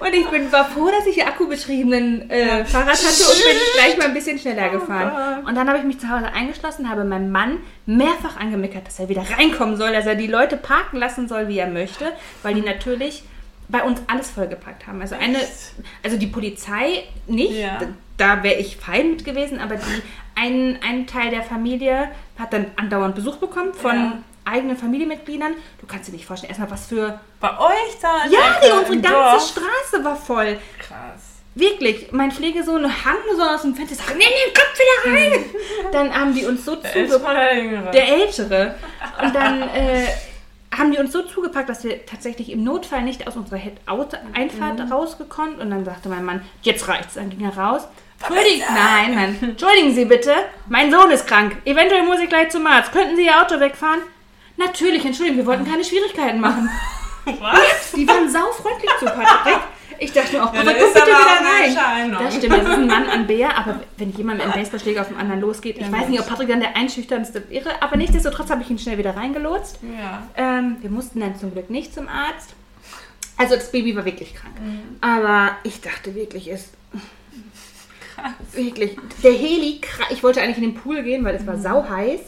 Und 0.00 0.14
ich 0.14 0.26
bin, 0.28 0.50
war 0.50 0.64
froh, 0.68 0.90
dass 0.90 1.06
ich 1.06 1.20
einen 1.20 1.28
akkubetriebenen 1.32 2.30
äh, 2.30 2.64
Fahrrad 2.64 2.88
hatte 2.96 3.24
und 3.24 3.44
bin 3.44 3.56
gleich 3.74 3.96
mal 3.96 4.06
ein 4.06 4.14
bisschen 4.14 4.38
schneller 4.38 4.70
gefahren. 4.70 5.44
Und 5.46 5.54
dann 5.54 5.68
habe 5.68 5.78
ich 5.78 5.84
mich 5.84 6.00
zu 6.00 6.08
Hause 6.08 6.26
eingeschlossen, 6.32 6.90
habe 6.90 7.04
meinem 7.04 7.30
Mann 7.30 7.58
mehrfach 7.86 8.36
angemeckert, 8.38 8.86
dass 8.86 8.98
er 8.98 9.08
wieder 9.08 9.24
reinkommen 9.38 9.76
soll, 9.76 9.92
dass 9.92 10.06
er 10.06 10.14
die 10.16 10.26
Leute 10.26 10.56
parken 10.56 10.96
lassen 10.98 11.28
soll, 11.28 11.48
wie 11.48 11.58
er 11.58 11.68
möchte, 11.68 12.12
weil 12.42 12.54
die 12.54 12.62
natürlich 12.62 13.22
bei 13.68 13.82
uns 13.82 14.00
alles 14.08 14.30
vollgepackt 14.30 14.86
haben. 14.86 15.00
Also 15.00 15.14
eine, 15.14 15.38
also 16.02 16.16
die 16.16 16.26
Polizei 16.26 17.04
nicht, 17.26 17.52
Ja. 17.52 17.78
da 18.16 18.42
wäre 18.42 18.56
ich 18.56 18.76
fein 18.76 19.10
mit 19.12 19.24
gewesen, 19.24 19.60
aber 19.60 19.76
die, 19.76 20.02
ein, 20.34 20.78
ein 20.86 21.06
Teil 21.06 21.30
der 21.30 21.42
Familie 21.42 22.10
hat 22.38 22.52
dann 22.52 22.66
andauernd 22.76 23.14
Besuch 23.14 23.36
bekommen 23.36 23.74
von 23.74 23.94
Ja. 23.94 24.18
eigenen 24.44 24.76
Familienmitgliedern. 24.76 25.54
Du 25.80 25.86
kannst 25.86 26.08
dir 26.08 26.12
nicht 26.12 26.26
vorstellen, 26.26 26.50
erstmal 26.50 26.70
was 26.70 26.86
für. 26.86 27.20
Bei 27.40 27.50
euch 27.58 27.98
da? 28.00 28.24
Ja, 28.30 28.60
die, 28.64 28.70
unsere 28.72 29.00
ganze 29.00 29.18
Dorf? 29.18 29.48
Straße 29.50 30.04
war 30.04 30.16
voll. 30.16 30.58
Krass. 30.78 31.28
Wirklich, 31.54 32.10
mein 32.12 32.32
Pflegesohn 32.32 32.82
hang 33.04 33.16
nur 33.26 33.36
so 33.36 33.42
aus 33.42 33.60
dem 33.62 33.74
Fenster, 33.74 33.94
sagt, 33.96 34.16
nee, 34.16 34.24
nee, 34.24 34.52
komm 34.54 35.12
wieder 35.14 35.36
rein. 35.36 35.44
Dann 35.92 36.14
haben 36.18 36.34
die 36.34 36.46
uns 36.46 36.64
so 36.64 36.76
zugepackt. 36.76 37.94
der 37.94 38.08
Ältere. 38.08 38.74
Und 39.22 39.34
dann 39.34 39.60
äh, 39.62 40.06
haben 40.74 40.92
die 40.92 40.98
uns 40.98 41.12
so 41.12 41.20
zugepackt, 41.22 41.68
dass 41.68 41.84
wir 41.84 42.06
tatsächlich 42.06 42.50
im 42.50 42.64
Notfall 42.64 43.02
nicht 43.02 43.26
aus 43.26 43.36
unserer 43.36 43.58
Head- 43.58 43.76
Auto 43.86 44.16
Einfahrt 44.32 44.90
rausgekonnt. 44.90 45.58
Und 45.60 45.68
dann 45.70 45.84
sagte 45.84 46.08
mein 46.08 46.24
Mann, 46.24 46.40
jetzt 46.62 46.88
reicht's. 46.88 47.14
Dann 47.14 47.28
ging 47.28 47.42
er 47.44 47.54
raus. 47.56 47.86
Entschuldigen, 48.28 48.64
nein, 48.74 49.14
nein. 49.14 49.38
Entschuldigen 49.42 49.94
Sie 49.94 50.04
bitte, 50.04 50.34
mein 50.68 50.90
Sohn 50.90 51.10
ist 51.10 51.26
krank. 51.26 51.56
Eventuell 51.64 52.04
muss 52.04 52.20
ich 52.20 52.28
gleich 52.28 52.50
zum 52.50 52.66
Arzt. 52.66 52.92
Könnten 52.92 53.16
Sie 53.16 53.26
Ihr 53.26 53.40
Auto 53.40 53.58
wegfahren? 53.60 54.00
Natürlich, 54.56 55.04
entschuldigen, 55.04 55.38
wir 55.38 55.46
wollten 55.46 55.64
keine 55.68 55.84
Schwierigkeiten 55.84 56.40
machen. 56.40 56.68
Was? 57.24 57.92
Die 57.96 58.06
waren 58.06 58.28
saufreundlich 58.30 58.90
zu 58.98 59.06
Patrick. 59.06 59.60
Ich 59.98 60.12
dachte 60.12 60.36
mir 60.36 60.44
auch, 60.44 60.52
Ja, 60.52 60.62
komm 60.64 60.72
bitte 60.74 61.06
wieder 61.06 61.76
rein. 61.86 62.10
Das 62.24 62.34
stimmt, 62.34 62.52
das 62.54 62.62
ist 62.62 62.74
ein 62.74 62.86
Mann 62.88 63.08
an 63.08 63.26
Bär, 63.28 63.56
aber 63.56 63.80
wenn 63.98 64.10
jemand 64.12 64.38
mit 64.38 64.46
einem 64.46 64.54
Baseballschläger 64.54 65.00
auf 65.02 65.08
den 65.08 65.16
anderen 65.16 65.40
losgeht, 65.40 65.76
ich 65.78 65.86
Ja, 65.86 65.92
weiß 65.92 66.08
nicht, 66.08 66.20
ob. 66.20 66.26
Patrick 66.28 66.48
dann 66.48 66.58
der 66.60 66.76
einschüchternste 66.76 67.48
wäre, 67.50 67.80
aber 67.80 67.96
nichtsdestotrotz 67.96 68.50
habe 68.50 68.62
ich 68.62 68.70
ihn 68.70 68.78
schnell 68.78 68.98
wieder 68.98 69.16
reingelotst. 69.16 69.78
Ja. 69.96 70.22
Ähm, 70.36 70.78
wir 70.80 70.90
mussten 70.90 71.20
dann 71.20 71.36
zum 71.36 71.52
Glück 71.52 71.70
nicht 71.70 71.94
zum 71.94 72.08
Arzt. 72.08 72.54
Also 73.38 73.54
das 73.54 73.70
Baby 73.70 73.94
war 73.96 74.04
wirklich 74.04 74.34
krank. 74.34 74.54
Aber 75.00 75.52
ich 75.62 75.80
dachte 75.80 76.14
wirklich, 76.14 76.48
es... 76.50 76.70
Wirklich. 78.52 78.96
Der 79.22 79.32
Heli, 79.32 79.80
ich 80.10 80.22
wollte 80.22 80.40
eigentlich 80.40 80.58
in 80.58 80.64
den 80.72 80.74
Pool 80.74 81.02
gehen, 81.02 81.24
weil 81.24 81.34
es 81.34 81.46
war 81.46 81.56
sauheiß. 81.58 82.20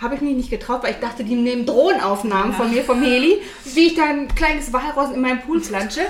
Habe 0.00 0.14
ich 0.14 0.20
mich 0.20 0.36
nicht 0.36 0.50
getraut, 0.50 0.84
weil 0.84 0.92
ich 0.92 0.98
dachte, 1.00 1.24
die 1.24 1.34
nehmen 1.34 1.66
Drohnenaufnahmen 1.66 2.52
von 2.52 2.70
mir 2.70 2.84
vom 2.84 3.02
Heli, 3.02 3.38
wie 3.74 3.86
ich 3.88 3.94
da 3.96 4.04
ein 4.04 4.28
kleines 4.34 4.72
Walross 4.72 5.10
in 5.12 5.20
meinem 5.20 5.40
Pool 5.40 5.60
plansche. 5.60 6.02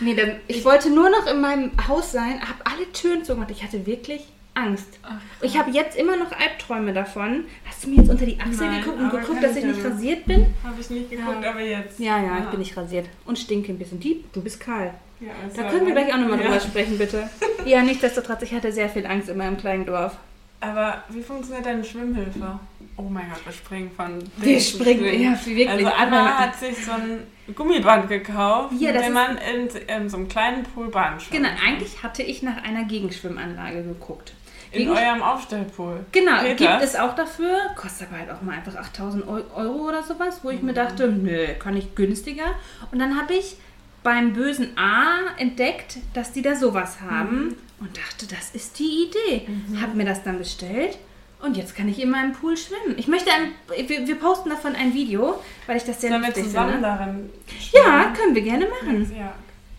Nee, 0.00 0.14
dann, 0.14 0.36
ich 0.48 0.62
wollte 0.66 0.90
nur 0.90 1.08
noch 1.08 1.26
in 1.26 1.40
meinem 1.40 1.70
Haus 1.88 2.12
sein, 2.12 2.40
habe 2.42 2.58
alle 2.64 2.92
Türen 2.92 3.24
zugemacht. 3.24 3.50
Ich 3.50 3.62
hatte 3.64 3.86
wirklich 3.86 4.22
Angst. 4.54 4.98
Ach, 5.02 5.16
Ich 5.40 5.56
habe 5.58 5.70
jetzt 5.70 5.96
immer 5.96 6.18
noch 6.18 6.30
Albträume 6.30 6.92
davon. 6.92 7.44
Hast 7.66 7.84
du 7.84 7.88
mir 7.88 7.96
jetzt 8.02 8.10
unter 8.10 8.26
die 8.26 8.38
Achsel 8.38 8.66
Nein, 8.66 8.80
geguckt 8.82 9.00
und 9.00 9.10
geguckt, 9.10 9.42
dass 9.42 9.52
ich 9.52 9.58
ich 9.58 9.64
nicht 9.64 9.82
ja. 9.82 9.88
rasiert 9.88 10.26
bin? 10.26 10.46
Habe 10.62 10.74
ich 10.78 10.90
nicht 10.90 11.10
geguckt, 11.10 11.42
Ja. 11.42 11.50
aber 11.52 11.60
jetzt. 11.62 11.98
Ja, 11.98 12.18
ja, 12.22 12.36
ich 12.38 12.44
Ah. 12.48 12.50
bin 12.50 12.58
nicht 12.58 12.76
rasiert. 12.76 13.06
Und 13.24 13.38
stinke 13.38 13.72
ein 13.72 13.78
bisschen. 13.78 13.98
Die, 13.98 14.22
du 14.34 14.42
bist 14.42 14.60
kahl. 14.60 14.92
Ja, 15.22 15.62
Da 15.62 15.68
können 15.70 15.86
wir 15.86 15.92
gleich 15.94 16.12
auch 16.12 16.18
nochmal 16.18 16.38
ja. 16.40 16.46
drüber 16.46 16.60
sprechen, 16.60 16.98
bitte. 16.98 17.28
Ja, 17.64 17.80
nichtsdestotrotz, 17.82 18.42
ich 18.42 18.52
hatte 18.52 18.72
sehr 18.72 18.88
viel 18.88 19.06
Angst 19.06 19.28
in 19.28 19.36
meinem 19.38 19.56
kleinen 19.56 19.86
Dorf. 19.86 20.16
Aber 20.60 21.02
wie 21.10 21.22
funktioniert 21.22 21.64
deine 21.66 21.84
Schwimmhilfe? 21.84 22.58
Oh 22.96 23.02
mein 23.02 23.28
Gott, 23.30 23.44
wir 23.46 23.52
springen 23.52 23.90
von. 23.96 24.18
Wir 24.36 24.60
springen, 24.60 25.04
Ding. 25.04 25.22
ja, 25.22 25.30
wirklich. 25.46 25.68
Also 25.68 25.86
Anna 25.86 26.38
hat 26.38 26.56
sich 26.58 26.84
so 26.84 26.92
ein 26.92 27.26
Gummiband 27.54 28.08
gekauft, 28.08 28.72
Ja, 28.78 28.88
mit 28.88 28.96
das 28.96 29.04
dem 29.06 29.12
man 29.14 29.38
in, 29.38 29.68
in 30.02 30.08
so 30.10 30.16
einem 30.18 30.28
kleinen 30.28 30.62
Pool 30.64 30.88
Bahn 30.88 31.18
schwimmt. 31.20 31.42
Genau, 31.44 31.48
eigentlich 31.66 32.02
hatte 32.02 32.22
ich 32.22 32.42
nach 32.42 32.62
einer 32.64 32.84
Gegenschwimmanlage 32.84 33.82
geguckt. 33.84 34.34
In 34.72 34.86
Gegen- 34.86 34.90
eurem 34.92 35.22
Aufstellpool. 35.22 36.04
Genau, 36.12 36.40
Geht 36.42 36.56
gibt 36.58 36.70
das? 36.70 36.82
es 36.94 36.96
auch 36.96 37.14
dafür. 37.14 37.58
Kostet 37.76 38.08
aber 38.08 38.18
halt 38.20 38.30
auch 38.30 38.42
mal 38.42 38.54
einfach 38.56 38.74
8000 38.74 39.26
Eu- 39.28 39.42
Euro 39.54 39.88
oder 39.88 40.02
sowas, 40.02 40.40
wo 40.42 40.50
ich 40.50 40.60
Mhm. 40.60 40.66
mir 40.68 40.72
dachte, 40.74 41.08
nö, 41.08 41.46
kann 41.58 41.76
ich 41.76 41.94
günstiger. 41.94 42.54
Und 42.90 42.98
dann 42.98 43.20
habe 43.20 43.34
ich 43.34 43.56
beim 44.02 44.32
bösen 44.32 44.76
A 44.76 45.36
entdeckt, 45.38 45.98
dass 46.14 46.32
die 46.32 46.42
da 46.42 46.54
sowas 46.56 47.00
haben 47.00 47.44
Mhm. 47.48 47.56
und 47.80 47.96
dachte, 47.96 48.26
das 48.26 48.50
ist 48.54 48.78
die 48.78 49.08
Idee. 49.08 49.46
Hab 49.80 49.94
mir 49.94 50.04
das 50.04 50.22
dann 50.24 50.38
bestellt 50.38 50.98
und 51.40 51.56
jetzt 51.56 51.74
kann 51.76 51.88
ich 51.88 52.00
in 52.00 52.10
meinem 52.10 52.32
Pool 52.32 52.56
schwimmen. 52.56 52.96
Ich 52.96 53.08
möchte 53.08 53.30
ein, 53.32 53.52
wir, 53.88 54.06
wir 54.06 54.14
posten 54.16 54.50
davon 54.50 54.74
ein 54.76 54.94
Video, 54.94 55.40
weil 55.66 55.76
ich 55.76 55.84
das 55.84 56.00
sehr 56.00 56.10
Sollen 56.10 56.22
wir 56.22 56.34
zusammen 56.34 56.70
finde. 56.72 56.82
darin 56.86 57.30
Ja, 57.72 57.82
schwimmen? 58.02 58.14
können 58.14 58.34
wir 58.34 58.42
gerne 58.42 58.66
machen. 58.68 59.12
Ja. 59.18 59.34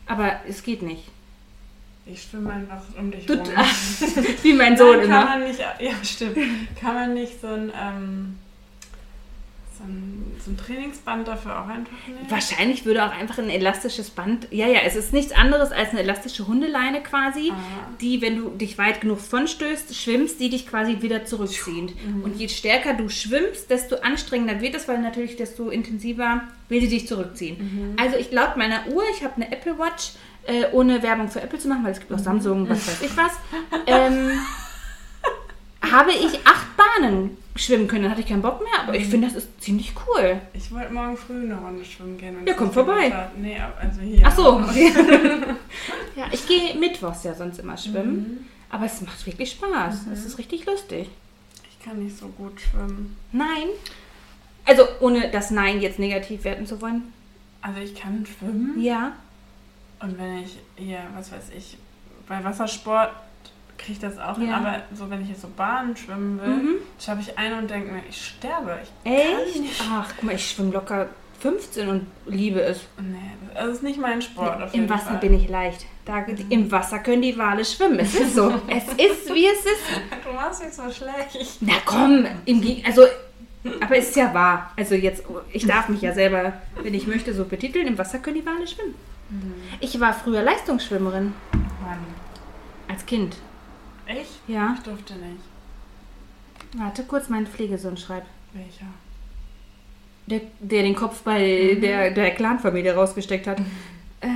Aber 0.05 0.39
es 0.47 0.61
geht 0.63 0.81
nicht. 0.81 1.03
Ich 2.05 2.21
schwimme 2.23 2.51
einfach 2.51 2.81
um 2.99 3.09
dich 3.11 3.25
Du, 3.25 3.35
rum. 3.35 3.43
wie 4.41 4.51
mein 4.53 4.77
Sohn 4.77 4.97
Nein, 4.97 5.07
kann 5.07 5.21
immer. 5.21 5.25
man 5.39 5.43
nicht, 5.47 5.59
ja 5.59 5.91
stimmt, 6.03 6.37
kann 6.81 6.93
man 6.95 7.13
nicht 7.13 7.39
so 7.39 7.47
ein, 7.47 7.71
ähm, 7.81 8.37
ein, 9.83 10.35
so 10.43 10.51
ein 10.51 10.57
Trainingsband 10.57 11.27
dafür 11.27 11.59
auch 11.61 11.67
einfach 11.67 11.91
nehmen? 12.07 12.19
Wahrscheinlich 12.29 12.85
würde 12.85 13.05
auch 13.05 13.11
einfach 13.11 13.37
ein 13.37 13.49
elastisches 13.49 14.09
Band. 14.09 14.47
Ja, 14.51 14.67
ja, 14.67 14.79
es 14.85 14.95
ist 14.95 15.13
nichts 15.13 15.31
anderes 15.31 15.71
als 15.71 15.91
eine 15.91 16.01
elastische 16.01 16.47
Hundeleine 16.47 17.01
quasi, 17.01 17.51
Ah. 17.51 17.55
die, 18.01 18.21
wenn 18.21 18.37
du 18.37 18.49
dich 18.49 18.77
weit 18.77 19.01
genug 19.01 19.19
vorstößt, 19.19 19.95
schwimmst, 19.95 20.39
die 20.39 20.49
dich 20.49 20.67
quasi 20.67 21.01
wieder 21.01 21.25
zurückzieht. 21.25 21.93
Mhm. 22.05 22.23
Und 22.23 22.35
je 22.39 22.49
stärker 22.49 22.93
du 22.93 23.09
schwimmst, 23.09 23.69
desto 23.69 23.97
anstrengender 23.97 24.59
wird 24.61 24.75
es, 24.75 24.87
weil 24.87 24.99
natürlich 24.99 25.35
desto 25.35 25.69
intensiver 25.69 26.41
will 26.69 26.81
sie 26.81 26.89
dich 26.89 27.07
zurückziehen. 27.07 27.57
Mhm. 27.57 27.95
Also 27.99 28.17
ich 28.17 28.31
laut 28.31 28.57
meiner 28.57 28.87
Uhr, 28.87 29.03
ich 29.15 29.23
habe 29.23 29.35
eine 29.35 29.51
Apple 29.51 29.77
Watch, 29.77 30.13
äh, 30.45 30.65
ohne 30.73 31.01
Werbung 31.03 31.29
für 31.29 31.41
Apple 31.41 31.57
zu 31.59 31.67
machen, 31.69 31.83
weil 31.85 31.91
es 31.93 31.99
gibt 31.99 32.11
auch. 32.11 32.19
Samsung, 32.19 32.67
was 32.69 32.85
weiß 32.87 33.01
ich 33.03 33.15
was, 33.15 33.31
ähm, 33.87 34.31
habe 35.91 36.11
ich 36.11 36.45
acht 36.45 36.67
Bahnen 36.77 37.37
schwimmen 37.55 37.87
können. 37.87 38.03
Dann 38.03 38.11
hatte 38.11 38.21
ich 38.21 38.27
keinen 38.27 38.41
Bock 38.41 38.61
mehr, 38.61 38.81
aber 38.81 38.95
ich 38.95 39.07
finde, 39.07 39.27
das 39.27 39.37
ist 39.37 39.61
ziemlich 39.61 39.93
cool. 40.07 40.39
Ich 40.53 40.71
wollte 40.71 40.93
morgen 40.93 41.17
früh 41.17 41.43
eine 41.43 41.55
Runde 41.55 41.85
schwimmen 41.85 42.17
gehen. 42.17 42.35
Ja, 42.45 42.53
komm 42.53 42.67
nicht 42.67 42.75
so 42.75 42.83
vorbei. 42.83 43.11
hat. 43.11 43.37
Nee, 43.37 43.57
also 43.79 44.01
hier. 44.01 44.23
Ach 44.25 44.35
so. 44.35 44.59
ja, 46.15 46.27
ich 46.31 46.47
gehe 46.47 46.75
mittwochs 46.75 47.23
ja 47.23 47.35
sonst 47.35 47.59
immer 47.59 47.77
schwimmen. 47.77 48.15
Mhm. 48.15 48.45
Aber 48.69 48.85
es 48.85 49.01
macht 49.01 49.25
wirklich 49.27 49.51
Spaß. 49.51 50.07
Es 50.11 50.25
ist 50.25 50.37
richtig 50.39 50.65
lustig. 50.65 51.09
Ich 51.69 51.85
kann 51.85 52.03
nicht 52.03 52.17
so 52.17 52.27
gut 52.27 52.59
schwimmen. 52.59 53.15
Nein. 53.31 53.67
Also 54.65 54.83
ohne 55.01 55.29
das 55.29 55.51
Nein 55.51 55.81
jetzt 55.81 55.99
negativ 55.99 56.43
werten 56.43 56.65
zu 56.65 56.81
wollen. 56.81 57.13
Also 57.61 57.81
ich 57.81 57.93
kann 57.93 58.25
schwimmen. 58.25 58.81
Ja. 58.81 59.13
Und 59.99 60.17
wenn 60.17 60.39
ich 60.39 60.57
hier, 60.75 61.01
was 61.15 61.31
weiß 61.31 61.51
ich, 61.55 61.77
bei 62.27 62.43
Wassersport 62.43 63.11
kriege 63.77 63.93
ich 63.93 63.99
das 63.99 64.17
auch 64.19 64.37
hin. 64.37 64.47
Ja. 64.49 64.57
Aber 64.57 64.81
so, 64.93 65.09
wenn 65.09 65.21
ich 65.21 65.29
jetzt 65.29 65.41
so 65.41 65.49
Bahnen 65.55 65.95
schwimmen 65.97 66.39
will, 66.41 66.47
Mhm. 66.47 66.75
schaffe 66.99 67.21
ich 67.21 67.37
ein 67.37 67.53
und 67.57 67.69
denke 67.69 67.91
mir, 67.91 68.01
ich 68.09 68.25
sterbe. 68.25 68.77
Ich 69.05 69.11
Echt? 69.11 69.81
Ach, 69.91 70.09
guck 70.15 70.23
mal, 70.23 70.35
ich 70.35 70.49
schwimme 70.51 70.71
locker 70.71 71.07
15 71.39 71.89
und 71.89 72.07
liebe 72.25 72.61
es. 72.61 72.81
Nee, 73.01 73.17
das 73.53 73.67
ist 73.67 73.83
nicht 73.83 73.99
mein 73.99 74.21
Sport. 74.21 74.73
Im 74.73 74.89
Wasser 74.89 75.07
Fall. 75.11 75.17
bin 75.17 75.33
ich 75.33 75.49
leicht. 75.49 75.85
Da, 76.05 76.19
Im 76.49 76.71
Wasser 76.71 76.99
können 76.99 77.21
die 77.21 77.37
Wale 77.37 77.63
schwimmen. 77.65 77.99
Es 77.99 78.15
ist 78.15 78.35
so. 78.35 78.49
es 78.67 78.83
ist, 78.87 79.33
wie 79.33 79.45
es 79.47 79.59
ist. 79.65 80.01
Du 80.25 80.33
machst 80.33 80.63
mich 80.63 80.73
so 80.73 80.83
schlecht. 80.91 81.57
Na 81.61 81.73
komm, 81.85 82.25
im 82.45 82.61
Geg- 82.61 82.85
also, 82.85 83.03
aber 83.81 83.97
es 83.97 84.09
ist 84.09 84.15
ja 84.17 84.33
wahr. 84.33 84.71
Also 84.77 84.95
jetzt, 84.95 85.23
ich 85.51 85.65
darf 85.65 85.89
mich 85.89 86.01
ja 86.01 86.13
selber, 86.13 86.53
wenn 86.81 86.93
ich 86.93 87.07
möchte, 87.07 87.33
so 87.33 87.43
betiteln. 87.45 87.87
Im 87.87 87.97
Wasser 87.97 88.19
können 88.19 88.35
die 88.37 88.45
Wale 88.45 88.65
schwimmen. 88.67 88.95
Ich 89.79 89.99
war 89.99 90.13
früher 90.13 90.43
Leistungsschwimmerin 90.43 91.33
Mann. 91.81 91.97
als 92.89 93.05
Kind. 93.05 93.35
Echt? 94.05 94.31
Ja. 94.47 94.73
Ich 94.77 94.83
durfte 94.83 95.13
nicht. 95.15 95.41
Warte 96.77 97.03
kurz, 97.03 97.29
mein 97.29 97.47
Pflegesohn 97.47 97.97
schreibt. 97.97 98.27
Welcher? 98.53 98.85
Der, 100.25 100.41
der 100.59 100.83
den 100.83 100.95
Kopf 100.95 101.21
bei 101.23 101.77
der, 101.81 102.11
der 102.11 102.31
Clanfamilie 102.31 102.93
rausgesteckt 102.95 103.45
hat. 103.47 103.59
Äh, 104.21 104.27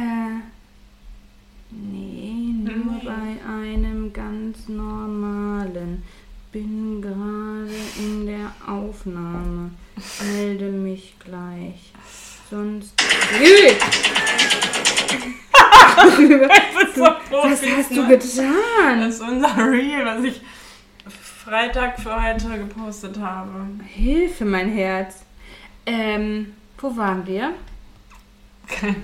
nee, 1.71 2.53
nur 2.63 2.93
Nee. 2.93 3.01
bei 3.05 3.49
einem 3.51 4.11
ganz 4.13 4.67
normalen. 4.67 6.03
Bin 6.51 7.01
gerade 7.01 7.69
in 7.99 8.25
der 8.25 8.51
Aufnahme. 8.67 9.71
Melde 10.23 10.71
mich 10.71 11.15
gleich. 11.19 11.91
Sonst. 12.49 12.93
So 16.95 17.03
Was 17.03 17.61
hast 17.61 17.91
du 17.91 18.01
ne? 18.01 18.07
getan? 18.07 19.01
Das 19.01 19.15
ist 19.15 19.21
unser 19.21 19.55
Reel, 19.57 20.05
was 20.05 20.23
ich 20.23 20.41
Freitag 21.45 21.99
für 21.99 22.21
heute 22.21 22.49
gepostet 22.57 23.19
habe. 23.19 23.51
Hilfe, 23.85 24.45
mein 24.45 24.69
Herz. 24.69 25.23
Ähm, 25.85 26.53
wo 26.79 26.95
waren 26.97 27.25
wir? 27.25 27.53
Keine 28.67 28.95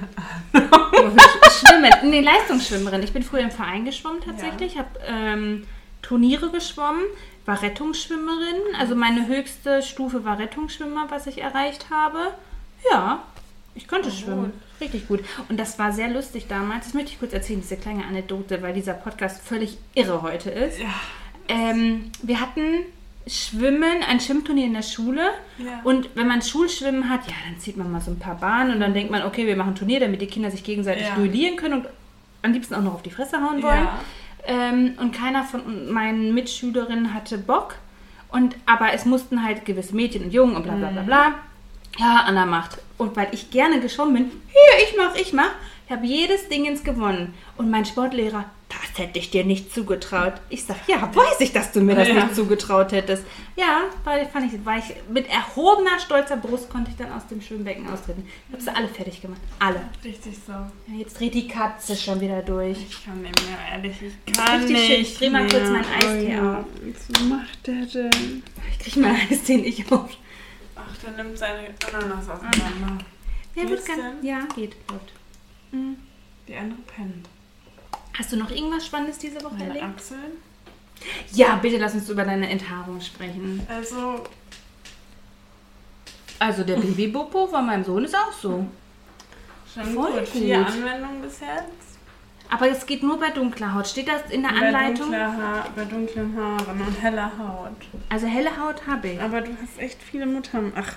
Schwimmen. 1.51 1.91
Nee, 2.03 2.21
Leistungsschwimmerin. 2.21 3.01
Ich 3.03 3.13
bin 3.13 3.23
früher 3.23 3.41
im 3.41 3.51
Verein 3.51 3.85
geschwommen 3.85 4.21
tatsächlich. 4.21 4.77
Habe 4.77 4.89
ähm, 5.07 5.65
Turniere 6.01 6.49
geschwommen, 6.49 7.03
war 7.45 7.61
Rettungsschwimmerin. 7.61 8.75
Also 8.77 8.95
meine 8.95 9.27
höchste 9.27 9.81
Stufe 9.81 10.25
war 10.25 10.37
Rettungsschwimmer, 10.37 11.05
was 11.09 11.27
ich 11.27 11.41
erreicht 11.41 11.87
habe. 11.89 12.33
Ja, 12.91 13.23
ich 13.75 13.87
konnte 13.87 14.09
Oh, 14.09 14.11
schwimmen. 14.11 14.53
Richtig 14.81 15.07
gut. 15.07 15.21
Und 15.49 15.59
das 15.59 15.79
war 15.79 15.91
sehr 15.93 16.09
lustig 16.09 16.47
damals. 16.47 16.85
Das 16.85 16.93
möchte 16.93 17.11
ich 17.11 17.19
kurz 17.19 17.33
erzählen, 17.33 17.61
diese 17.61 17.77
kleine 17.77 18.05
Anekdote, 18.05 18.61
weil 18.61 18.73
dieser 18.73 18.93
Podcast 18.93 19.41
völlig 19.45 19.77
irre 19.95 20.21
heute 20.21 20.49
ist. 20.49 20.79
Ja. 20.79 20.89
Ähm, 21.47 22.11
wir 22.21 22.39
hatten 22.39 22.61
Schwimmen, 23.27 24.03
ein 24.07 24.19
Schwimmturnier 24.19 24.65
in 24.65 24.73
der 24.73 24.81
Schule. 24.81 25.21
Ja. 25.57 25.79
Und 25.83 26.09
wenn 26.15 26.27
man 26.27 26.41
Schulschwimmen 26.41 27.09
hat, 27.09 27.25
ja, 27.27 27.33
dann 27.49 27.57
zieht 27.59 27.77
man 27.77 27.91
mal 27.91 28.01
so 28.01 28.11
ein 28.11 28.19
paar 28.19 28.35
Bahnen 28.35 28.73
und 28.73 28.79
dann 28.81 28.93
denkt 28.93 29.11
man, 29.11 29.23
okay, 29.23 29.47
wir 29.47 29.55
machen 29.55 29.69
ein 29.69 29.75
Turnier, 29.75 29.99
damit 30.01 30.21
die 30.21 30.27
Kinder 30.27 30.51
sich 30.51 30.63
gegenseitig 30.63 31.07
Ja. 31.07 31.15
duellieren 31.15 31.55
können 31.55 31.75
und 31.81 31.87
am 32.41 32.51
liebsten 32.51 32.75
auch 32.75 32.81
noch 32.81 32.95
auf 32.95 33.01
die 33.03 33.11
Fresse 33.11 33.37
hauen 33.41 33.63
wollen. 33.63 33.83
Ja. 33.85 33.99
Ähm, 34.45 34.95
und 34.99 35.13
keiner 35.15 35.43
von 35.45 35.89
meinen 35.91 36.33
Mitschülerinnen 36.33 37.13
hatte 37.13 37.37
Bock. 37.37 37.75
Und, 38.29 38.55
aber 38.65 38.91
es 38.93 39.05
mussten 39.05 39.43
halt 39.43 39.63
gewisse 39.63 39.95
Mädchen 39.95 40.23
und 40.25 40.33
Jungen 40.33 40.55
und 40.57 40.63
bla 40.63 40.73
bla 40.75 40.89
Mhm. 40.89 40.93
bla 40.95 41.03
bla. 41.03 41.33
Ja, 41.99 42.23
Anna 42.25 42.45
macht. 42.45 42.79
Und 42.97 43.15
weil 43.15 43.27
ich 43.31 43.51
gerne 43.51 43.79
geschwommen 43.79 44.13
bin, 44.13 44.31
hier, 44.47 44.87
ich 44.87 44.95
mach, 44.97 45.15
ich 45.15 45.33
mach. 45.33 45.51
Ich 45.85 45.91
habe 45.91 46.05
jedes 46.05 46.47
Dingens 46.47 46.83
gewonnen. 46.83 47.33
Und 47.57 47.69
mein 47.69 47.85
Sportlehrer, 47.85 48.45
das 48.69 48.97
hätte 48.97 49.19
ich 49.19 49.29
dir 49.29 49.43
nicht 49.43 49.73
zugetraut. 49.73 50.33
Ich 50.49 50.63
sag, 50.63 50.77
ja, 50.87 51.13
weiß 51.13 51.41
ich, 51.41 51.51
dass 51.51 51.71
du 51.71 51.81
mir 51.81 51.93
das 51.95 52.07
Ja. 52.07 52.15
nicht 52.15 52.35
zugetraut 52.35 52.91
hättest. 52.93 53.23
Ja, 53.55 53.81
weil 54.03 54.25
fand 54.27 54.51
ich, 54.51 54.65
war 54.65 54.77
ich 54.77 54.85
mit 55.09 55.29
erhobener, 55.29 55.99
stolzer 55.99 56.37
Brust 56.37 56.69
konnte 56.69 56.89
ich 56.89 56.97
dann 56.97 57.11
aus 57.11 57.27
dem 57.27 57.41
Schwimmbecken 57.41 57.87
austreten. 57.89 58.27
Ich 58.47 58.53
habe 58.53 58.63
sie 58.63 58.75
alle 58.75 58.87
fertig 58.87 59.21
gemacht. 59.21 59.41
Alle. 59.59 59.81
Richtig 60.03 60.35
so. 60.47 60.53
Ja, 60.53 60.97
jetzt 60.97 61.19
dreht 61.19 61.33
die 61.33 61.47
Katze 61.47 61.95
schon 61.95 62.19
wieder 62.21 62.41
durch. 62.41 62.77
Ich 62.89 63.05
kann 63.05 63.21
nicht 63.21 63.35
mehr, 63.45 63.57
ehrlich. 63.73 63.95
Ich 64.25 64.33
kann 64.33 64.61
Richtig 64.61 64.75
nicht 64.77 64.87
schön. 64.87 65.01
Ich 65.01 65.17
dreh 65.17 65.29
mal 65.29 65.47
kurz 65.47 65.69
meinen 65.69 65.85
Eistee 65.95 66.31
ja. 66.31 66.59
auf. 66.59 66.65
Was 67.09 67.23
macht 67.25 67.67
der 67.67 67.85
denn? 67.85 68.43
Ich 68.71 68.79
krieg 68.79 68.95
mal 68.95 69.15
alles 69.29 69.43
den 69.43 69.65
ich 69.65 69.91
auf. 69.91 70.09
Ach, 70.93 70.97
der 71.03 71.23
nimmt 71.23 71.37
seine 71.37 71.69
Ananas 71.91 72.29
auseinander. 72.29 73.05
Ja, 73.55 73.63
Geht's 73.63 73.69
wird 73.69 73.85
ganz, 73.85 74.23
ja, 74.23 74.39
geht. 74.55 74.75
Läuft. 74.89 75.11
Mhm. 75.71 75.97
Die 76.47 76.55
andere 76.55 76.79
pennt. 76.81 77.27
Hast 78.17 78.31
du 78.31 78.37
noch 78.37 78.51
irgendwas 78.51 78.85
Spannendes 78.85 79.17
diese 79.17 79.41
Woche 79.43 79.53
Meine 79.55 79.67
erlebt? 79.79 79.85
Achseln. 79.85 80.31
Ja, 81.33 81.55
bitte 81.55 81.77
lass 81.77 81.93
uns 81.95 82.09
über 82.09 82.23
deine 82.23 82.49
Enthaarung 82.49 83.01
sprechen. 83.01 83.65
Also, 83.67 84.23
Also 86.39 86.63
der 86.63 86.75
Babybopo 86.81 87.47
von 87.47 87.65
meinem 87.65 87.83
Sohn 87.83 88.05
ist 88.05 88.15
auch 88.15 88.31
so. 88.31 88.65
schon 89.73 89.83
Voll 89.93 90.11
gut. 90.19 90.27
Vier 90.27 90.57
gut. 90.59 90.67
Anwendungen 90.67 91.21
bis 91.21 91.39
jetzt. 91.39 91.92
Aber 92.53 92.69
es 92.69 92.85
geht 92.85 93.01
nur 93.01 93.19
bei 93.19 93.31
dunkler 93.31 93.73
Haut. 93.73 93.87
Steht 93.87 94.07
das 94.07 94.29
in 94.29 94.43
der 94.43 94.49
Bei, 94.51 94.67
Anleitung? 94.67 95.07
dunkler 95.07 95.37
Haar, 95.37 95.67
bei 95.75 95.85
dunklen 95.85 96.37
Haaren 96.37 96.81
und 96.81 97.01
heller 97.01 97.31
Haut. 97.39 97.71
Also 98.09 98.27
helle 98.27 98.51
Haut 98.59 98.85
habe 98.85 99.07
ich. 99.07 99.19
Aber 99.21 99.41
du 99.41 99.51
hast 99.59 99.79
echt 99.79 99.99
viele 100.03 100.25
Muttern. 100.27 100.71
Ach, 100.75 100.93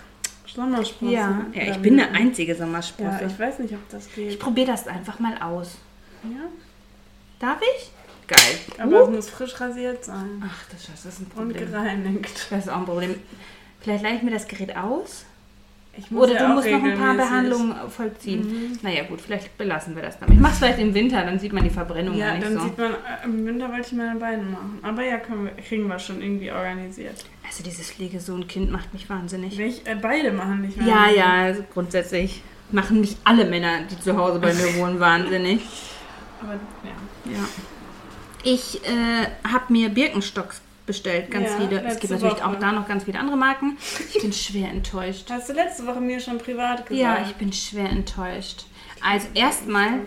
Sommersprossen. 0.47 1.11
Ja, 1.13 1.45
ja 1.55 1.63
ich 1.73 1.79
bin 1.79 1.99
eine 1.99 2.11
einzige 2.17 2.53
Ja, 2.53 2.59
Sommersprosse. 2.59 3.25
ich 3.27 3.39
weiß 3.39 3.59
nicht, 3.61 3.73
ob 3.75 3.89
das 3.89 4.07
ich 4.09 4.15
geht. 4.15 4.39
probiere 4.39 4.67
das 4.69 4.87
einfach 4.87 5.19
mal 5.19 5.37
aus. 5.41 5.77
Ja? 6.25 6.49
Darf 7.39 7.61
ich? 7.63 7.91
Geil. 8.27 8.59
Aber 8.79 9.03
es 9.03 9.09
Uh. 9.09 9.11
muss 9.13 9.31
frisch 9.31 9.59
rasiert 9.61 10.05
sein. 10.05 10.43
Ach, 10.47 10.65
das, 10.71 10.87
das 10.91 11.05
ist 11.07 11.21
ein 11.21 11.25
Und 11.25 11.35
Problem. 11.53 11.71
gereinigt. 11.71 12.47
Das 12.51 12.65
ist 12.65 12.69
auch 12.69 12.79
ein 12.79 12.85
Problem. 12.87 13.15
Vielleicht 13.81 14.03
leih 14.03 14.17
ich 14.17 14.23
mir 14.23 14.31
das 14.33 14.47
Gerät 14.49 14.77
aus. 14.77 15.25
Oder 16.11 16.35
ja 16.35 16.49
du 16.49 16.55
musst 16.55 16.71
noch 16.71 16.83
ein 16.83 16.99
paar 16.99 17.15
Behandlungen 17.15 17.75
vollziehen. 17.89 18.41
Mhm. 18.41 18.79
Naja, 18.83 19.05
gut, 19.05 19.21
vielleicht 19.21 19.57
belassen 19.59 19.95
wir 19.95 20.03
das 20.03 20.19
damit. 20.19 20.35
Ich 20.35 20.41
mach's 20.41 20.59
vielleicht 20.59 20.79
im 20.79 20.95
Winter, 20.95 21.25
dann 21.25 21.39
sieht 21.39 21.53
man 21.53 21.65
die 21.65 21.71
Verbrennung 21.71 22.17
Ja, 22.17 22.35
nicht 22.35 22.47
dann 22.47 22.55
so. 22.55 22.65
sieht 22.65 22.79
man, 22.79 22.93
äh, 22.93 23.25
im 23.25 23.47
Winter 23.47 23.71
wollte 23.71 23.87
ich 23.87 23.93
meine 23.93 24.19
Beine 24.19 24.43
machen. 24.43 24.79
Aber 24.83 25.03
ja, 25.03 25.19
wir, 25.29 25.51
kriegen 25.63 25.89
wir 25.89 25.99
schon 25.99 26.23
irgendwie 26.23 26.51
organisiert. 26.51 27.25
Also 27.47 27.63
dieses 27.63 27.91
Pflegesohn-Kind 27.91 28.71
macht 28.71 28.93
mich 28.93 29.09
wahnsinnig. 29.09 29.57
Welch, 29.59 29.83
äh, 29.85 29.97
beide 30.01 30.33
machen 30.33 30.63
nicht 30.63 30.77
mehr. 30.77 30.87
Ja, 30.87 31.11
ja, 31.11 31.33
also 31.45 31.65
grundsätzlich 31.73 32.43
machen 32.71 33.01
mich 33.01 33.17
alle 33.25 33.45
Männer, 33.45 33.83
die 33.91 33.99
zu 34.01 34.17
Hause 34.17 34.39
bei 34.39 34.53
mir 34.53 34.75
wohnen, 34.77 35.01
wahnsinnig. 35.01 35.61
Aber 36.43 36.53
ja. 36.53 37.33
Ja. 37.33 37.49
Ich 38.43 38.81
äh, 38.85 39.49
habe 39.49 39.73
mir 39.73 39.89
Birkenstocks 39.89 40.61
bestellt, 40.87 41.30
ganz 41.30 41.51
Ja, 41.51 41.57
viele. 41.59 41.82
Es 41.84 41.99
gibt 41.99 42.12
natürlich 42.12 42.34
Woche. 42.37 42.47
auch 42.47 42.57
da 42.59 42.72
noch 42.72 42.87
ganz 42.89 43.05
viele 43.05 43.18
andere 43.18 43.37
Marken. 43.37 43.76
Ich 44.14 44.20
bin 44.22 44.32
schwer 44.32 44.70
enttäuscht. 44.70 45.28
Hast 45.30 45.49
du 45.49 45.53
letzte 45.53 45.87
Woche 45.87 46.01
mir 46.01 46.20
schon 46.20 46.39
privat 46.39 46.87
gesagt? 46.87 46.93
Ja, 46.93 47.24
ich 47.26 47.34
bin 47.34 47.53
schwer 47.53 47.91
enttäuscht. 47.91 48.64
Also 49.03 49.28
erstmal, 49.34 50.01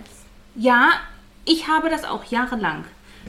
ja, 0.56 0.90
ich 1.46 1.68
habe 1.68 1.90
das 1.90 2.04
auch 2.06 2.24
jahrelang. 2.26 2.86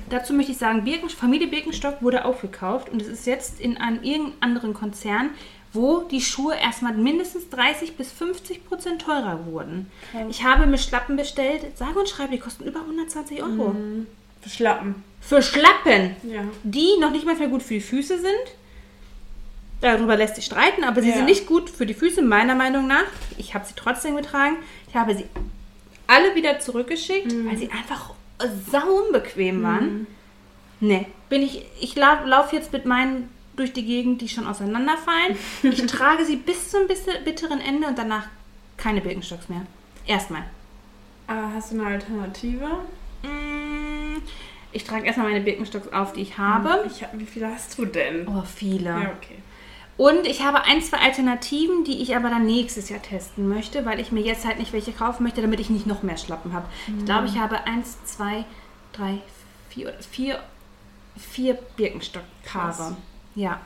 Dazu 0.08 0.32
möchte 0.32 0.52
ich 0.52 0.58
sagen, 0.58 0.84
Birken, 0.84 1.08
Familie 1.10 1.48
Birkenstock 1.48 2.00
wurde 2.02 2.24
aufgekauft 2.24 2.88
und 2.88 3.02
es 3.02 3.08
ist 3.08 3.26
jetzt 3.26 3.60
in 3.60 3.76
einem 3.76 4.02
irgendeinem 4.02 4.36
anderen 4.40 4.74
Konzern, 4.74 5.30
wo 5.72 6.00
die 6.00 6.20
Schuhe 6.20 6.54
erstmal 6.56 6.94
mindestens 6.94 7.48
30 7.50 7.96
bis 7.96 8.10
50 8.12 8.66
Prozent 8.66 9.02
teurer 9.02 9.46
wurden. 9.46 9.90
Krass. 10.10 10.22
Ich 10.30 10.44
habe 10.44 10.66
mir 10.66 10.78
Schlappen 10.78 11.16
bestellt, 11.16 11.76
sage 11.76 11.98
und 11.98 12.08
schreibe, 12.08 12.32
die 12.32 12.38
kosten 12.40 12.64
über 12.64 12.80
120 12.80 13.42
Euro. 13.42 13.70
Mhm. 13.70 14.06
Schlappen. 14.48 15.04
Für 15.20 15.42
Schlappen, 15.42 16.16
Ja. 16.22 16.42
die 16.62 16.96
noch 17.00 17.10
nicht 17.10 17.24
mal 17.26 17.36
mehr 17.36 17.48
gut 17.48 17.62
für 17.62 17.74
die 17.74 17.80
Füße 17.80 18.18
sind. 18.18 18.54
Darüber 19.80 20.16
lässt 20.16 20.36
sich 20.36 20.44
streiten, 20.44 20.84
aber 20.84 21.00
sie 21.02 21.08
Ja. 21.10 21.16
sind 21.16 21.24
nicht 21.26 21.46
gut 21.46 21.70
für 21.70 21.86
die 21.86 21.94
Füße, 21.94 22.20
meiner 22.22 22.54
Meinung 22.54 22.86
nach. 22.86 23.04
Ich 23.38 23.54
habe 23.54 23.64
sie 23.64 23.74
trotzdem 23.76 24.16
getragen. 24.16 24.56
Ich 24.88 24.94
habe 24.94 25.14
sie 25.14 25.24
alle 26.06 26.34
wieder 26.34 26.58
zurückgeschickt, 26.58 27.32
weil 27.46 27.56
sie 27.56 27.70
einfach 27.70 28.12
sau 28.70 29.04
unbequem 29.06 29.62
waren. 29.62 30.06
Nee, 30.80 31.06
bin 31.28 31.42
ich, 31.42 31.64
ich 31.80 31.94
lau- 31.96 32.24
laufe 32.24 32.56
jetzt 32.56 32.72
mit 32.72 32.84
meinen 32.84 33.30
durch 33.56 33.72
die 33.72 33.84
Gegend, 33.84 34.20
die 34.22 34.28
schon 34.28 34.46
auseinanderfallen. 34.46 35.36
Ich 35.62 35.86
trage 35.86 36.24
sie 36.24 36.36
bis 36.36 36.70
zum 36.70 36.86
bitteren 36.86 37.60
Ende 37.60 37.86
und 37.86 37.98
danach 37.98 38.26
keine 38.76 39.00
Birkenstocks 39.00 39.48
mehr. 39.48 39.62
Erstmal. 40.06 40.42
Aber 41.26 41.52
hast 41.54 41.72
du 41.72 41.80
eine 41.80 41.86
Alternative? 41.94 42.66
Mm, 43.22 43.49
Ich 44.72 44.84
trage 44.84 45.06
erstmal 45.06 45.28
meine 45.28 45.44
Birkenstocks 45.44 45.92
auf, 45.92 46.12
die 46.12 46.22
ich 46.22 46.38
habe. 46.38 46.84
Ich 46.86 47.02
hab, 47.02 47.18
wie 47.18 47.26
viele 47.26 47.48
hast 47.48 47.76
du 47.78 47.86
denn? 47.86 48.28
Oh, 48.28 48.42
viele. 48.42 48.90
Ja, 48.90 49.12
okay. 49.16 49.38
Und 49.96 50.26
ich 50.26 50.42
habe 50.42 50.64
ein, 50.64 50.80
zwei 50.80 50.98
Alternativen, 50.98 51.84
die 51.84 52.00
ich 52.00 52.16
aber 52.16 52.30
dann 52.30 52.46
nächstes 52.46 52.88
Jahr 52.88 53.02
testen 53.02 53.48
möchte, 53.48 53.84
weil 53.84 54.00
ich 54.00 54.12
mir 54.12 54.22
jetzt 54.22 54.46
halt 54.46 54.58
nicht 54.58 54.72
welche 54.72 54.92
kaufen 54.92 55.24
möchte, 55.24 55.42
damit 55.42 55.60
ich 55.60 55.68
nicht 55.68 55.86
noch 55.86 56.02
mehr 56.02 56.16
Schlappen 56.16 56.54
habe. 56.54 56.66
Ich 56.98 57.04
glaube, 57.04 57.26
ich 57.26 57.38
habe 57.38 57.64
eins, 57.64 58.02
zwei, 58.04 58.46
drei, 58.92 59.18
vier, 59.68 59.92
vier, 60.10 60.40
vier 61.18 61.58
Birkenstock-Paare. 61.76 62.96
Ja. 63.34 63.60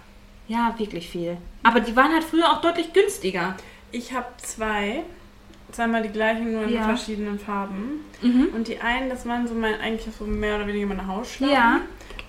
Ja, 0.48 0.74
wirklich 0.76 1.08
viel. 1.08 1.36
Aber 1.62 1.80
die 1.80 1.94
waren 1.94 2.12
halt 2.12 2.24
früher 2.24 2.50
auch 2.52 2.60
deutlich 2.60 2.92
günstiger. 2.92 3.54
Ich 3.92 4.12
habe 4.12 4.26
zwei. 4.38 5.04
Zweimal 5.74 6.02
die 6.02 6.10
gleichen, 6.10 6.52
nur 6.52 6.62
in 6.62 6.74
Ja. 6.74 6.84
verschiedenen 6.84 7.38
Farben. 7.38 8.04
Mhm. 8.22 8.46
Und 8.54 8.68
die 8.68 8.78
einen, 8.80 9.08
das 9.10 9.26
waren 9.26 9.48
so 9.48 9.54
mein, 9.54 9.74
eigentlich 9.80 10.14
so 10.14 10.24
mehr 10.24 10.54
oder 10.54 10.68
weniger 10.68 10.86
meine 10.86 11.06
Hausschlappen. 11.08 11.52
Ja. 11.54 11.80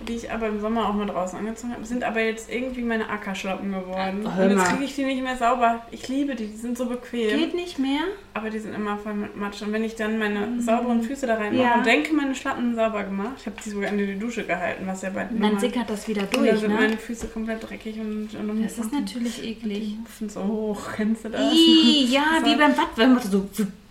Die 0.06 0.12
ich 0.14 0.30
aber 0.30 0.48
im 0.48 0.60
Sommer 0.60 0.88
auch 0.88 0.92
mal 0.92 1.06
draußen 1.06 1.38
angezogen 1.38 1.72
habe. 1.72 1.84
Sind 1.86 2.04
aber 2.04 2.20
jetzt 2.20 2.50
irgendwie 2.52 2.82
meine 2.82 3.08
Ackerschlappen 3.08 3.72
geworden. 3.72 4.28
Hör 4.36 4.44
Und 4.44 4.50
jetzt 4.58 4.68
kriege 4.70 4.84
ich 4.84 4.94
die 4.94 5.04
nicht 5.04 5.22
mehr 5.22 5.36
sauber. 5.36 5.86
Ich 5.90 6.06
liebe 6.08 6.34
die, 6.34 6.46
die 6.48 6.56
sind 6.56 6.76
so 6.76 6.86
bequem. 6.86 7.38
Geht 7.38 7.54
nicht 7.54 7.78
mehr? 7.78 8.00
Aber 8.34 8.50
die 8.50 8.58
sind 8.58 8.74
immer 8.74 8.98
voll 8.98 9.14
mit 9.14 9.36
Matsch. 9.36 9.62
Und 9.62 9.72
wenn 9.72 9.82
ich 9.84 9.94
dann 9.94 10.18
meine 10.18 10.60
sauberen 10.60 11.02
Füße 11.02 11.26
da 11.26 11.34
reinmache 11.36 11.62
Ja. 11.62 11.74
und 11.76 11.86
denke, 11.86 12.12
meine 12.14 12.34
Schlappen 12.34 12.64
sind 12.66 12.76
sauber 12.76 13.04
gemacht, 13.04 13.32
ich 13.40 13.46
habe 13.46 13.56
die 13.64 13.70
sogar 13.70 13.88
in 13.90 13.98
die 13.98 14.18
Dusche 14.18 14.44
gehalten, 14.44 14.86
was 14.86 15.00
ja 15.02 15.10
bei 15.10 15.24
Dann 15.30 15.58
sickert 15.58 15.88
das 15.88 16.06
wieder 16.06 16.22
dann 16.24 16.44
durch, 16.44 16.60
sind 16.60 16.72
ne? 16.72 16.80
meine 16.80 16.98
Füße 16.98 17.28
komplett 17.28 17.68
dreckig 17.68 17.98
und, 17.98 18.28
und 18.34 18.62
Das 18.64 18.78
ist 18.78 18.92
natürlich 18.92 19.42
eklig. 19.42 19.78
Die 19.80 19.98
muffen 20.00 20.28
so 20.28 20.42
hoch, 20.44 20.80
kennst 20.94 21.24
du 21.24 21.30
das? 21.30 21.52
Ih, 21.52 22.04
ja, 22.10 22.22
So- 22.40 22.46
wie 22.46 22.56
beim 22.56 22.76
Watt, 22.76 22.90
wenn 22.96 23.14
man 23.14 23.22
so. 23.22 23.46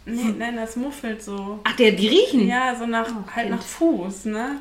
Nee, 0.08 0.36
nein, 0.38 0.56
das 0.56 0.76
muffelt 0.76 1.24
so. 1.24 1.60
Ach, 1.64 1.76
der, 1.78 1.94
die 1.94 2.08
riechen. 2.08 2.48
Ja, 2.48 2.76
so 2.78 2.86
nach, 2.86 3.08
Oh, 3.10 3.24
halt 3.36 3.48
Kind. 3.48 3.56
nach 3.56 3.64
Fuß, 3.66 4.26
ne? 4.26 4.52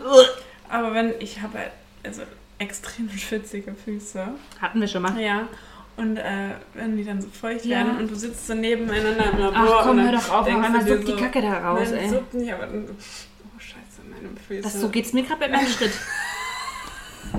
Aber 0.69 0.95
wenn, 0.95 1.12
ich 1.21 1.41
habe 1.43 1.59
halt, 1.59 1.71
also 2.05 2.23
extrem 2.59 3.09
schwitzige 3.11 3.75
Füße. 3.75 4.27
Hatten 4.61 4.81
wir 4.81 4.89
schon 4.89 5.03
mal. 5.03 5.19
Ja. 5.21 5.49
Und 5.97 6.17
äh, 6.17 6.51
wenn 6.75 6.97
die 6.97 7.05
dann 7.05 7.21
so 7.23 7.29
feucht 7.29 7.65
Ja. 7.65 7.79
werden 7.79 7.99
und 7.99 8.11
du 8.11 8.17
sitzt 8.17 8.49
so 8.49 8.55
nebeneinander 8.55 9.31
im 9.33 9.39
Labor. 9.39 9.79
Ach 9.81 9.87
komm, 9.87 10.01
hör 10.03 10.11
doch 10.12 10.29
auf, 10.31 10.41
auf 10.41 10.47
einmal 10.49 10.85
suppt 10.85 11.07
die 11.07 11.15
Kacke 11.17 11.41
da 11.41 11.71
raus, 11.71 11.89
nein, 11.91 12.01
ey. 12.01 12.09
suppt 12.09 12.35
nicht, 12.35 12.53
aber 12.53 12.67
dann, 12.67 12.85
oh 12.91 13.59
scheiße, 13.61 14.03
meine 14.11 14.29
Füße. 14.49 14.62
Das, 14.62 14.81
so 14.81 14.89
geht's 14.89 15.12
mir 15.12 15.23
gerade 15.23 15.39
bei 15.41 15.49
meinem 15.49 15.69
Schritt. 15.69 15.93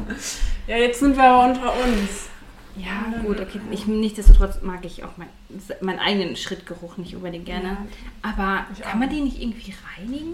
ja, 0.68 0.78
jetzt 0.78 1.00
sind 1.00 1.18
wir 1.18 1.24
aber 1.24 1.52
unter 1.52 1.74
uns. 1.74 2.28
Ja, 2.78 3.14
gut, 3.26 3.40
okay. 3.40 3.60
Ich, 3.72 3.88
nichtsdestotrotz 3.88 4.62
mag 4.62 4.84
ich 4.86 5.04
auch 5.04 5.18
mein, 5.18 5.30
meinen 5.82 6.00
eigenen 6.00 6.36
Schrittgeruch 6.36 6.98
nicht 6.98 7.16
unbedingt 7.16 7.46
gerne. 7.46 7.70
Ja. 7.70 7.78
Aber 8.22 8.66
Ich 8.74 8.82
kann 8.82 8.94
auch. 8.94 9.00
man 9.00 9.10
die 9.10 9.22
nicht 9.22 9.42
irgendwie 9.42 9.74
reinigen? 9.98 10.34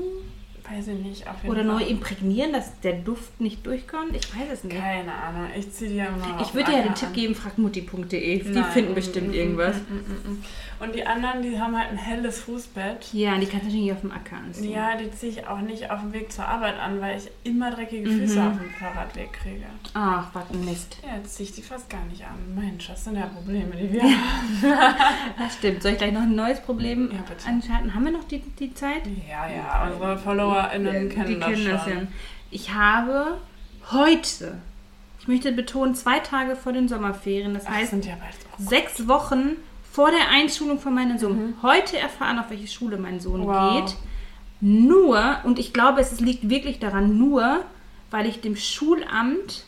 Weiß 0.73 0.87
ich 0.87 0.99
nicht, 0.99 1.27
auf 1.27 1.35
jeden 1.43 1.51
Oder 1.53 1.63
neu 1.63 1.83
imprägnieren, 1.83 2.53
dass 2.53 2.79
der 2.81 2.93
Duft 2.93 3.41
nicht 3.41 3.65
durchkommt? 3.65 4.15
Ich 4.15 4.33
weiß 4.35 4.49
es 4.53 4.63
nicht. 4.63 4.77
Keine 4.77 5.11
Ahnung, 5.13 5.47
ich 5.57 5.71
ziehe 5.71 5.89
die 5.89 5.97
ja 5.97 6.05
immer 6.05 6.35
auf 6.39 6.47
Ich 6.47 6.53
würde 6.53 6.71
dir 6.71 6.77
ja 6.77 6.83
den 6.83 6.95
Tipp 6.95 7.09
an. 7.09 7.13
geben, 7.13 7.35
fragmutti.de. 7.35 8.43
Die 8.43 8.49
Nein, 8.49 8.63
finden 8.71 8.91
mm, 8.91 8.95
bestimmt 8.95 9.29
mm, 9.29 9.33
irgendwas. 9.33 9.75
mm, 9.75 9.93
mm, 9.93 10.31
mm. 10.33 10.43
Und 10.79 10.95
die 10.95 11.05
anderen, 11.05 11.41
die 11.43 11.59
haben 11.59 11.77
halt 11.77 11.89
ein 11.91 11.97
helles 11.97 12.39
Fußbett. 12.39 13.13
Ja, 13.13 13.37
die 13.37 13.45
kannst 13.45 13.65
du 13.65 13.69
natürlich 13.69 13.91
auf 13.91 14.01
dem 14.01 14.11
Acker 14.11 14.37
anziehen. 14.37 14.71
Ja, 14.71 14.95
die 14.97 15.11
ziehe 15.11 15.31
ich 15.31 15.47
auch 15.47 15.59
nicht 15.61 15.91
auf 15.91 15.99
dem 15.99 16.11
Weg 16.13 16.31
zur 16.31 16.45
Arbeit 16.47 16.79
an, 16.79 16.99
weil 17.01 17.17
ich 17.19 17.29
immer 17.43 17.69
dreckige 17.71 18.09
Mhm. 18.09 18.19
Füße 18.19 18.41
auf 18.41 18.57
dem 18.57 18.69
Fahrradweg 18.71 19.31
kriege. 19.33 19.65
Ach, 19.93 20.29
was 20.33 20.49
ein 20.51 20.65
Mist. 20.65 20.97
Ja, 21.05 21.17
jetzt 21.17 21.35
ziehe 21.35 21.47
ich 21.49 21.53
die 21.55 21.61
fast 21.61 21.87
gar 21.89 22.03
nicht 22.05 22.23
an. 22.23 22.35
Mensch, 22.55 22.87
das 22.87 23.03
sind 23.03 23.15
ja 23.17 23.27
Probleme, 23.27 23.75
die 23.75 23.91
wir 23.93 24.03
haben. 24.03 24.63
Das 25.37 25.53
stimmt. 25.55 25.83
Soll 25.83 25.91
ich 25.93 25.97
gleich 25.99 26.13
noch 26.13 26.21
ein 26.21 26.35
neues 26.35 26.59
Problem 26.61 27.11
Ja, 27.11 27.19
bitte. 27.27 27.47
anschalten? 27.47 27.93
Haben 27.93 28.05
wir 28.05 28.11
noch 28.13 28.23
die, 28.23 28.39
die 28.39 28.73
Zeit? 28.73 29.01
Ja, 29.29 29.47
ja, 29.47 29.87
unsere 29.91 30.17
FollowerInnen 30.69 31.09
kennen, 31.09 31.27
die 31.27 31.39
das, 31.39 31.49
kennen 31.49 31.61
schon. 31.63 31.71
das 31.71 31.85
ja. 31.87 31.93
Ich 32.51 32.73
habe 32.73 33.37
heute, 33.91 34.57
ich 35.19 35.27
möchte 35.27 35.51
betonen, 35.51 35.95
zwei 35.95 36.19
Tage 36.19 36.55
vor 36.55 36.73
den 36.73 36.87
Sommerferien, 36.87 37.53
das 37.53 37.65
Ach, 37.67 37.71
heißt 37.73 37.93
ja 38.05 38.13
sechs 38.57 39.07
Wochen 39.07 39.55
vor 39.91 40.11
der 40.11 40.29
Einschulung 40.29 40.79
von 40.79 40.93
meinem 40.93 41.17
Sohn, 41.17 41.55
heute 41.61 41.97
erfahren, 41.97 42.39
auf 42.39 42.49
welche 42.49 42.67
Schule 42.67 42.97
mein 42.97 43.19
Sohn 43.19 43.41
Mhm. 43.41 43.47
Wow. 43.47 43.85
geht. 43.85 43.95
Nur, 44.61 45.37
und 45.43 45.57
ich 45.59 45.73
glaube, 45.73 46.01
es 46.01 46.19
liegt 46.19 46.49
wirklich 46.49 46.79
daran, 46.79 47.17
nur, 47.17 47.63
weil 48.11 48.25
ich 48.27 48.41
dem 48.41 48.55
Schulamt 48.55 49.65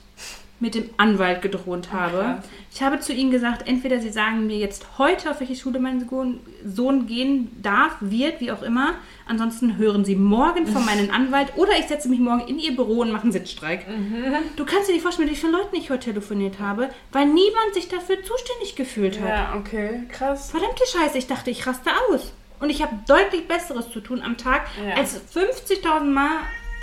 mit 0.63 0.75
dem 0.75 0.89
Anwalt 0.97 1.41
gedroht 1.41 1.91
habe. 1.91 2.17
krass. 2.17 2.45
Ich 2.73 2.81
habe 2.81 2.99
zu 2.99 3.13
ihnen 3.13 3.29
gesagt, 3.31 3.67
entweder 3.67 3.99
sie 3.99 4.09
sagen 4.09 4.47
mir 4.47 4.57
jetzt 4.57 4.97
heute, 4.97 5.29
auf 5.29 5.39
welche 5.41 5.55
Schule 5.55 5.77
mein 5.79 5.99
Sohn- 6.09 6.39
Sohn 6.65 7.05
gehen 7.05 7.51
darf, 7.61 7.97
wird, 7.99 8.39
wie 8.39 8.51
auch 8.51 8.63
immer. 8.63 8.95
Ansonsten 9.27 9.77
hören 9.77 10.05
sie 10.05 10.15
morgen 10.15 10.65
von 10.65 10.83
meinem 10.85 11.11
Anwalt 11.13 11.49
oder 11.57 11.77
ich 11.77 11.87
setze 11.87 12.07
mich 12.09 12.19
morgen 12.19 12.47
in 12.47 12.57
ihr 12.59 12.75
Büro 12.75 13.01
und 13.01 13.11
mache 13.11 13.23
einen 13.23 13.31
Sitzstreik. 13.33 13.87
Mhm. 13.87 14.23
Du 14.55 14.65
kannst 14.65 14.87
dir 14.87 14.93
nicht 14.93 15.01
vorstellen, 15.03 15.27
mit 15.27 15.35
wie 15.37 15.39
vielen 15.39 15.51
Leuten 15.53 15.75
ich 15.75 15.89
heute 15.91 16.05
telefoniert 16.05 16.59
habe, 16.59 16.89
weil 17.11 17.25
niemand 17.27 17.73
sich 17.73 17.89
dafür 17.89 18.23
zuständig 18.23 18.75
gefühlt 18.75 19.19
hat. 19.19 19.27
Ja, 19.29 19.53
okay, 19.57 20.03
krass. 20.09 20.49
Verdammte 20.51 20.83
Scheiße, 20.91 21.17
ich 21.17 21.27
dachte, 21.27 21.51
ich 21.51 21.67
raste 21.67 21.91
aus. 22.09 22.31
Und 22.59 22.69
ich 22.69 22.81
habe 22.81 22.95
deutlich 23.07 23.47
Besseres 23.47 23.89
zu 23.91 23.99
tun 23.99 24.21
am 24.21 24.37
Tag, 24.37 24.61
Ja. 24.87 24.95
als 24.95 25.19
50.000 25.35 26.05
Mal. 26.13 26.29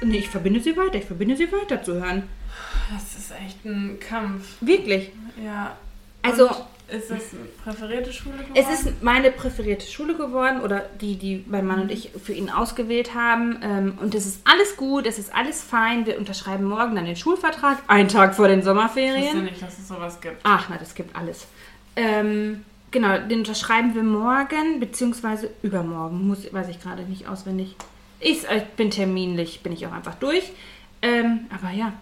Nee, 0.02 0.18
ich 0.18 0.28
verbinde 0.28 0.60
sie 0.60 0.76
weiter, 0.76 0.96
ich 0.96 1.04
verbinde 1.06 1.36
sie 1.36 1.50
weiter 1.50 1.82
zu 1.82 1.94
hören. 1.94 2.24
Das 2.92 3.16
ist 3.16 3.32
echt 3.32 3.64
ein 3.64 3.98
Kampf. 4.00 4.56
Wirklich. 4.60 5.10
Ja. 5.44 5.76
Also- 6.22 6.48
Und 6.48 6.56
ist 6.88 7.08
das 7.10 7.20
eine 7.32 7.44
präferierte 7.64 8.12
Schule 8.12 8.38
geworden? 8.38 8.52
Es 8.54 8.68
ist 8.84 9.02
meine 9.02 9.30
präferierte 9.30 9.86
Schule 9.86 10.14
geworden 10.16 10.60
oder 10.60 10.80
die, 11.00 11.16
die 11.16 11.44
mein 11.48 11.64
Mann 11.66 11.82
und 11.82 11.92
ich 11.92 12.10
für 12.22 12.32
ihn 12.32 12.50
ausgewählt 12.50 13.14
haben. 13.14 13.60
Ähm, 13.62 13.98
und 14.00 14.14
es 14.14 14.26
ist 14.26 14.40
alles 14.44 14.76
gut, 14.76 15.06
es 15.06 15.18
ist 15.18 15.32
alles 15.34 15.62
fein. 15.62 16.04
Wir 16.06 16.18
unterschreiben 16.18 16.64
morgen 16.64 16.96
dann 16.96 17.04
den 17.04 17.14
Schulvertrag, 17.16 17.78
einen 17.86 18.08
Tag 18.08 18.34
vor 18.34 18.48
den 18.48 18.58
Ich 18.60 18.66
wusste 18.66 18.70
Sommerferien. 18.76 19.44
nicht, 19.44 19.62
dass 19.62 19.78
es 19.78 19.86
sowas 19.86 20.20
gibt. 20.20 20.38
Ach, 20.42 20.66
na, 20.68 20.76
das 20.78 20.94
gibt 20.96 21.14
alles. 21.14 21.46
Ähm, 21.96 22.64
genau, 22.90 23.18
den 23.18 23.38
unterschreiben 23.38 23.94
wir 23.94 24.02
morgen, 24.02 24.80
beziehungsweise 24.80 25.48
übermorgen. 25.62 26.26
Muss, 26.26 26.52
weiß 26.52 26.68
ich 26.68 26.80
gerade 26.82 27.02
nicht 27.04 27.28
auswendig. 27.28 27.76
Ich, 28.18 28.42
ich 28.50 28.64
bin 28.76 28.90
terminlich, 28.90 29.62
bin 29.62 29.72
ich 29.72 29.86
auch 29.86 29.92
einfach 29.92 30.16
durch. 30.16 30.50
Ähm, 31.02 31.46
aber 31.50 31.72
ja, 31.72 31.92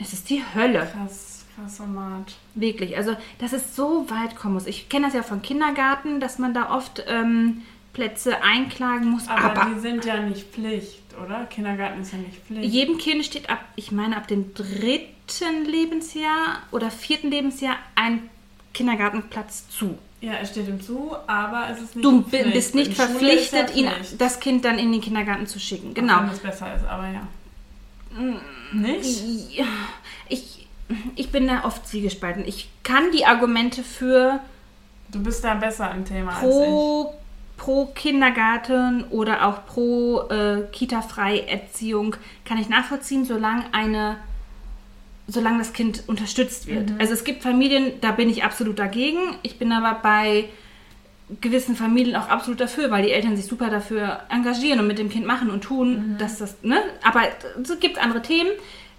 es 0.00 0.12
ist 0.12 0.30
die 0.30 0.42
Hölle. 0.54 0.88
Krass, 0.92 1.44
krass 1.54 1.76
Format. 1.76 2.32
Wirklich. 2.54 2.96
Also, 2.96 3.16
dass 3.38 3.52
es 3.52 3.76
so 3.76 4.08
weit 4.10 4.36
kommen 4.36 4.54
muss. 4.54 4.66
Ich 4.66 4.88
kenne 4.88 5.06
das 5.06 5.14
ja 5.14 5.22
vom 5.22 5.42
Kindergarten, 5.42 6.20
dass 6.20 6.38
man 6.38 6.54
da 6.54 6.74
oft 6.74 7.04
ähm, 7.08 7.62
Plätze 7.92 8.42
einklagen 8.42 9.08
muss. 9.10 9.28
Aber, 9.28 9.60
Aber, 9.60 9.74
die 9.74 9.80
sind 9.80 10.04
ja 10.04 10.20
nicht 10.20 10.46
Pflicht, 10.52 11.02
oder? 11.24 11.44
Kindergarten 11.46 12.02
ist 12.02 12.12
ja 12.12 12.18
nicht 12.18 12.38
Pflicht. 12.44 12.64
jedem 12.72 12.98
Kind 12.98 13.24
steht 13.24 13.50
ab, 13.50 13.60
ich 13.76 13.90
meine, 13.92 14.16
ab 14.16 14.28
dem 14.28 14.54
dritten 14.54 15.64
Lebensjahr 15.66 16.62
oder 16.70 16.90
vierten 16.90 17.30
Lebensjahr 17.30 17.76
ein 17.96 18.28
Kindergartenplatz 18.74 19.68
zu. 19.68 19.98
ja, 20.20 20.34
es 20.40 20.50
steht 20.50 20.68
ihm 20.68 20.80
zu, 20.80 21.14
aber 21.26 21.68
es 21.72 21.80
ist 21.82 21.96
nicht 21.96 22.04
Du 22.04 22.22
Pflicht. 22.22 22.44
bi- 22.44 22.50
bist 22.52 22.74
nicht 22.74 22.94
verpflichtet, 22.94 23.74
ihn, 23.74 23.88
das 24.18 24.38
Kind 24.40 24.64
dann 24.64 24.78
in 24.78 24.92
den 24.92 25.00
Kindergarten 25.00 25.46
zu 25.46 25.58
schicken. 25.58 25.90
Auch 25.90 25.94
Genau. 25.94 26.20
Wenn 26.20 26.28
es 26.30 26.38
besser 26.38 26.74
ist, 26.74 26.84
aber 26.86 27.08
ja. 27.08 27.26
Nicht? 28.72 29.56
Ja, 29.56 29.66
ich, 30.28 30.66
ich 31.16 31.30
bin 31.30 31.46
da 31.46 31.64
oft 31.64 31.86
zwiegespalten. 31.86 32.44
Ich 32.46 32.68
kann 32.82 33.12
die 33.12 33.24
Argumente 33.24 33.82
für 33.82 34.40
Du 35.12 35.22
bist 35.22 35.42
da 35.44 35.54
besser 35.54 35.92
im 35.92 36.04
Thema 36.04 36.32
als 36.32 36.42
pro, 36.42 37.14
pro 37.56 37.86
Kindergarten 37.86 39.04
oder 39.10 39.46
auch 39.46 39.66
pro 39.66 40.28
äh, 40.28 40.62
Kita-Freierziehung 40.70 42.16
kann 42.44 42.58
ich 42.58 42.68
nachvollziehen, 42.68 43.24
solange 43.24 43.64
eine 43.72 44.16
solange 45.26 45.58
das 45.58 45.72
Kind 45.72 46.02
unterstützt 46.08 46.66
wird. 46.66 46.90
Also 46.98 47.12
es 47.12 47.22
gibt 47.22 47.44
Familien, 47.44 47.92
da 48.00 48.10
bin 48.10 48.28
ich 48.28 48.42
absolut 48.42 48.80
dagegen. 48.80 49.36
Ich 49.42 49.60
bin 49.60 49.70
aber 49.70 50.00
bei 50.02 50.48
gewissen 51.40 51.76
Familien 51.76 52.16
auch 52.16 52.28
absolut 52.28 52.60
dafür, 52.60 52.90
weil 52.90 53.02
die 53.04 53.10
Eltern 53.12 53.36
sich 53.36 53.46
super 53.46 53.70
dafür 53.70 54.20
engagieren 54.30 54.80
und 54.80 54.86
mit 54.86 54.98
dem 54.98 55.08
Kind 55.10 55.26
machen 55.26 55.50
und 55.50 55.62
tun, 55.62 56.16
dass 56.18 56.38
das, 56.38 56.56
ne? 56.62 56.82
Aber 57.02 57.22
es 57.62 57.78
gibt 57.80 57.98
andere 57.98 58.22
Themen. 58.22 58.50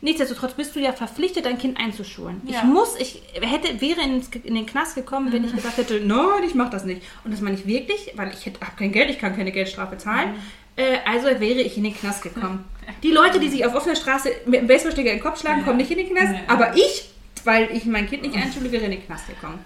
Nichtsdestotrotz 0.04 0.54
bist 0.54 0.76
du 0.76 0.80
ja 0.80 0.94
verpflichtet, 0.94 1.46
dein 1.46 1.60
Kind 1.60 1.80
einzuschulen. 1.80 2.42
Ich 2.48 2.56
Ja. 2.56 2.64
muss, 2.64 2.96
ich 3.00 3.22
hätte, 3.40 3.82
wäre 3.82 4.00
in 4.02 4.56
den 4.56 4.66
Knast 4.66 4.96
gekommen, 4.96 5.32
wenn 5.32 5.44
ich 5.46 5.54
gesagt 5.56 5.78
hätte, 5.78 6.00
nein, 6.04 6.44
ich 6.44 6.56
mache 6.56 6.72
das 6.72 6.86
nicht. 6.86 7.04
Und 7.24 7.32
das 7.32 7.42
meine 7.42 7.56
ich 7.56 7.68
wirklich, 7.68 8.12
weil 8.16 8.32
ich 8.34 8.48
habe 8.48 8.58
kein 8.78 8.92
Geld, 8.92 9.12
ich 9.12 9.20
kann 9.20 9.36
keine 9.36 9.52
Geldstrafe 9.52 9.98
zahlen. 10.00 10.34
Äh, 10.76 10.98
also 11.06 11.28
wäre 11.28 11.62
ich 11.62 11.78
in 11.78 11.84
den 11.84 11.94
Knast 11.96 12.24
gekommen. 12.24 12.64
Die 13.04 13.12
Leute, 13.12 13.40
die 13.40 13.50
sich 13.50 13.64
auf 13.64 13.76
offener 13.76 13.96
Straße 13.96 14.30
mit 14.48 14.62
dem 14.62 14.68
Baseballschläger 14.68 15.12
in 15.12 15.18
den 15.18 15.24
Kopf 15.24 15.40
schlagen, 15.40 15.60
Ja. 15.60 15.66
kommen 15.66 15.78
nicht 15.78 15.92
in 15.92 15.98
den 16.00 16.10
Knast. 16.10 16.34
Aber 16.48 16.76
ich, 16.76 17.10
weil 17.44 17.70
ich 17.72 17.86
mein 17.86 18.08
Kind 18.10 18.24
nicht 18.24 18.36
einschule, 18.36 18.72
wäre 18.72 18.86
in 18.86 18.92
den 18.92 19.06
Knast 19.06 19.28
gekommen. 19.28 19.60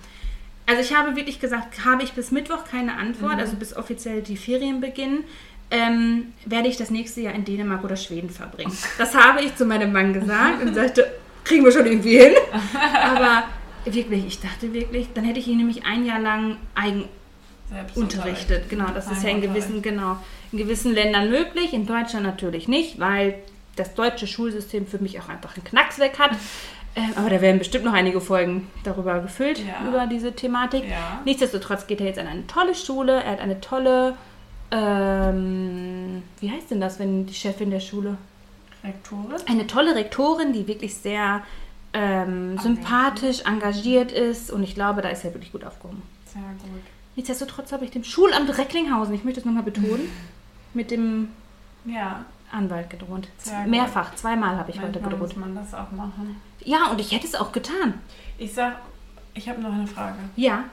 Also 0.68 0.82
ich 0.82 0.96
habe 0.96 1.16
wirklich 1.16 1.40
gesagt, 1.40 1.86
habe 1.86 2.04
ich 2.04 2.14
bis 2.14 2.32
Mittwoch 2.32 2.66
keine 2.70 2.98
Antwort, 2.98 3.36
also 3.36 3.56
bis 3.56 3.76
offiziell 3.76 4.22
die 4.22 4.38
Ferien 4.38 4.82
beginnen, 4.82 5.24
ähm, 5.72 6.34
werde 6.46 6.68
ich 6.68 6.78
das 6.78 6.90
nächste 6.90 7.22
Jahr 7.22 7.34
in 7.34 7.46
Dänemark 7.46 7.84
oder 7.84 7.96
Schweden 7.96 8.30
verbringen. 8.30 8.76
Das 8.98 9.16
habe 9.16 9.42
ich 9.42 9.56
zu 9.56 9.66
meinem 9.66 9.92
Mann 9.92 10.14
gesagt 10.14 10.64
und 10.64 10.74
sagte, 10.74 11.12
kriegen 11.44 11.64
wir 11.66 11.72
schon 11.72 11.86
irgendwie 11.86 12.20
hin. 12.20 12.34
Aber 13.04 13.44
wirklich, 13.86 14.26
ich 14.26 14.40
dachte 14.40 14.74
wirklich, 14.74 15.10
dann 15.14 15.24
hätte 15.24 15.40
ich 15.40 15.48
ihn 15.48 15.58
nämlich 15.58 15.86
ein 15.86 16.06
Jahr 16.06 16.20
lang 16.20 16.58
eigen 16.76 17.06
unterrichtet. 17.96 18.70
Genau, 18.70 18.88
das 18.94 19.12
ist 19.12 19.24
ja 19.24 19.30
in 19.30 19.42
gewissen, 19.42 19.82
genau, 19.82 20.18
in 20.52 20.60
gewissen 20.60 20.94
Ländern 20.94 21.30
möglich, 21.30 21.74
in 21.74 21.86
Deutschland 21.86 22.26
natürlich 22.26 22.68
nicht, 22.68 23.00
weil 23.00 23.36
das 23.76 23.94
deutsche 23.94 24.28
Schulsystem 24.28 24.88
für 24.88 25.00
mich 25.00 25.20
auch 25.20 25.30
einfach 25.30 25.56
einen 25.56 25.66
Knacks 25.66 26.00
weg 26.00 26.18
hat. 26.20 26.32
Ähm, 26.98 27.12
aber 27.16 27.30
da 27.30 27.42
werden 27.42 27.60
bestimmt 27.60 27.84
noch 27.86 27.94
einige 27.94 28.22
Folgen 28.22 28.68
darüber 28.84 29.20
gefüllt, 29.20 29.60
Ja. 29.60 29.88
über 29.88 30.08
diese 30.08 30.34
Thematik. 30.34 30.84
Ja. 30.90 31.22
Nichtsdestotrotz 31.26 31.88
geht 31.88 32.00
er 32.00 32.08
jetzt 32.08 32.20
an 32.20 32.28
eine 32.28 32.48
tolle 32.48 32.74
Schule, 32.74 33.22
er 33.22 33.32
hat 33.34 33.40
eine 33.42 33.60
tolle, 33.60 34.16
ähm, 34.72 36.24
wie 36.40 36.50
heißt 36.52 36.72
denn 36.72 36.82
das, 36.82 37.00
wenn 37.00 37.26
die 37.26 37.34
Chefin 37.34 37.70
der 37.72 37.80
Schule? 37.80 38.18
Rektorin? 38.84 39.36
Eine 39.48 39.68
tolle 39.68 39.96
Rektorin, 39.96 40.54
die 40.54 40.68
wirklich 40.68 40.96
sehr 40.96 41.42
ähm, 41.94 42.58
sympathisch, 42.60 43.42
engagiert 43.46 44.12
ist 44.12 44.52
und 44.52 44.64
ich 44.64 44.76
glaube, 44.76 45.02
da 45.02 45.10
ist 45.10 45.24
er 45.24 45.34
wirklich 45.34 45.52
gut 45.52 45.64
aufgehoben. 45.64 46.02
Sehr 46.26 46.42
gut. 46.42 46.82
Nichtsdestotrotz 47.16 47.72
habe 47.72 47.86
ich 47.86 47.92
dem 47.92 48.04
Schulamt 48.04 48.58
Recklinghausen, 48.58 49.14
ich 49.16 49.24
möchte 49.24 49.40
es 49.40 49.46
nochmal 49.46 49.64
betonen, 49.64 50.10
mit 50.74 50.92
dem 50.92 51.30
Ja, 51.86 52.26
Anwalt 52.56 52.90
gedroht. 52.90 53.28
Gut. 53.44 53.68
Mehrfach, 53.68 54.16
zweimal 54.16 54.58
habe 54.58 54.72
ich 54.72 54.78
heute 54.82 55.00
manchmal 55.00 55.20
muss 55.20 55.30
gedroht. 55.30 55.46
man 55.48 55.56
das 55.56 55.74
auch 55.74 55.92
machen. 55.92 56.42
Ja, 56.64 56.88
und 56.92 57.00
ich 57.00 57.12
hätte 57.12 57.28
es 57.28 57.36
auch 57.36 57.52
getan. 57.52 57.96
Ich 58.38 58.54
sag, 58.54 58.78
ich 59.34 59.48
habe 59.50 59.62
noch 59.62 59.74
eine 59.74 59.88
Frage. 59.88 60.18
Ja, 60.36 60.64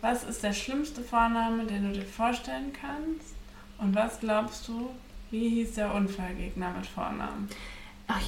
Was 0.00 0.24
ist 0.24 0.42
der 0.42 0.52
schlimmste 0.52 1.00
Vorname, 1.02 1.64
den 1.64 1.84
du 1.92 1.98
dir 2.00 2.04
vorstellen 2.06 2.72
kannst? 2.72 3.34
Und 3.78 3.94
was 3.94 4.20
glaubst 4.20 4.66
du, 4.68 4.90
wie 5.30 5.48
hieß 5.48 5.74
der 5.74 5.94
Unfallgegner 5.94 6.70
mit 6.76 6.86
Vornamen? 6.86 7.48
Ach, 8.08 8.20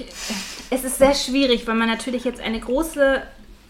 es 0.70 0.84
ist 0.84 0.98
sehr 0.98 1.14
schwierig, 1.14 1.66
weil 1.66 1.74
man 1.74 1.88
natürlich 1.88 2.24
jetzt 2.24 2.40
einen 2.40 2.60
große, 2.60 3.22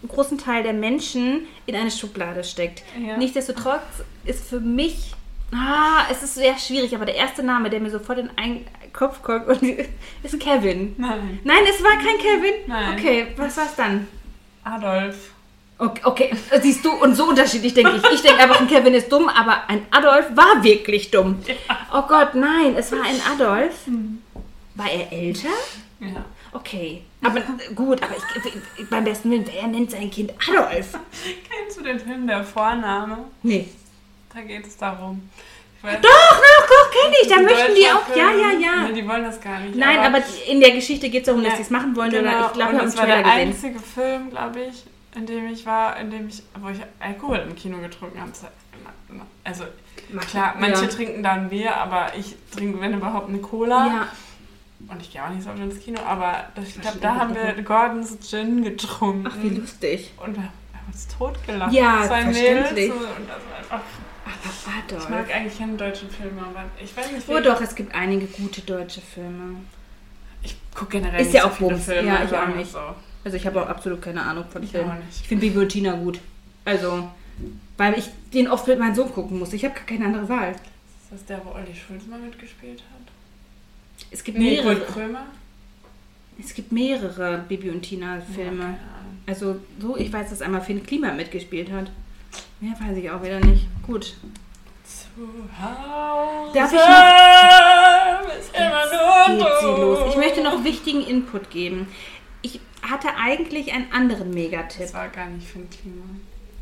großen 0.07 0.37
Teil 0.37 0.63
der 0.63 0.73
Menschen 0.73 1.47
in 1.65 1.75
eine 1.75 1.91
Schublade 1.91 2.43
steckt. 2.43 2.83
Ja. 2.99 3.17
Nichtsdestotrotz 3.17 3.81
ist 4.23 4.47
für 4.47 4.59
mich, 4.59 5.13
ah, 5.53 6.05
es 6.11 6.23
ist 6.23 6.35
sehr 6.35 6.57
schwierig, 6.57 6.95
aber 6.95 7.05
der 7.05 7.15
erste 7.15 7.43
Name, 7.43 7.69
der 7.69 7.79
mir 7.79 7.91
sofort 7.91 8.19
in 8.19 8.29
den 8.37 8.65
Kopf 8.93 9.21
kommt, 9.21 9.45
ist 10.23 10.39
Kevin. 10.39 10.95
Nein. 10.97 11.39
Nein, 11.43 11.63
es 11.69 11.83
war 11.83 11.91
kein 11.91 12.17
Kevin? 12.17 12.53
Nein. 12.67 12.97
Okay, 12.97 13.27
was 13.37 13.57
war's 13.57 13.75
dann? 13.75 14.07
Adolf. 14.63 15.31
Okay, 15.77 16.01
okay, 16.05 16.31
siehst 16.61 16.85
du, 16.85 16.91
und 16.93 17.15
so 17.15 17.25
unterschiedlich 17.25 17.73
denke 17.73 17.97
ich. 17.97 18.13
Ich 18.13 18.21
denke 18.21 18.41
einfach, 18.41 18.61
ein 18.61 18.67
Kevin 18.67 18.93
ist 18.93 19.11
dumm, 19.11 19.27
aber 19.27 19.67
ein 19.67 19.85
Adolf 19.91 20.27
war 20.33 20.63
wirklich 20.63 21.11
dumm. 21.11 21.39
Oh 21.93 22.03
Gott, 22.03 22.33
nein, 22.33 22.75
es 22.77 22.91
war 22.93 23.01
ein 23.01 23.19
Adolf. 23.33 23.73
War 24.75 24.89
er 24.89 25.11
älter? 25.11 25.49
Ja. 25.99 26.25
Okay, 26.53 27.01
aber 27.21 27.41
gut, 27.75 28.01
aber 28.01 28.15
ich, 28.15 28.89
beim 28.89 29.03
besten 29.03 29.29
Willen, 29.29 29.45
wer 29.51 29.67
nennt 29.67 29.91
sein 29.91 30.09
Kind 30.09 30.31
Adolf? 30.49 30.97
Kennst 31.49 31.77
du 31.77 31.83
den 31.83 31.99
Film 31.99 32.25
Der 32.25 32.45
Vorname? 32.45 33.25
Nee. 33.43 33.67
Da 34.35 34.41
geht 34.41 34.67
es 34.67 34.75
darum. 34.77 35.29
Weiß, 35.81 36.01
Doch, 36.01 36.09
doch, 36.09 36.67
doch, 36.67 36.91
kenne 36.91 37.15
ich. 37.21 37.27
Da 37.29 37.41
möchten 37.41 37.75
die 37.75 37.85
auch. 37.87 38.15
Ja, 38.15 38.31
ja, 38.31 38.59
ja. 38.59 38.87
Nee, 38.87 38.93
die 39.01 39.07
wollen 39.07 39.23
das 39.23 39.39
gar 39.39 39.59
nicht. 39.59 39.75
Nein, 39.75 39.99
aber 39.99 40.19
in 40.47 40.59
der 40.59 40.71
Geschichte 40.71 41.09
geht 41.09 41.21
es 41.21 41.27
darum, 41.27 41.41
dass 41.43 41.51
Ja, 41.53 41.57
sie 41.57 41.63
es 41.63 41.69
machen 41.69 41.95
wollen. 41.95 42.09
genau. 42.11 42.29
Oder 42.29 42.45
ich 42.47 42.53
glaube, 42.53 42.73
das 42.77 42.97
war 42.97 43.05
der 43.05 43.23
gesehen. 43.23 43.31
einzige 43.39 43.79
Film, 43.79 44.29
glaube 44.31 44.59
ich, 44.61 44.83
in 45.15 45.25
dem 45.25 45.47
ich 45.47 45.65
war, 45.65 45.97
in 45.97 46.09
dem 46.11 46.27
ich, 46.27 46.43
wo 46.59 46.69
ich 46.69 46.79
Alkohol 46.99 47.37
im 47.47 47.55
Kino 47.55 47.77
getrunken 47.77 48.19
habe. 48.19 48.31
Also 49.43 49.63
klar, 50.29 50.55
manche 50.59 50.83
ja. 50.83 50.87
trinken 50.89 51.23
dann 51.23 51.49
Bier, 51.49 51.75
aber 51.77 52.11
ich 52.17 52.35
trinke, 52.53 52.81
wenn 52.81 52.93
überhaupt, 52.93 53.29
eine 53.29 53.37
Cola. 53.37 53.85
Ja, 53.87 54.07
Und 54.91 55.01
ich 55.01 55.11
gehe 55.11 55.23
auch 55.23 55.29
nicht 55.29 55.43
so 55.43 55.51
oft 55.51 55.59
ins 55.59 55.79
Kino, 55.79 56.01
aber 56.01 56.45
das, 56.55 56.67
ich 56.69 56.81
glaube, 56.81 56.97
da 56.99 57.15
haben 57.15 57.35
wir 57.35 57.53
Gordons 57.63 58.17
Gin 58.27 58.63
getrunken. 58.63 59.27
ach, 59.29 59.35
wie 59.41 59.49
lustig. 59.49 60.11
Und 60.17 60.35
wir 60.35 60.43
haben 60.43 60.51
uns 60.91 61.07
totgelacht. 61.15 61.71
Ja, 61.71 62.03
Zwei 62.07 62.25
Mädels. 62.25 62.71
Und 62.71 63.27
das 63.27 63.37
war 63.37 63.57
einfach, 63.59 63.81
Aber 64.25 64.33
ich 64.43 64.95
Adolf. 64.95 65.09
mag 65.09 65.33
eigentlich 65.35 65.57
keine 65.57 65.77
deutschen 65.77 66.09
Filme, 66.09 66.41
aber 66.41 66.65
ich 66.83 66.95
weiß 66.97 67.11
nicht, 67.11 67.29
Oh 67.29 67.39
doch, 67.39 67.61
es 67.61 67.75
gibt 67.75 67.93
einige 67.93 68.25
gute 68.25 68.61
deutsche 68.61 69.01
Filme. 69.01 69.57
Ich 70.41 70.55
gucke 70.73 70.91
generell 70.97 71.21
Ist 71.21 71.27
nicht 71.27 71.35
ja 71.35 71.41
so 71.43 71.47
auch 71.47 71.53
viele 71.53 71.69
Bums. 71.71 71.85
Filme. 71.85 72.07
Ja, 72.07 72.23
ich 72.23 72.33
auch 72.35 72.55
nicht. 72.55 72.71
So. 72.71 72.79
Also 73.23 73.37
ich 73.37 73.45
habe 73.45 73.61
auch 73.63 73.67
absolut 73.67 74.01
keine 74.01 74.21
Ahnung 74.23 74.45
von 74.51 74.63
Ich 74.63 74.71
Filmen. 74.71 74.89
auch 74.91 74.95
nicht. 74.95 75.21
Ich 75.21 75.27
finde 75.27 75.45
Bibi 75.47 75.59
und 75.59 75.69
Tina 75.69 75.93
gut. 75.95 76.19
Also, 76.65 77.07
weil 77.77 77.97
ich 77.99 78.09
den 78.33 78.47
oft 78.47 78.67
mit 78.67 78.79
meinem 78.79 78.95
Sohn 78.95 79.11
gucken 79.11 79.37
muss. 79.39 79.53
Ich 79.53 79.63
habe 79.63 79.75
gar 79.75 79.85
keine 79.85 80.05
andere 80.05 80.27
Wahl. 80.29 80.51
Ist 80.51 81.11
das 81.11 81.25
der, 81.25 81.41
wo 81.45 81.51
Olli 81.51 81.75
Schulz 81.75 82.05
mal 82.07 82.19
mitgespielt 82.19 82.79
hat? 82.81 84.05
Es 84.11 84.23
gibt 84.23 84.37
Nee, 84.37 84.61
mehrere. 84.61 84.79
Krömer? 84.81 85.25
Es 86.39 86.53
gibt 86.53 86.71
mehrere 86.71 87.45
Bibi 87.47 87.69
und 87.69 87.81
Tina 87.83 88.15
Ja, 88.17 88.21
Filme. 88.21 88.63
Ahnung. 88.63 88.77
Also 89.27 89.59
so, 89.79 89.95
ich 89.97 90.11
weiß, 90.11 90.29
dass 90.31 90.41
einmal 90.41 90.61
Finn 90.61 90.83
Klima 90.83 91.11
mitgespielt 91.13 91.71
hat. 91.71 91.91
Mehr 92.59 92.73
weiß 92.79 92.97
ich 92.97 93.09
auch 93.09 93.23
wieder 93.23 93.39
nicht. 93.39 93.67
Gut. 93.85 94.15
Darf 96.53 96.73
ich 96.73 96.79
ist 98.39 98.55
immer 98.55 98.85
nur 98.85 99.37
Geht 99.37 99.59
sie 99.61 99.81
los. 99.81 99.99
Ich 100.09 100.15
möchte 100.17 100.43
noch 100.43 100.63
wichtigen 100.63 101.01
Input 101.05 101.49
geben. 101.49 101.87
Ich 102.41 102.59
hatte 102.81 103.09
eigentlich 103.17 103.73
einen 103.73 103.91
anderen 103.91 104.31
Megatipp. 104.31 104.81
Das 104.81 104.93
war 104.93 105.07
gar 105.09 105.27
nicht 105.27 105.47
Finn 105.47 105.69
Klima. 105.69 106.03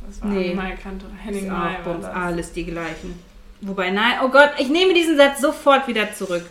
Das 0.05 0.21
war 0.21 0.29
Nee. 0.29 0.53
Mai 0.53 0.75
Kantor. 0.75 1.09
Henning 1.23 1.49
das. 1.49 2.05
alles 2.05 2.53
die 2.53 2.65
gleichen. 2.65 3.17
Wobei, 3.61 3.91
nein, 3.91 4.19
oh 4.23 4.29
Gott, 4.29 4.51
ich 4.57 4.69
nehme 4.69 4.93
diesen 4.93 5.17
Satz 5.17 5.39
sofort 5.39 5.87
wieder 5.87 6.13
zurück. 6.13 6.45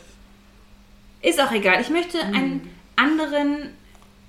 Ist 1.20 1.40
auch 1.40 1.52
egal. 1.52 1.80
Ich 1.80 1.90
möchte 1.90 2.18
einen 2.20 2.70
anderen 2.96 3.74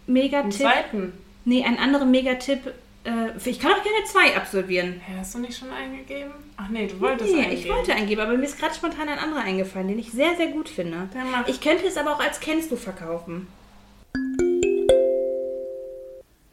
Megatipp. 0.06 0.54
zweiten. 0.54 1.14
Nee, 1.46 1.64
einen 1.64 1.78
anderen 1.78 2.12
Megatipp. 2.12 2.74
Äh, 3.06 3.32
ich 3.50 3.60
kann 3.60 3.72
auch 3.74 3.84
gerne 3.84 4.04
zwei 4.06 4.36
absolvieren. 4.38 5.02
Hä, 5.06 5.14
hast 5.20 5.36
du 5.36 5.40
nicht 5.40 5.58
schon 5.58 5.72
eingegeben? 5.72 6.32
Ach 6.58 6.70
nee, 6.70 6.88
du 6.88 7.00
wolltest 7.02 7.32
Nee, 7.34 7.42
eingeben. 7.44 7.62
ich 7.62 7.70
wollte 7.70 7.94
eingeben, 7.94 8.22
aber 8.22 8.34
mir 8.38 8.46
ist 8.46 8.58
gerade 8.60 8.74
spontan 8.74 9.10
ein 9.10 9.20
anderer 9.20 9.42
eingefallen, 9.42 9.90
den 9.90 10.00
ich 10.00 10.12
sehr, 10.12 10.36
sehr 10.38 10.48
gut 10.48 10.70
finde. 10.70 11.10
Ich 11.48 11.60
könnte 11.60 11.86
es 11.86 11.98
aber 11.98 12.12
auch 12.14 12.20
als 12.20 12.40
kennst 12.40 12.72
du 12.72 12.78
verkaufen. 12.78 13.48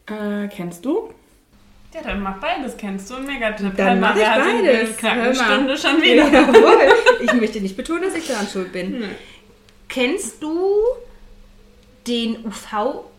Äh, 0.07 0.49
kennst 0.49 0.85
du? 0.85 1.11
Ja, 1.95 2.03
dann 2.03 2.23
mach 2.23 2.39
beides. 2.41 2.77
Kennst 2.77 3.11
du 3.11 3.15
einen 3.17 3.27
Megatipp? 3.27 3.77
Dann 3.77 4.01
mach 4.01 4.17
ich 4.17 4.23
beides. 4.23 4.97
Krankenstunde 4.97 5.77
schon 5.77 6.03
wieder. 6.03 6.29
Jawohl. 6.29 6.95
Ich 7.23 7.33
möchte 7.35 7.61
nicht 7.61 7.77
betonen, 7.77 8.03
dass 8.03 8.15
ich 8.15 8.27
daran 8.27 8.47
schuld 8.47 8.73
bin. 8.73 9.01
Nee. 9.01 9.07
Kennst 9.89 10.43
du 10.43 10.77
den 12.07 12.45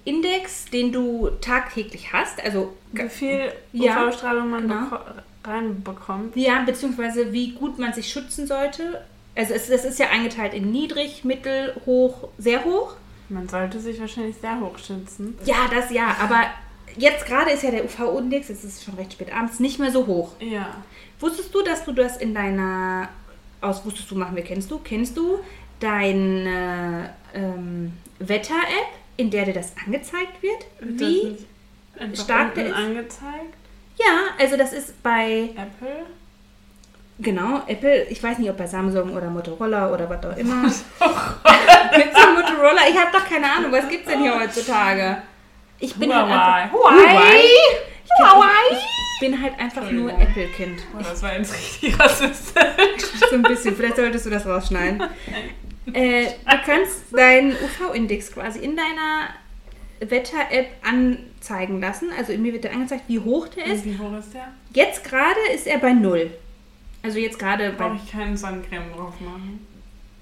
UV-Index, 0.06 0.66
den 0.72 0.92
du 0.92 1.30
tagtäglich 1.42 2.14
hast? 2.14 2.44
Also 2.44 2.74
Wie 2.92 3.10
viel 3.10 3.52
Ja, 3.74 4.08
UV-Strahlung 4.08 4.50
man 4.50 4.62
genau. 4.68 4.82
beko- 4.86 5.02
reinbekommt. 5.44 6.36
Ja, 6.36 6.62
beziehungsweise 6.64 7.32
wie 7.34 7.52
gut 7.54 7.80
man 7.80 7.94
sich 7.94 8.08
schützen 8.12 8.46
sollte. 8.48 9.02
Also 9.36 9.54
es, 9.54 9.70
es 9.70 9.86
ist 9.86 10.00
ja 10.00 10.10
eingeteilt 10.10 10.54
in 10.54 10.72
niedrig, 10.72 11.24
mittel, 11.24 11.74
hoch, 11.86 12.28
sehr 12.38 12.64
hoch. 12.66 12.96
Man 13.30 13.48
sollte 13.48 13.80
sich 13.80 14.00
wahrscheinlich 14.00 14.36
sehr 14.38 14.60
hoch 14.60 14.78
schützen. 14.78 15.38
Ja, 15.46 15.70
das 15.74 15.90
ja, 15.92 16.16
aber 16.22 16.44
jetzt 16.98 17.26
gerade 17.26 17.52
ist 17.52 17.64
ja 17.64 17.72
der 17.72 17.86
UV-Index, 17.86 18.50
es 18.50 18.64
ist 18.66 18.84
schon 18.84 18.96
recht 18.96 19.14
spät 19.14 19.34
abends, 19.34 19.60
nicht 19.60 19.80
mehr 19.80 19.92
so 19.92 20.06
hoch. 20.06 20.34
Ja. 20.42 20.76
Wusstest 21.20 21.56
du, 21.56 21.62
dass 21.64 21.86
du 21.86 21.94
das 21.94 22.18
in 22.18 22.34
deiner, 22.36 23.08
aus 23.62 23.86
wusstest 23.86 24.12
du, 24.12 24.16
machen 24.16 24.36
wir, 24.36 24.44
kennst 24.44 24.70
du, 24.70 24.80
kennst 24.80 25.16
du 25.16 25.40
deine 25.80 27.10
ähm, 27.34 27.94
Wetter-App, 28.20 29.01
in 29.18 29.30
der 29.30 29.46
dir 29.46 29.54
das 29.54 29.74
angezeigt 29.86 30.42
wird? 30.42 30.66
Wie? 30.80 31.38
stark 32.16 32.56
der 32.56 32.68
ist? 32.68 32.76
angezeigt? 32.76 33.54
Ja, 33.98 34.30
also 34.40 34.58
das 34.58 34.74
ist 34.74 35.02
bei, 35.04 35.50
Apple? 35.56 36.06
genau, 37.20 37.62
Apple, 37.68 38.06
ich 38.06 38.22
weiß 38.24 38.40
nicht, 38.40 38.50
ob 38.50 38.58
bei 38.58 38.66
Samsung 38.68 39.16
oder 39.16 39.30
Motorola 39.30 39.92
oder 39.94 40.10
was 40.10 40.26
auch 40.26 40.38
immer. 40.38 40.64
Gibt's 41.94 42.16
da 42.20 42.32
Motorola? 42.32 42.82
Ich 42.90 42.98
habe 42.98 43.12
doch 43.12 43.26
keine 43.26 43.52
Ahnung, 43.52 43.72
was 43.72 43.88
gibt's 43.88 44.08
denn 44.10 44.22
hier 44.22 44.40
heutzutage? 44.40 45.22
Ich 45.80 45.96
bin 45.96 46.14
halt 46.14 46.26
Huawei. 46.28 46.62
einfach... 46.64 46.74
Huawei? 46.74 47.36
Ich, 48.04 48.10
kenn- 48.18 48.78
ich 49.14 49.20
bin 49.20 49.42
halt 49.42 49.60
einfach 49.60 49.92
nur. 49.92 50.12
Apple-Kind. 50.12 50.80
Oh, 50.98 51.04
das 51.04 51.22
war 51.22 51.38
jetzt 51.38 51.54
richtig 51.54 52.00
rassistisch. 52.00 52.64
So 53.30 53.36
ein 53.36 53.44
bisschen, 53.44 53.76
vielleicht 53.76 53.98
solltest 53.98 54.26
du 54.26 54.30
das 54.32 54.46
rausschneiden. 54.46 55.04
Äh, 55.94 56.26
du 56.26 56.58
kannst 56.66 57.06
deinen 57.12 57.52
UV-Index 57.54 58.34
quasi 58.34 58.60
in 58.60 58.76
deiner 58.76 59.30
Wetter-App 60.00 60.68
anzeigen 60.84 61.80
lassen. 61.82 62.10
Also 62.18 62.34
mir 62.38 62.54
wird 62.54 62.64
der 62.64 62.74
angezeigt, 62.74 63.04
wie 63.08 63.20
hoch 63.20 63.48
der 63.48 63.66
ist. 63.66 63.86
Wie 63.86 63.98
hoch 63.98 64.18
ist 64.18 64.34
der? 64.34 64.48
Jetzt 64.74 65.04
gerade 65.04 65.40
ist 65.54 65.68
er 65.68 65.80
bei 65.80 65.94
null. 65.94 66.32
Also 67.04 67.18
jetzt 67.20 67.40
gerade 67.40 67.72
bei. 67.72 67.88
Brauche 67.88 68.00
ich 68.04 68.12
keinen 68.12 68.38
Sonnencreme 68.38 68.92
drauf 68.96 69.20
machen. 69.20 69.66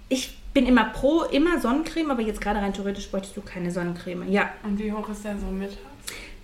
Ich 0.07 0.37
bin 0.53 0.65
immer 0.65 0.85
pro, 0.85 1.23
immer 1.23 1.59
Sonnencreme, 1.59 2.11
aber 2.11 2.21
jetzt 2.21 2.41
gerade 2.41 2.59
rein 2.59 2.73
theoretisch 2.73 3.09
bräuchtest 3.09 3.37
du 3.37 3.41
keine 3.41 3.71
Sonnencreme. 3.71 4.31
Ja. 4.31 4.53
Und 4.63 4.79
wie 4.79 4.91
hoch 4.91 5.07
ist 5.09 5.23
der 5.23 5.37
so 5.37 5.47
mittags? 5.47 5.77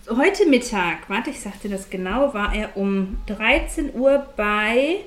Heute 0.07 0.45
Mittag, 0.47 1.09
warte, 1.09 1.31
ich 1.31 1.39
sagte 1.39 1.67
das 1.67 1.89
genau, 1.89 2.31
war 2.31 2.53
er 2.53 2.77
um 2.77 3.17
13 3.25 3.95
Uhr 3.95 4.23
bei 4.37 4.97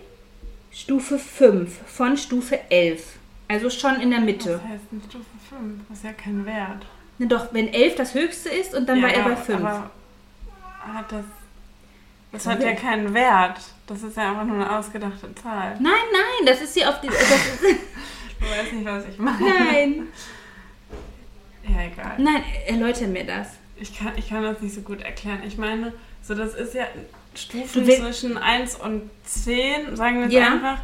Stufe 0.73 1.21
5 1.21 1.73
von 1.87 2.17
Stufe 2.17 2.59
11. 2.69 3.18
Also 3.49 3.71
schon 3.71 4.01
in 4.01 4.11
der 4.11 4.21
Mitte. 4.21 4.53
Das 4.63 4.63
heißt 4.63 4.85
eine 4.93 5.01
Stufe 5.09 5.25
5. 5.49 5.81
Das 5.89 5.99
ist 5.99 6.05
ja 6.05 6.13
kein 6.13 6.45
Wert. 6.45 6.87
Na 7.19 7.27
doch, 7.27 7.53
wenn 7.53 7.69
11 7.73 7.95
das 7.97 8.15
höchste 8.15 8.49
ist 8.51 8.75
und 8.75 8.89
dann 8.89 9.03
war 9.03 9.11
er 9.11 9.25
bei 9.25 9.37
5. 9.37 9.59
Aber 9.61 9.91
hat 10.95 11.11
das. 11.13 11.25
Das 12.31 12.47
hat 12.47 12.63
ja 12.63 12.69
ein 12.69 12.77
keinen 12.77 13.15
Wert. 13.15 13.59
Das 13.87 14.03
ist 14.03 14.17
ja 14.17 14.31
einfach 14.31 14.45
nur 14.45 14.57
eine 14.57 14.79
ausgedachte 14.79 15.35
Zahl. 15.35 15.73
Nein, 15.81 15.93
nein, 16.13 16.47
das 16.47 16.61
ist 16.61 16.75
hier 16.75 16.89
auf 16.91 17.01
die. 17.01 17.07
Das 17.09 17.17
ist, 17.23 17.63
Du 18.41 18.45
weißt 18.45 18.73
nicht, 18.75 18.85
was 18.87 19.05
ich 19.09 19.19
meine. 19.19 19.39
nein, 19.41 20.07
Ja, 21.65 21.83
egal. 21.93 22.15
nein, 22.19 22.45
erläutere 22.67 23.09
mir 23.09 23.25
das. 23.25 23.49
Ich 23.77 23.97
kann, 23.99 24.13
ich 24.17 24.29
kann 24.29 24.43
das 24.43 24.61
nicht 24.61 24.75
so 24.75 24.83
gut 24.83 25.01
erklären. 25.03 25.41
Ich 25.47 25.57
meine, 25.59 25.93
so 26.23 26.35
das 26.35 26.55
ist 26.55 26.75
ja 26.75 26.85
Stufen 27.35 27.85
zwischen 27.85 28.37
1 28.39 28.77
und 28.77 29.11
10, 29.25 29.97
sagen 29.97 30.17
wir 30.17 30.25
jetzt 30.25 30.33
Ja. 30.35 30.53
einfach. 30.53 30.79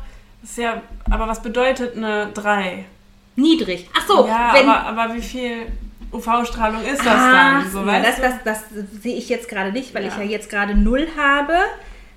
Ist 0.44 0.58
ja, 0.58 0.82
aber 1.10 1.26
was 1.26 1.42
bedeutet 1.42 1.96
eine 1.96 2.30
3? 2.34 2.84
Niedrig. 3.36 3.88
Ach 3.96 4.06
so, 4.06 4.26
ja, 4.28 4.52
wenn. 4.54 4.68
aber, 4.68 4.86
aber 5.00 5.14
wie 5.14 5.22
viel 5.22 5.66
UV-Strahlung 6.12 6.82
ist 6.84 7.00
das 7.00 7.06
Ah, 7.08 7.32
dann? 7.62 7.70
So, 7.70 7.82
ja, 7.84 8.00
das, 8.00 8.20
das, 8.20 8.34
das 8.44 8.64
sehe 9.02 9.16
ich 9.16 9.28
jetzt 9.28 9.48
gerade 9.48 9.72
nicht, 9.72 9.94
weil 9.94 10.06
ich 10.06 10.12
Ja. 10.16 10.22
ja 10.22 10.28
jetzt 10.30 10.48
gerade 10.50 10.76
0 10.76 11.08
habe. 11.18 11.54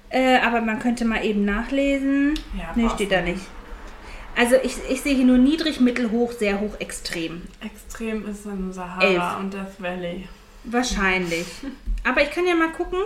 Äh, 0.09 0.37
aber 0.39 0.61
man 0.61 0.79
könnte 0.79 1.03
mal 1.05 1.25
eben 1.25 1.43
nachlesen. 1.43 2.35
Ja, 2.57 2.71
nee, 2.75 2.87
steht 2.89 3.11
da 3.11 3.21
nicht. 3.21 3.41
Also 4.37 4.55
ich, 4.63 4.75
ich 4.89 5.01
sehe 5.01 5.15
hier 5.15 5.25
nur 5.25 5.39
niedrig, 5.39 5.79
mittel, 5.79 6.11
hoch, 6.11 6.31
sehr 6.31 6.59
hoch, 6.59 6.75
extrem. 6.79 7.41
Extrem 7.65 8.25
ist 8.29 8.45
dann 8.45 8.71
Sahara 8.71 9.03
Elf. 9.03 9.23
und 9.39 9.53
Death 9.53 9.79
Valley. 9.79 10.27
Wahrscheinlich. 10.65 11.45
Aber 12.03 12.21
ich 12.21 12.29
kann 12.31 12.45
ja 12.45 12.53
mal 12.55 12.69
gucken. 12.69 12.99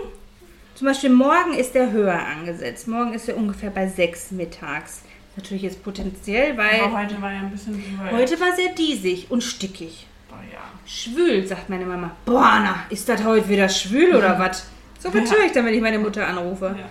Zum 0.74 0.86
Beispiel 0.88 1.10
morgen 1.10 1.54
ist 1.54 1.74
der 1.74 1.90
höher 1.90 2.18
angesetzt. 2.20 2.86
Morgen 2.86 3.14
ist 3.14 3.28
er 3.28 3.36
ungefähr 3.36 3.70
bei 3.70 3.86
6 3.88 4.32
mittags. 4.32 5.02
Natürlich 5.36 5.62
jetzt 5.62 5.82
potenziell, 5.82 6.56
weil 6.58 6.80
Aber 6.82 6.98
heute 6.98 7.20
war 7.22 7.32
ja 7.32 7.40
ein 7.40 7.50
bisschen 7.50 7.74
bewölkt. 7.82 8.12
heute 8.12 8.40
war 8.40 8.54
sehr 8.54 8.70
diesig 8.74 9.30
und 9.30 9.42
stickig. 9.42 10.06
Boah, 10.28 10.36
ja. 10.52 10.58
Schwül, 10.86 11.46
sagt 11.46 11.70
meine 11.70 11.86
Mama. 11.86 12.10
Boah, 12.26 12.60
na, 12.62 12.84
ist 12.90 13.08
das 13.08 13.24
heute 13.24 13.48
wieder 13.48 13.68
schwül 13.68 14.14
oder 14.14 14.38
was? 14.38 14.66
So 14.98 15.08
Ja. 15.08 15.14
betüre 15.20 15.44
ich 15.46 15.52
dann, 15.52 15.64
wenn 15.64 15.74
ich 15.74 15.80
meine 15.80 15.98
Mutter 15.98 16.26
anrufe. 16.26 16.74
Ja. 16.78 16.84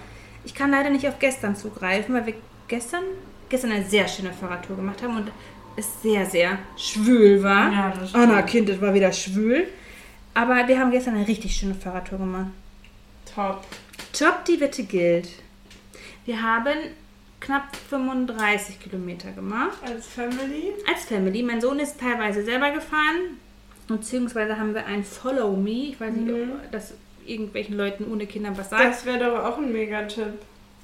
Ich 0.43 0.55
kann 0.55 0.71
leider 0.71 0.89
nicht 0.89 1.07
auf 1.07 1.19
gestern 1.19 1.55
zugreifen, 1.55 2.15
weil 2.15 2.25
wir 2.25 2.33
gestern, 2.67 3.03
gestern 3.49 3.71
eine 3.73 3.85
sehr 3.85 4.07
schöne 4.07 4.33
Fahrradtour 4.33 4.75
gemacht 4.75 5.03
haben 5.03 5.17
und 5.17 5.31
es 5.77 6.01
sehr, 6.01 6.25
sehr 6.25 6.57
schwül 6.77 7.43
war. 7.43 7.71
Ja, 7.71 7.93
das 7.97 8.09
stimmt. 8.09 8.23
Anna, 8.23 8.41
Kind, 8.41 8.69
es 8.69 8.81
war 8.81 8.93
wieder 8.93 9.11
schwül. 9.13 9.67
Aber 10.33 10.67
wir 10.67 10.79
haben 10.79 10.89
gestern 10.91 11.15
eine 11.15 11.27
richtig 11.27 11.55
schöne 11.55 11.75
Fahrradtour 11.75 12.17
gemacht. 12.17 12.47
Top. 13.35 13.63
Top, 14.17 14.45
die 14.45 14.59
Wette 14.59 14.83
gilt. 14.83 15.29
Wir 16.25 16.41
haben 16.41 16.75
knapp 17.41 17.75
35 17.89 18.79
Kilometer 18.79 19.31
gemacht. 19.31 19.77
Als 19.85 20.07
Family? 20.07 20.71
Als 20.91 21.03
Family. 21.05 21.43
Mein 21.43 21.59
Sohn 21.59 21.79
ist 21.79 21.99
teilweise 21.99 22.43
selber 22.45 22.71
gefahren. 22.71 23.37
Beziehungsweise 23.87 24.57
haben 24.57 24.73
wir 24.73 24.85
ein 24.85 25.03
Follow 25.03 25.55
Me. 25.57 25.89
Ich 25.89 25.99
weiß 25.99 26.13
nicht, 26.13 26.27
Mhm. 26.31 26.51
ob 26.53 26.71
das 26.71 26.93
irgendwelchen 27.25 27.75
Leuten 27.75 28.09
ohne 28.11 28.25
Kinder 28.25 28.55
was 28.57 28.69
sagt. 28.69 28.83
Das 28.85 29.05
wäre 29.05 29.19
doch 29.19 29.43
auch 29.43 29.57
ein 29.57 29.71
Megatipp. 29.73 30.33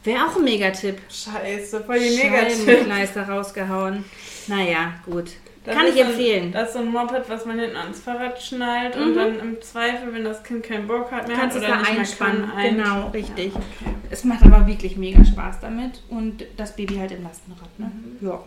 Wäre 0.03 0.25
auch 0.25 0.35
ein 0.35 0.43
Megatipp. 0.43 0.97
Scheiße, 1.09 1.83
voll 1.83 1.99
die 1.99 2.17
Megatipp. 2.17 2.65
Scheibenkleister 2.65 3.29
rausgehauen. 3.29 4.03
Naja, 4.47 4.93
gut. 5.05 5.31
Das 5.67 5.75
Kann 5.75 5.85
ich 5.87 5.95
so 5.95 5.99
ein- 6.01 6.07
empfehlen. 6.07 6.51
Das 6.53 6.69
ist 6.69 6.73
so 6.75 6.79
ein 6.79 6.91
Moped, 6.91 7.23
was 7.29 7.45
man 7.45 7.59
hinten 7.59 7.75
ans 7.75 7.99
Fahrrad 7.99 8.41
schnallt 8.41 8.95
Mhm. 8.95 9.03
und 9.03 9.15
dann 9.15 9.39
im 9.39 9.61
Zweifel, 9.61 10.13
wenn 10.13 10.23
das 10.23 10.41
Kind 10.41 10.63
keinen 10.63 10.87
Bock 10.87 11.11
hat 11.11 11.27
mehr 11.27 11.35
Kannst 11.37 11.57
hat 11.57 11.63
es 11.63 11.67
oder 11.69 11.77
da 11.77 11.81
nicht 11.89 11.99
einspannen. 11.99 12.37
mehr 12.41 12.49
kann, 12.49 12.57
ein- 12.57 12.77
Genau, 12.77 13.07
richtig. 13.09 13.53
Ja, 13.53 13.59
okay. 13.59 13.95
Es 14.09 14.23
macht 14.23 14.43
aber 14.45 14.65
wirklich 14.65 14.95
mega 14.95 15.23
Spaß 15.25 15.59
damit. 15.59 16.01
Und 16.09 16.45
das 16.55 16.73
Baby 16.75 16.95
halt 16.95 17.11
im 17.11 17.21
Lastenrad. 17.23 17.67
Ne? 17.77 17.91
Mhm. 18.21 18.25
Ja. 18.27 18.39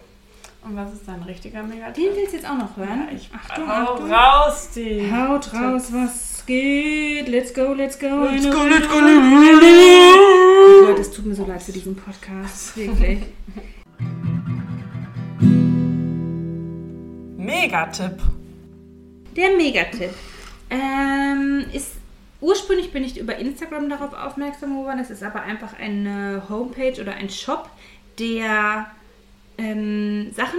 Und 0.62 0.76
was 0.76 0.92
ist 0.94 1.06
dein 1.06 1.22
richtiger 1.22 1.62
Megatipp? 1.62 2.04
Den 2.04 2.16
willst 2.16 2.32
du 2.32 2.36
jetzt 2.38 2.48
auch 2.48 2.56
noch 2.58 2.76
hören? 2.76 3.06
Ja, 3.10 3.14
ich 3.16 3.30
Achtung, 3.34 3.66
hau 3.68 3.92
Achtung. 3.94 4.12
raus, 4.12 4.70
die. 4.74 5.10
Haut 5.12 5.54
raus, 5.54 5.88
was 5.92 6.42
geht. 6.46 7.28
Let's 7.28 7.52
go, 7.54 7.72
let's 7.74 7.98
go. 7.98 8.06
Let's 8.30 8.44
go, 8.50 8.62
let's 8.64 8.88
go, 8.88 8.98
let's 8.98 9.60
go. 9.60 10.86
Leute, 10.86 11.00
es 11.02 11.10
tut 11.10 11.26
mir 11.26 11.34
so 11.34 11.46
leid 11.46 11.62
für 11.62 11.72
diesen 11.72 11.94
Podcast. 11.96 12.76
Wirklich. 12.76 13.20
Megatipp. 17.50 18.22
Der 19.36 19.56
Megatipp 19.56 20.14
ähm, 20.70 21.64
ist 21.72 21.96
ursprünglich 22.40 22.92
bin 22.92 23.04
ich 23.04 23.18
über 23.18 23.36
Instagram 23.36 23.90
darauf 23.90 24.14
aufmerksam 24.14 24.78
geworden. 24.78 25.00
Es 25.00 25.10
ist 25.10 25.22
aber 25.22 25.42
einfach 25.42 25.78
eine 25.78 26.42
Homepage 26.48 27.00
oder 27.00 27.14
ein 27.14 27.28
Shop, 27.28 27.68
der 28.18 28.86
ähm, 29.58 30.30
Sachen 30.32 30.58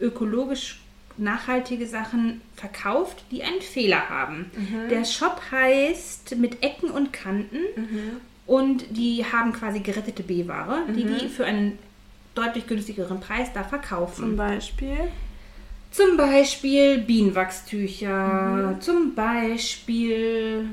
ökologisch 0.00 0.80
nachhaltige 1.18 1.86
Sachen 1.86 2.42
verkauft, 2.54 3.24
die 3.30 3.42
einen 3.42 3.62
Fehler 3.62 4.10
haben. 4.10 4.50
Der 4.90 5.04
Shop 5.06 5.40
heißt 5.50 6.36
mit 6.36 6.62
Ecken 6.62 6.90
und 6.90 7.14
Kanten 7.14 7.60
und 8.46 8.84
die 8.90 9.24
haben 9.24 9.54
quasi 9.54 9.80
gerettete 9.80 10.22
B-Ware, 10.22 10.82
die 10.94 11.04
die 11.04 11.28
für 11.28 11.46
einen 11.46 11.78
deutlich 12.34 12.66
günstigeren 12.66 13.20
Preis 13.20 13.48
da 13.54 13.64
verkaufen. 13.64 14.24
Zum 14.24 14.36
Beispiel. 14.36 14.98
Zum 15.96 16.18
Beispiel 16.18 16.98
Bienenwachstücher, 16.98 18.76
zum 18.80 19.14
Beispiel 19.14 20.68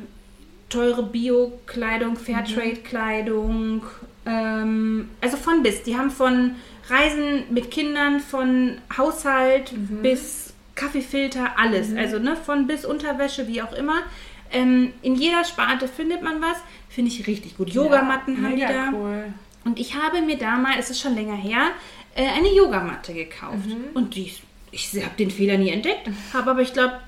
teure 0.67 1.03
Bio-Kleidung, 1.03 2.17
Fairtrade-Kleidung. 2.17 3.84
Ähm, 4.26 5.09
also 5.21 5.38
von 5.38 5.63
bis. 5.63 5.84
Die 5.84 5.97
haben 5.97 6.11
von 6.11 6.55
Reisen 6.89 7.45
mit 7.51 7.71
Kindern, 7.71 8.19
von 8.19 8.80
Haushalt 8.97 9.71
bis 10.01 10.53
Kaffeefilter, 10.76 11.57
alles. 11.57 11.95
Also 11.95 12.19
ne, 12.19 12.36
von 12.36 12.67
bis 12.67 12.84
Unterwäsche, 12.84 13.47
wie 13.47 13.61
auch 13.61 13.71
immer. 13.71 14.01
Ähm, 14.51 14.91
in 15.03 15.15
jeder 15.15 15.45
Sparte 15.45 15.88
findet 15.88 16.21
man 16.21 16.41
was. 16.41 16.57
Finde 16.89 17.11
ich 17.11 17.26
richtig 17.28 17.55
gut. 17.55 17.69
Yogamatten 17.69 18.36
ja, 18.36 18.49
haben 18.49 18.55
die 18.57 18.61
da. 18.61 18.91
cool. 18.91 19.24
Und 19.63 19.80
ich 19.80 19.95
habe 19.95 20.21
mir 20.21 20.38
damals, 20.38 20.80
es 20.80 20.89
ist 20.89 20.99
schon 20.99 21.15
länger 21.15 21.38
her, 21.38 21.69
äh, 22.13 22.28
eine 22.28 22.53
Yogamatte 22.53 23.13
gekauft. 23.13 23.69
Und 23.93 24.15
die, 24.15 24.34
ich 24.74 24.93
habe 25.03 25.15
den 25.17 25.32
Fehler 25.32 25.57
nie 25.57 25.69
entdeckt, 25.69 26.09
habe 26.34 26.51
aber, 26.51 26.61
ich 26.61 26.74
glaube, 26.74 26.99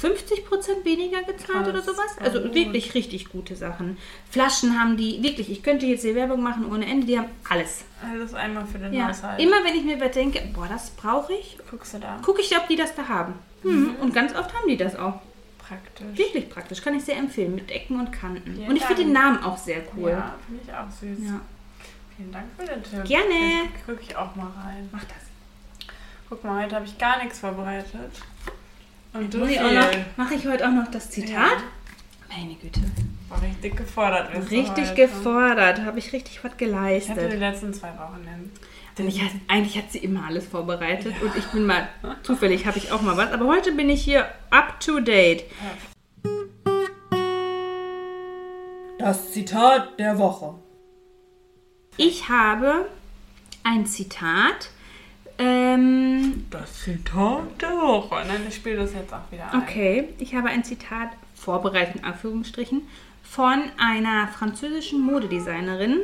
50% 0.00 0.84
weniger 0.84 1.22
gezahlt 1.24 1.46
Krass, 1.64 1.68
oder 1.68 1.82
sowas. 1.82 2.14
voll 2.16 2.26
Also 2.26 2.40
gut. 2.42 2.54
wirklich 2.54 2.94
richtig 2.94 3.30
gute 3.30 3.56
Sachen. 3.56 3.96
Flaschen 4.30 4.78
haben 4.78 4.96
die, 4.96 5.20
wirklich, 5.22 5.50
ich 5.50 5.62
könnte 5.64 5.86
jetzt 5.86 6.02
hier 6.02 6.14
Werbung 6.14 6.40
machen 6.42 6.70
ohne 6.70 6.86
Ende, 6.86 7.06
die 7.06 7.18
haben 7.18 7.28
alles. 7.48 7.84
Alles 8.08 8.32
einmal 8.34 8.64
für 8.66 8.78
den 8.78 8.92
Ja. 8.92 9.08
Haushalt. 9.08 9.40
Immer 9.40 9.56
wenn 9.64 9.74
ich 9.74 9.82
mir 9.84 9.96
denke, 10.08 10.40
boah, 10.54 10.68
das 10.68 10.90
brauche 10.90 11.32
ich, 11.32 11.58
Guckst 11.70 11.94
du 11.94 11.98
da. 11.98 12.18
gucke 12.24 12.40
ich, 12.40 12.56
ob 12.56 12.68
die 12.68 12.76
das 12.76 12.94
da 12.94 13.08
haben. 13.08 13.34
Hm. 13.62 13.96
Und 14.00 14.14
ganz 14.14 14.32
oft 14.36 14.54
haben 14.54 14.68
die 14.68 14.76
das 14.76 14.94
auch. 14.94 15.20
Praktisch. 15.58 16.06
Wirklich 16.16 16.48
praktisch, 16.48 16.80
kann 16.80 16.94
ich 16.94 17.04
sehr 17.04 17.16
empfehlen, 17.16 17.54
mit 17.56 17.70
Ecken 17.70 17.98
und 17.98 18.12
Kanten. 18.12 18.54
Vielen 18.54 18.68
und 18.70 18.76
ich 18.76 18.84
finde 18.84 19.02
den. 19.02 19.12
Namen 19.12 19.42
auch 19.42 19.58
sehr 19.58 19.82
cool. 19.96 20.10
Ja, 20.10 20.34
finde 20.46 20.62
ich 20.64 20.72
auch 20.72 20.90
süß. 20.90 21.28
Ja. 21.28 21.40
Vielen 22.16 22.32
Dank 22.32 22.46
für 22.56 22.64
den 22.64 22.82
Tipp. 22.82 23.04
Gerne. 23.04 23.68
Gucke 23.84 24.00
ich 24.00 24.16
auch 24.16 24.34
mal 24.36 24.46
rein. 24.64 24.88
Mach 24.92 25.04
das. 25.04 25.27
Guck 26.28 26.44
mal, 26.44 26.62
heute 26.64 26.76
habe 26.76 26.84
ich 26.84 26.98
gar 26.98 27.22
nichts 27.22 27.38
vorbereitet. 27.38 28.12
Und 29.14 29.32
du 29.32 29.38
Mache 29.38 29.50
ich, 29.50 29.58
viel. 29.58 30.04
mache 30.16 30.34
ich 30.34 30.46
heute 30.46 30.68
auch 30.68 30.72
noch 30.72 30.90
das 30.90 31.10
Zitat? 31.10 31.56
Meine 32.28 32.54
Güte. 32.54 32.80
War 33.30 33.40
richtig 33.42 33.76
gefordert. 33.76 34.30
Richtig 34.50 34.94
gefordert. 34.94 35.80
Habe 35.80 35.98
ich 35.98 36.12
richtig 36.12 36.44
was 36.44 36.44
Ich 36.44 36.44
hatte 36.44 36.56
die 36.58 36.64
geleistet. 36.66 37.40
letzten 37.40 37.72
zwei 37.74 37.88
Wochen 37.98 38.26
hin. 38.28 38.52
Denn 38.98 39.08
ich, 39.08 39.22
eigentlich 39.48 39.78
hat 39.78 39.90
sie 39.92 39.98
immer 39.98 40.26
alles 40.26 40.46
vorbereitet 40.48 41.14
und 41.22 41.34
ich 41.36 41.46
bin 41.46 41.64
mal 41.64 41.88
zufällig 42.22 42.66
habe 42.66 42.78
ich 42.78 42.90
auch 42.90 43.00
mal 43.00 43.16
was. 43.16 43.32
Aber 43.32 43.46
heute 43.46 43.72
bin 43.72 43.88
ich 43.88 44.02
hier 44.02 44.26
up 44.50 44.80
to 44.80 45.00
date. 45.00 45.44
Das 48.98 49.32
Zitat 49.32 49.98
der 49.98 50.18
Woche. 50.18 50.54
Ich 51.96 52.28
habe 52.28 52.86
ein 53.62 53.86
Zitat. 53.86 54.70
Ähm, 55.38 56.46
Das 56.50 56.82
Zitat 56.82 57.60
der 57.60 57.70
Woche. 57.70 58.16
Nein, 58.26 58.42
ich 58.48 58.56
spiele 58.56 58.76
das 58.76 58.92
jetzt 58.94 59.12
auch 59.12 59.30
wieder 59.30 59.52
ein. 59.52 59.62
okay, 59.62 60.08
ich 60.18 60.34
habe 60.34 60.48
ein 60.48 60.64
Zitat 60.64 61.10
vorbereitet, 61.34 61.96
in 61.96 62.04
Anführungsstrichen, 62.04 62.82
von 63.22 63.62
einer 63.78 64.28
französischen 64.28 65.00
Modedesignerin 65.00 65.98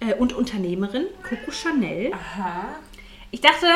äh, 0.00 0.14
und 0.14 0.32
Unternehmerin, 0.32 1.04
Coco 1.28 1.50
Chanel. 1.50 2.12
Aha. 2.12 2.64
Ich 3.30 3.40
dachte, 3.40 3.66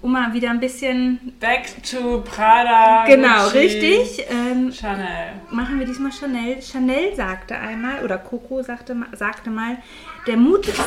um 0.00 0.12
mal 0.12 0.32
wieder 0.32 0.50
ein 0.50 0.60
bisschen. 0.60 1.34
Back 1.40 1.82
to 1.82 2.20
Prada. 2.22 3.04
Genau, 3.06 3.44
Gucci, 3.44 3.58
richtig. 3.58 4.24
Ähm, 4.30 4.72
Chanel. 4.72 5.32
machen 5.50 5.78
wir 5.78 5.86
diesmal 5.86 6.12
Chanel. 6.12 6.60
Chanel 6.62 7.14
sagte 7.16 7.56
einmal, 7.56 8.04
oder 8.04 8.18
Coco 8.18 8.62
sagte, 8.62 8.96
sagte 9.12 9.50
mal, 9.50 9.78
der 10.26 10.36
mutigste. 10.36 10.82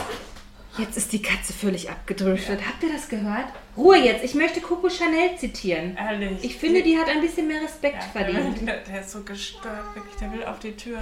Jetzt 0.78 0.96
ist 0.96 1.12
die 1.12 1.22
Katze 1.22 1.54
völlig 1.54 1.90
abgedriftet. 1.90 2.60
Habt 2.68 2.84
ihr 2.84 2.92
das 2.94 3.10
gehört? 3.10 3.46
Ruhe 3.76 3.98
jetzt, 3.98 4.24
ich 4.24 4.36
möchte 4.36 4.62
Coco 4.62 4.90
Chanel 4.90 5.36
zitieren. 5.38 5.98
Ehrlich. 5.98 6.44
Ich 6.44 6.58
finde, 6.58 6.84
die 6.84 6.98
hat 6.98 7.08
ein 7.08 7.22
bisschen 7.22 7.48
mehr 7.48 7.62
Respekt 7.62 7.98
ja, 8.02 8.22
verdient. 8.22 8.62
Der, 8.68 8.78
der 8.78 9.02
ist 9.02 9.12
so 9.12 9.22
gestört, 9.22 9.96
wirklich. 9.96 10.16
Der 10.16 10.32
will 10.32 10.44
auf 10.44 10.60
die 10.60 10.76
Tür. 10.76 11.00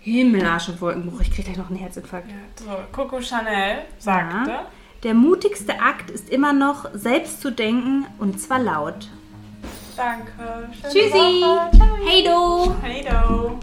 Himmel, 0.00 0.44
Arsch 0.46 0.68
und 0.68 0.80
Wolkenbruch, 0.80 1.20
ich 1.20 1.30
krieg 1.30 1.44
gleich 1.44 1.56
noch 1.56 1.68
einen 1.68 1.78
Herzinfarkt. 1.78 2.28
Ja, 2.30 2.36
so, 2.56 2.78
Coco 2.92 3.20
Chanel 3.20 3.82
sagte. 3.98 4.50
Ja. 4.50 4.66
Der 5.02 5.14
mutigste 5.14 5.80
Akt 5.80 6.10
ist 6.10 6.28
immer 6.28 6.52
noch, 6.52 6.86
selbst 6.92 7.40
zu 7.40 7.50
denken 7.50 8.06
und 8.18 8.40
zwar 8.40 8.58
laut. 8.58 9.08
Danke. 9.96 10.32
Tschüssi! 10.82 11.44
Hey 12.06 12.24
do! 12.24 12.74
Hey 12.82 13.04
do. 13.04 13.58